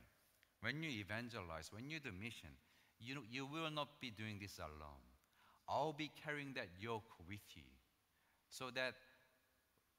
when 0.61 0.81
you 0.81 0.89
evangelize, 0.89 1.71
when 1.71 1.89
you 1.89 1.99
do 1.99 2.11
mission, 2.11 2.49
you, 2.99 3.23
you 3.31 3.45
will 3.45 3.69
not 3.69 3.99
be 4.01 4.09
doing 4.09 4.39
this 4.39 4.57
alone. 4.57 5.05
I'll 5.67 5.93
be 5.93 6.11
carrying 6.23 6.53
that 6.53 6.69
yoke 6.79 7.09
with 7.27 7.41
you 7.55 7.69
so 8.49 8.65
that, 8.75 8.93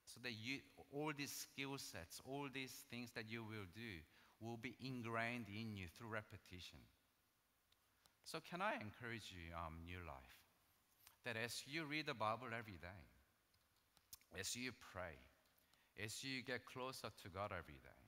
so 0.05 0.21
that 0.23 0.33
you, 0.33 0.59
all 0.93 1.13
these 1.17 1.33
skill 1.33 1.79
sets, 1.79 2.21
all 2.25 2.49
these 2.53 2.85
things 2.91 3.11
that 3.15 3.25
you 3.29 3.43
will 3.43 3.67
do 3.75 4.01
will 4.41 4.57
be 4.57 4.77
ingrained 4.81 5.47
in 5.49 5.77
you 5.77 5.87
through 5.89 6.09
repetition. 6.09 6.79
So, 8.25 8.39
can 8.41 8.61
I 8.61 8.75
encourage 8.75 9.33
you, 9.33 9.55
um, 9.55 9.79
New 9.85 9.99
Life, 10.07 10.41
that 11.25 11.37
as 11.37 11.63
you 11.67 11.85
read 11.85 12.07
the 12.07 12.15
Bible 12.15 12.49
every 12.57 12.79
day, 12.81 13.03
as 14.39 14.57
you 14.57 14.73
pray, 14.93 15.15
as 16.03 16.23
you 16.25 16.43
get 16.43 16.67
closer 16.67 17.09
to 17.23 17.29
God 17.29 17.53
every 17.57 17.79
day, 17.83 18.03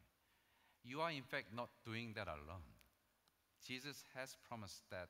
you 0.85 1.01
are 1.01 1.11
in 1.11 1.23
fact 1.23 1.55
not 1.55 1.71
doing 1.85 2.13
that 2.17 2.29
alone. 2.29 2.67
Jesus 3.67 4.05
has 4.15 4.37
promised 4.49 4.83
that 4.91 5.09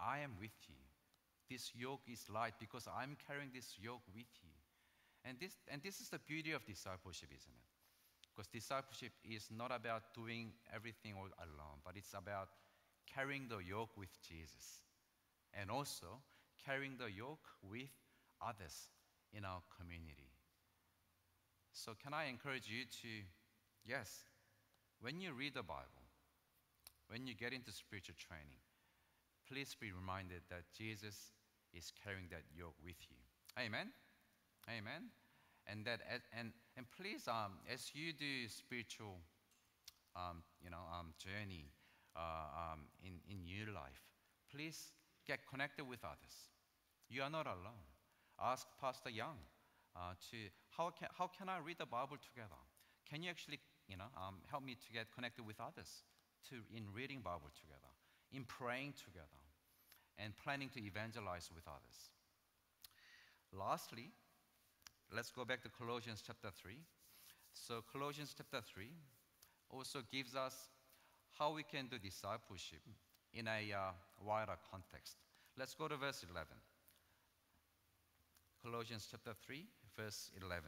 I 0.00 0.20
am 0.20 0.32
with 0.40 0.56
you. 0.68 0.80
This 1.48 1.72
yoke 1.74 2.02
is 2.06 2.24
light 2.32 2.54
because 2.58 2.86
I'm 2.86 3.16
carrying 3.26 3.50
this 3.52 3.76
yoke 3.80 4.06
with 4.14 4.30
you. 4.42 4.54
And 5.24 5.36
this, 5.38 5.52
and 5.68 5.82
this 5.82 6.00
is 6.00 6.08
the 6.08 6.18
beauty 6.18 6.52
of 6.52 6.64
discipleship, 6.64 7.28
isn't 7.34 7.52
it? 7.52 7.69
Because 8.34 8.48
discipleship 8.48 9.12
is 9.24 9.48
not 9.50 9.72
about 9.74 10.14
doing 10.14 10.52
everything 10.74 11.14
all 11.16 11.28
alone, 11.38 11.82
but 11.84 11.96
it's 11.96 12.14
about 12.14 12.48
carrying 13.12 13.48
the 13.48 13.58
yoke 13.58 13.96
with 13.96 14.10
Jesus 14.26 14.82
and 15.52 15.70
also 15.70 16.22
carrying 16.64 16.96
the 16.96 17.10
yoke 17.10 17.46
with 17.62 17.90
others 18.40 18.90
in 19.32 19.44
our 19.44 19.60
community. 19.78 20.30
So, 21.72 21.92
can 22.02 22.14
I 22.14 22.26
encourage 22.26 22.68
you 22.68 22.84
to, 23.02 23.12
yes, 23.86 24.24
when 25.00 25.20
you 25.20 25.32
read 25.32 25.54
the 25.54 25.62
Bible, 25.62 26.04
when 27.08 27.26
you 27.26 27.34
get 27.34 27.52
into 27.52 27.72
spiritual 27.72 28.14
training, 28.18 28.62
please 29.48 29.74
be 29.78 29.90
reminded 29.92 30.42
that 30.50 30.62
Jesus 30.76 31.32
is 31.72 31.92
carrying 32.02 32.26
that 32.30 32.42
yoke 32.54 32.78
with 32.84 32.98
you. 33.10 33.18
Amen? 33.58 33.90
Amen? 34.68 35.10
And, 35.66 35.84
that, 35.86 36.00
and, 36.36 36.52
and 36.80 36.88
please, 36.96 37.28
um, 37.28 37.60
as 37.68 37.92
you 37.92 38.16
do 38.16 38.48
spiritual 38.48 39.20
um, 40.16 40.40
you 40.64 40.70
know, 40.72 40.80
um, 40.88 41.12
journey 41.20 41.68
uh, 42.16 42.72
um, 42.72 42.88
in, 43.04 43.20
in 43.28 43.44
your 43.44 43.68
life, 43.68 44.00
please 44.48 44.96
get 45.28 45.44
connected 45.44 45.84
with 45.84 46.00
others. 46.00 46.48
You 47.10 47.20
are 47.20 47.28
not 47.28 47.44
alone. 47.44 47.84
Ask 48.40 48.64
Pastor 48.80 49.10
Young 49.10 49.36
uh, 49.92 50.16
to 50.32 50.48
how 50.72 50.88
can, 50.88 51.08
how 51.12 51.28
can 51.28 51.50
I 51.52 51.60
read 51.60 51.76
the 51.76 51.84
Bible 51.84 52.16
together? 52.16 52.56
Can 53.04 53.22
you 53.22 53.28
actually 53.28 53.60
you 53.84 54.00
know, 54.00 54.08
um, 54.16 54.40
help 54.48 54.64
me 54.64 54.72
to 54.72 54.88
get 54.90 55.12
connected 55.12 55.44
with 55.44 55.60
others 55.60 56.08
to, 56.48 56.64
in 56.72 56.88
reading 56.96 57.20
Bible 57.20 57.52
together, 57.60 57.92
in 58.32 58.48
praying 58.48 58.96
together, 58.96 59.44
and 60.16 60.32
planning 60.42 60.70
to 60.72 60.80
evangelize 60.80 61.50
with 61.52 61.68
others? 61.68 62.08
Lastly, 63.52 64.16
let's 65.14 65.30
go 65.30 65.44
back 65.44 65.62
to 65.62 65.68
Colossians 65.68 66.22
chapter 66.24 66.50
3. 66.50 66.76
So, 67.52 67.82
Colossians 67.92 68.34
chapter 68.36 68.60
3 68.74 68.86
also 69.70 70.00
gives 70.10 70.34
us 70.34 70.68
how 71.38 71.52
we 71.52 71.62
can 71.62 71.86
do 71.86 71.98
discipleship 71.98 72.80
in 73.34 73.46
a 73.48 73.72
uh, 73.72 73.92
wider 74.24 74.56
context. 74.70 75.16
Let's 75.58 75.74
go 75.74 75.88
to 75.88 75.96
verse 75.96 76.24
11. 76.30 76.46
Colossians 78.62 79.08
chapter 79.10 79.32
3, 79.46 79.64
verse 79.96 80.30
11. 80.40 80.62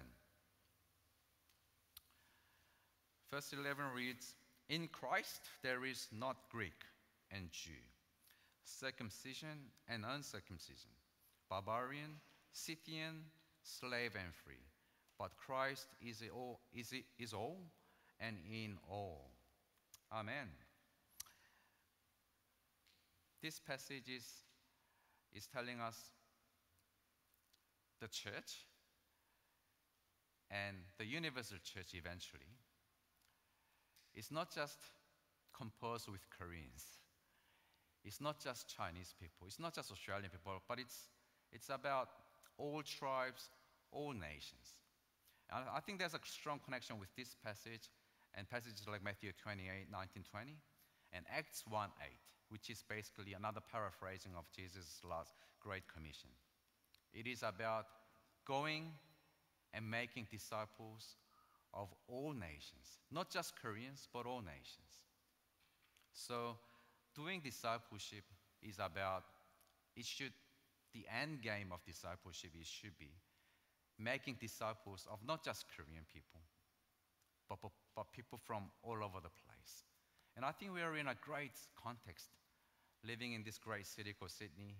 Verse 3.30 3.53
11 3.53 3.84
reads 3.95 4.34
In 4.68 4.88
Christ 4.88 5.43
there 5.62 5.84
is 5.84 6.09
not 6.12 6.36
Greek 6.51 6.84
and 7.30 7.51
Jew, 7.51 7.82
circumcision 8.64 9.70
and 9.88 10.05
uncircumcision, 10.05 10.90
barbarian, 11.49 12.20
Scythian, 12.53 13.24
slave 13.63 14.13
and 14.15 14.35
free. 14.35 14.65
But 15.19 15.37
Christ 15.37 15.87
is 16.01 16.23
all, 16.35 16.61
is, 16.75 16.93
is 17.19 17.33
all 17.33 17.59
and 18.19 18.37
in 18.51 18.79
all. 18.91 19.31
Amen. 20.13 20.49
This 23.43 23.61
passage 23.61 24.09
is, 24.09 24.27
is 25.33 25.47
telling 25.47 25.81
us 25.81 25.97
the 28.01 28.09
church 28.09 28.67
and 30.51 30.77
the 30.99 31.07
universal 31.07 31.59
church 31.65 31.95
eventually 31.95 32.59
is 34.15 34.31
not 34.31 34.55
just 34.55 34.79
composed 35.57 36.09
with 36.09 36.21
Koreans. 36.37 36.85
It's 38.05 38.21
not 38.21 38.41
just 38.43 38.69
Chinese 38.69 39.15
people. 39.19 39.47
It's 39.47 39.61
not 39.61 39.75
just 39.75 39.91
Australian 39.91 40.31
people, 40.31 40.53
but 40.69 40.79
it's, 40.79 41.09
it's 41.53 41.71
about 41.71 42.09
all 42.63 42.83
tribes, 42.87 43.51
all 43.91 44.13
nations. 44.13 44.79
And 45.51 45.65
I 45.75 45.81
think 45.81 45.99
there's 45.99 46.15
a 46.15 46.21
strong 46.23 46.61
connection 46.65 46.99
with 46.99 47.11
this 47.17 47.35
passage 47.45 47.91
and 48.35 48.49
passages 48.49 48.87
like 48.89 49.03
Matthew 49.03 49.33
28, 49.43 49.91
19, 49.91 50.23
20, 50.31 50.57
and 51.13 51.27
Acts 51.29 51.65
1, 51.69 51.91
8, 52.01 52.11
which 52.49 52.71
is 52.71 52.85
basically 52.89 53.35
another 53.35 53.61
paraphrasing 53.61 54.33
of 54.39 54.45
Jesus' 54.55 55.03
last 55.03 55.35
Great 55.61 55.83
Commission. 55.93 56.31
It 57.13 57.27
is 57.27 57.43
about 57.43 57.87
going 58.47 58.93
and 59.75 59.91
making 59.91 60.29
disciples 60.31 61.17
of 61.75 61.89
all 62.09 62.33
nations, 62.33 63.01
not 63.11 63.31
just 63.31 63.61
Koreans, 63.61 64.09
but 64.13 64.25
all 64.25 64.41
nations. 64.41 65.05
So, 66.13 66.57
doing 67.15 67.41
discipleship 67.41 68.25
is 68.63 68.77
about, 68.77 69.25
it 69.97 70.05
should, 70.05 70.33
the 70.93 71.07
end 71.09 71.43
game 71.43 71.72
of 71.72 71.84
discipleship 71.84 72.51
it 72.59 72.66
should 72.66 72.97
be 72.99 73.12
making 73.99 74.36
disciples 74.40 75.07
of 75.11 75.18
not 75.26 75.45
just 75.45 75.66
Korean 75.76 76.05
people, 76.12 76.40
but, 77.49 77.59
but, 77.61 77.72
but 77.95 78.12
people 78.12 78.38
from 78.43 78.70
all 78.82 79.05
over 79.05 79.20
the 79.22 79.32
place. 79.47 79.84
And 80.36 80.45
I 80.45 80.53
think 80.53 80.72
we 80.72 80.80
are 80.80 80.97
in 80.97 81.09
a 81.09 81.16
great 81.20 81.53
context, 81.76 82.28
living 83.07 83.34
in 83.34 83.43
this 83.43 83.59
great 83.59 83.86
city 83.86 84.14
called 84.18 84.30
Sydney. 84.30 84.76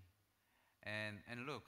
And, 0.82 1.18
and 1.30 1.46
look, 1.46 1.64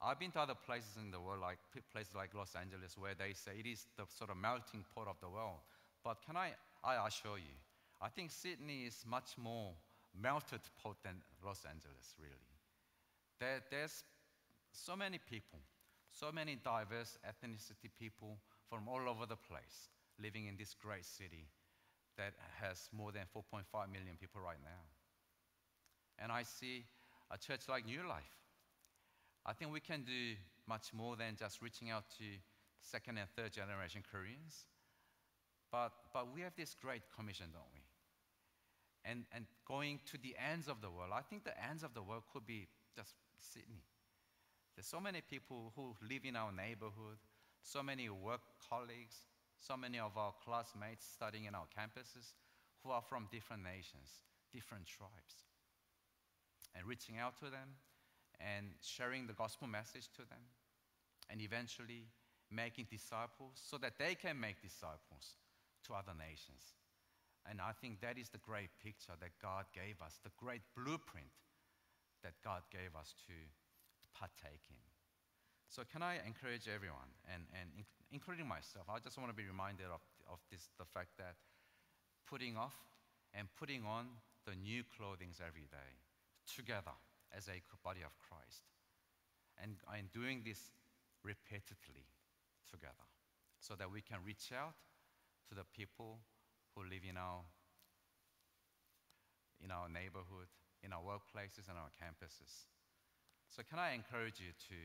I've 0.00 0.18
been 0.18 0.30
to 0.32 0.40
other 0.40 0.54
places 0.54 0.96
in 0.96 1.10
the 1.10 1.20
world, 1.20 1.40
like 1.40 1.58
places 1.92 2.14
like 2.14 2.34
Los 2.34 2.54
Angeles, 2.54 2.96
where 2.96 3.14
they 3.14 3.32
say 3.34 3.52
it 3.58 3.66
is 3.66 3.86
the 3.96 4.04
sort 4.08 4.30
of 4.30 4.36
melting 4.36 4.84
pot 4.94 5.08
of 5.08 5.16
the 5.20 5.28
world. 5.28 5.60
But 6.02 6.22
can 6.24 6.36
I, 6.36 6.52
I 6.82 7.06
assure 7.06 7.38
you, 7.38 7.56
I 8.00 8.08
think 8.08 8.30
Sydney 8.30 8.86
is 8.86 9.04
much 9.06 9.36
more 9.36 9.72
melted 10.14 10.60
pot 10.82 10.96
than 11.02 11.16
Los 11.44 11.64
Angeles, 11.64 12.14
really. 12.18 12.57
There, 13.40 13.60
there's 13.70 14.04
so 14.72 14.96
many 14.96 15.18
people, 15.18 15.60
so 16.10 16.32
many 16.32 16.56
diverse 16.56 17.18
ethnicity 17.26 17.90
people 17.98 18.38
from 18.68 18.88
all 18.88 19.08
over 19.08 19.26
the 19.26 19.36
place 19.36 19.90
living 20.20 20.46
in 20.46 20.56
this 20.56 20.74
great 20.74 21.04
city 21.04 21.46
that 22.16 22.34
has 22.60 22.88
more 22.92 23.12
than 23.12 23.22
4.5 23.34 23.62
million 23.92 24.16
people 24.18 24.40
right 24.40 24.58
now. 24.64 24.82
And 26.18 26.32
I 26.32 26.42
see 26.42 26.84
a 27.30 27.38
church 27.38 27.68
like 27.68 27.86
New 27.86 28.06
Life 28.08 28.38
I 29.48 29.54
think 29.54 29.72
we 29.72 29.80
can 29.80 30.02
do 30.02 30.36
much 30.68 30.92
more 30.92 31.16
than 31.16 31.34
just 31.38 31.62
reaching 31.62 31.88
out 31.88 32.04
to 32.18 32.24
second 32.82 33.16
and 33.16 33.28
third 33.34 33.50
generation 33.50 34.02
Koreans. 34.04 34.66
But, 35.72 35.92
but 36.12 36.32
we 36.34 36.42
have 36.42 36.52
this 36.54 36.74
great 36.74 37.02
commission, 37.16 37.46
don't 37.52 37.72
we? 37.72 37.80
And, 39.10 39.24
and 39.32 39.46
going 39.66 40.00
to 40.12 40.18
the 40.18 40.36
ends 40.36 40.68
of 40.68 40.82
the 40.82 40.90
world. 40.90 41.12
I 41.14 41.22
think 41.22 41.44
the 41.44 41.56
ends 41.64 41.82
of 41.82 41.94
the 41.94 42.02
world 42.02 42.24
could 42.30 42.46
be 42.46 42.68
just 42.94 43.14
Sydney. 43.40 43.84
There's 44.74 44.86
so 44.86 45.00
many 45.00 45.20
people 45.20 45.72
who 45.74 45.96
live 46.08 46.24
in 46.24 46.36
our 46.36 46.52
neighborhood, 46.52 47.18
so 47.62 47.82
many 47.82 48.08
work 48.08 48.40
colleagues, 48.70 49.26
so 49.58 49.76
many 49.76 49.98
of 49.98 50.16
our 50.16 50.32
classmates 50.44 51.04
studying 51.04 51.44
in 51.44 51.54
our 51.54 51.66
campuses 51.76 52.34
who 52.82 52.90
are 52.90 53.02
from 53.02 53.26
different 53.32 53.64
nations, 53.64 54.22
different 54.52 54.86
tribes. 54.86 55.46
And 56.74 56.86
reaching 56.86 57.18
out 57.18 57.36
to 57.38 57.50
them, 57.50 57.74
and 58.38 58.70
sharing 58.80 59.26
the 59.26 59.32
gospel 59.32 59.66
message 59.66 60.08
to 60.14 60.22
them, 60.22 60.46
and 61.28 61.40
eventually 61.42 62.06
making 62.50 62.86
disciples 62.90 63.58
so 63.58 63.78
that 63.78 63.98
they 63.98 64.14
can 64.14 64.38
make 64.38 64.62
disciples 64.62 65.36
to 65.86 65.94
other 65.94 66.14
nations. 66.16 66.78
And 67.50 67.60
I 67.60 67.72
think 67.72 68.00
that 68.00 68.18
is 68.18 68.28
the 68.28 68.38
great 68.38 68.70
picture 68.82 69.16
that 69.20 69.42
God 69.42 69.64
gave 69.74 70.00
us, 70.04 70.20
the 70.22 70.30
great 70.36 70.62
blueprint 70.76 71.32
that 72.22 72.34
God 72.42 72.62
gave 72.70 72.94
us 72.98 73.14
to 73.26 73.36
partake 74.14 74.64
in. 74.70 74.82
So, 75.68 75.84
can 75.84 76.02
I 76.02 76.16
encourage 76.24 76.64
everyone, 76.64 77.12
and, 77.28 77.44
and 77.52 77.84
including 78.10 78.48
myself, 78.48 78.88
I 78.88 78.98
just 78.98 79.18
want 79.20 79.28
to 79.28 79.36
be 79.36 79.44
reminded 79.44 79.86
of, 79.92 80.00
of 80.24 80.40
this, 80.50 80.72
the 80.80 80.88
fact 80.88 81.12
that 81.18 81.36
putting 82.24 82.56
off 82.56 82.76
and 83.36 83.48
putting 83.60 83.84
on 83.84 84.08
the 84.48 84.56
new 84.56 84.82
clothing 84.96 85.36
every 85.44 85.68
day 85.68 86.00
together 86.48 86.96
as 87.36 87.48
a 87.48 87.60
body 87.84 88.00
of 88.00 88.16
Christ. 88.16 88.64
And, 89.60 89.76
and 89.92 90.10
doing 90.12 90.42
this 90.46 90.70
repeatedly 91.24 92.06
together 92.70 93.06
so 93.58 93.74
that 93.74 93.90
we 93.90 94.00
can 94.00 94.18
reach 94.24 94.54
out 94.54 94.78
to 95.48 95.54
the 95.54 95.66
people 95.74 96.20
who 96.74 96.84
live 96.84 97.02
in 97.08 97.16
our, 97.16 97.42
in 99.58 99.70
our 99.70 99.88
neighborhood, 99.88 100.48
in 100.82 100.92
our 100.92 101.02
workplaces, 101.02 101.68
and 101.68 101.76
our 101.76 101.90
campuses. 101.98 102.66
So, 103.48 103.62
can 103.62 103.78
I 103.78 103.92
encourage 103.94 104.40
you 104.40 104.52
to, 104.68 104.78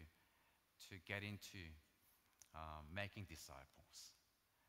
to 0.90 0.96
get 1.06 1.22
into 1.22 1.62
um, 2.56 2.88
making 2.94 3.26
disciples 3.30 4.14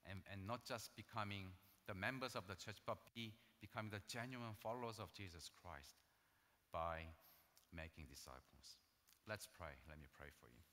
and, 0.09 0.21
and 0.33 0.47
not 0.47 0.65
just 0.65 0.95
becoming 0.97 1.53
the 1.87 1.95
members 1.95 2.35
of 2.35 2.47
the 2.49 2.57
church, 2.57 2.81
but 2.87 2.99
be, 3.15 3.33
becoming 3.61 3.91
the 3.91 4.03
genuine 4.09 4.57
followers 4.61 4.99
of 4.99 5.13
Jesus 5.13 5.51
Christ 5.53 6.01
by 6.73 7.05
making 7.73 8.09
disciples. 8.09 8.81
Let's 9.29 9.47
pray. 9.47 9.73
Let 9.89 10.01
me 10.01 10.09
pray 10.13 10.29
for 10.41 10.49
you. 10.49 10.65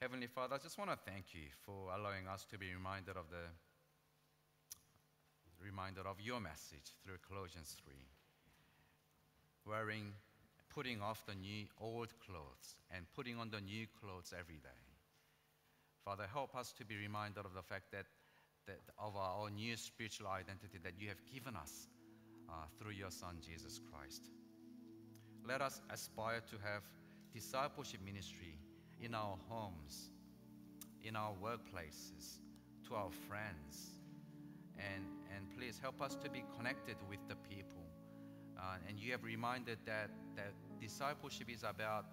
Heavenly 0.00 0.28
Father, 0.28 0.56
I 0.56 0.58
just 0.58 0.76
want 0.76 0.90
to 0.90 0.98
thank 1.08 1.32
you 1.32 1.48
for 1.64 1.88
allowing 1.96 2.28
us 2.28 2.44
to 2.52 2.58
be 2.58 2.72
reminded 2.72 3.16
of 3.16 3.32
the 3.32 3.48
reminded 5.84 6.06
of 6.06 6.18
your 6.18 6.40
message 6.40 6.96
through 7.04 7.16
Colossians 7.28 7.76
3. 7.84 7.92
Wearing, 9.66 10.14
putting 10.74 11.02
off 11.02 11.26
the 11.26 11.34
new 11.34 11.66
old 11.78 12.08
clothes 12.24 12.76
and 12.90 13.04
putting 13.14 13.36
on 13.36 13.50
the 13.50 13.60
new 13.60 13.86
clothes 14.00 14.32
every 14.32 14.56
day. 14.56 14.84
Father, 16.02 16.24
help 16.32 16.56
us 16.56 16.72
to 16.78 16.86
be 16.86 16.96
reminded 16.96 17.44
of 17.44 17.52
the 17.52 17.62
fact 17.62 17.92
that, 17.92 18.06
that 18.66 18.80
of 18.98 19.14
our 19.14 19.50
new 19.50 19.76
spiritual 19.76 20.28
identity 20.28 20.78
that 20.82 20.94
you 20.98 21.08
have 21.08 21.20
given 21.30 21.54
us 21.54 21.88
uh, 22.48 22.52
through 22.78 22.92
your 22.92 23.10
Son, 23.10 23.36
Jesus 23.44 23.78
Christ. 23.92 24.30
Let 25.46 25.60
us 25.60 25.82
aspire 25.90 26.40
to 26.48 26.56
have 26.64 26.82
discipleship 27.34 28.00
ministry 28.02 28.56
in 29.02 29.14
our 29.14 29.36
homes, 29.50 30.12
in 31.02 31.14
our 31.14 31.34
workplaces, 31.42 32.38
to 32.88 32.94
our 32.94 33.10
friends. 33.28 33.98
And, 34.78 35.04
and 35.34 35.46
please 35.56 35.78
help 35.80 36.02
us 36.02 36.16
to 36.22 36.30
be 36.30 36.44
connected 36.56 36.96
with 37.08 37.20
the 37.28 37.36
people. 37.36 37.84
Uh, 38.58 38.76
and 38.88 38.98
you 38.98 39.12
have 39.12 39.22
reminded 39.22 39.78
that, 39.86 40.10
that 40.36 40.52
discipleship 40.80 41.48
is 41.50 41.62
about 41.62 42.06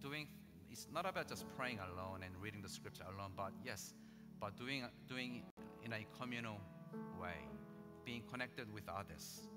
doing, 0.00 0.28
it's 0.70 0.86
not 0.92 1.08
about 1.08 1.28
just 1.28 1.44
praying 1.56 1.78
alone 1.78 2.22
and 2.24 2.34
reading 2.40 2.62
the 2.62 2.68
scripture 2.68 3.04
alone, 3.16 3.32
but 3.36 3.52
yes, 3.64 3.94
but 4.40 4.56
doing, 4.56 4.84
doing 5.08 5.42
in 5.84 5.92
a 5.92 6.06
communal 6.18 6.60
way 7.20 7.48
being 8.04 8.22
connected 8.30 8.72
with 8.72 8.84
others. 8.88 9.48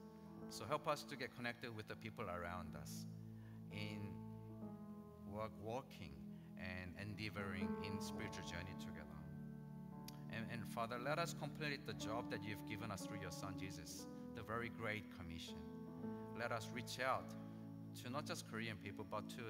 So 0.49 0.65
help 0.67 0.87
us 0.87 1.03
to 1.03 1.15
get 1.15 1.35
connected 1.35 1.75
with 1.75 1.87
the 1.87 1.95
people 1.95 2.25
around 2.25 2.75
us 2.75 3.05
in 3.71 4.09
work, 5.31 5.51
walking 5.63 6.13
and 6.57 6.91
endeavoring 6.99 7.69
in 7.85 8.01
spiritual 8.01 8.43
journey 8.43 8.75
together. 8.79 9.08
And, 10.31 10.45
and 10.51 10.65
Father, 10.67 10.97
let 11.03 11.19
us 11.19 11.33
complete 11.33 11.85
the 11.85 11.93
job 11.93 12.29
that 12.31 12.43
you've 12.43 12.67
given 12.67 12.91
us 12.91 13.01
through 13.01 13.21
your 13.21 13.31
Son 13.31 13.55
Jesus, 13.59 14.07
the 14.35 14.41
very 14.41 14.69
great 14.69 15.05
commission. 15.17 15.57
Let 16.37 16.51
us 16.51 16.69
reach 16.73 16.99
out 17.03 17.33
to 18.03 18.09
not 18.09 18.25
just 18.25 18.49
Korean 18.49 18.77
people, 18.77 19.05
but 19.09 19.27
to, 19.29 19.43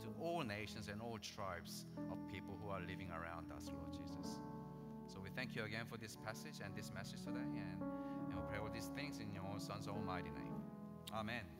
to 0.00 0.08
all 0.20 0.42
nations 0.42 0.88
and 0.88 1.00
all 1.00 1.18
tribes 1.18 1.86
of 2.10 2.18
people 2.32 2.58
who 2.62 2.70
are 2.70 2.80
living 2.80 3.10
around 3.10 3.52
us, 3.52 3.66
Lord 3.66 3.92
Jesus. 3.92 4.40
So 5.06 5.20
we 5.22 5.30
thank 5.36 5.54
you 5.54 5.64
again 5.64 5.84
for 5.88 5.98
this 5.98 6.16
passage 6.24 6.60
and 6.64 6.74
this 6.74 6.90
message 6.94 7.20
today. 7.22 7.38
And 7.38 7.82
and 8.32 8.40
we 8.40 8.48
pray 8.48 8.58
all 8.58 8.70
these 8.72 8.90
things 8.96 9.18
in 9.18 9.32
your 9.32 9.44
Son's 9.58 9.88
almighty 9.88 10.30
name. 10.30 10.62
Amen. 11.14 11.51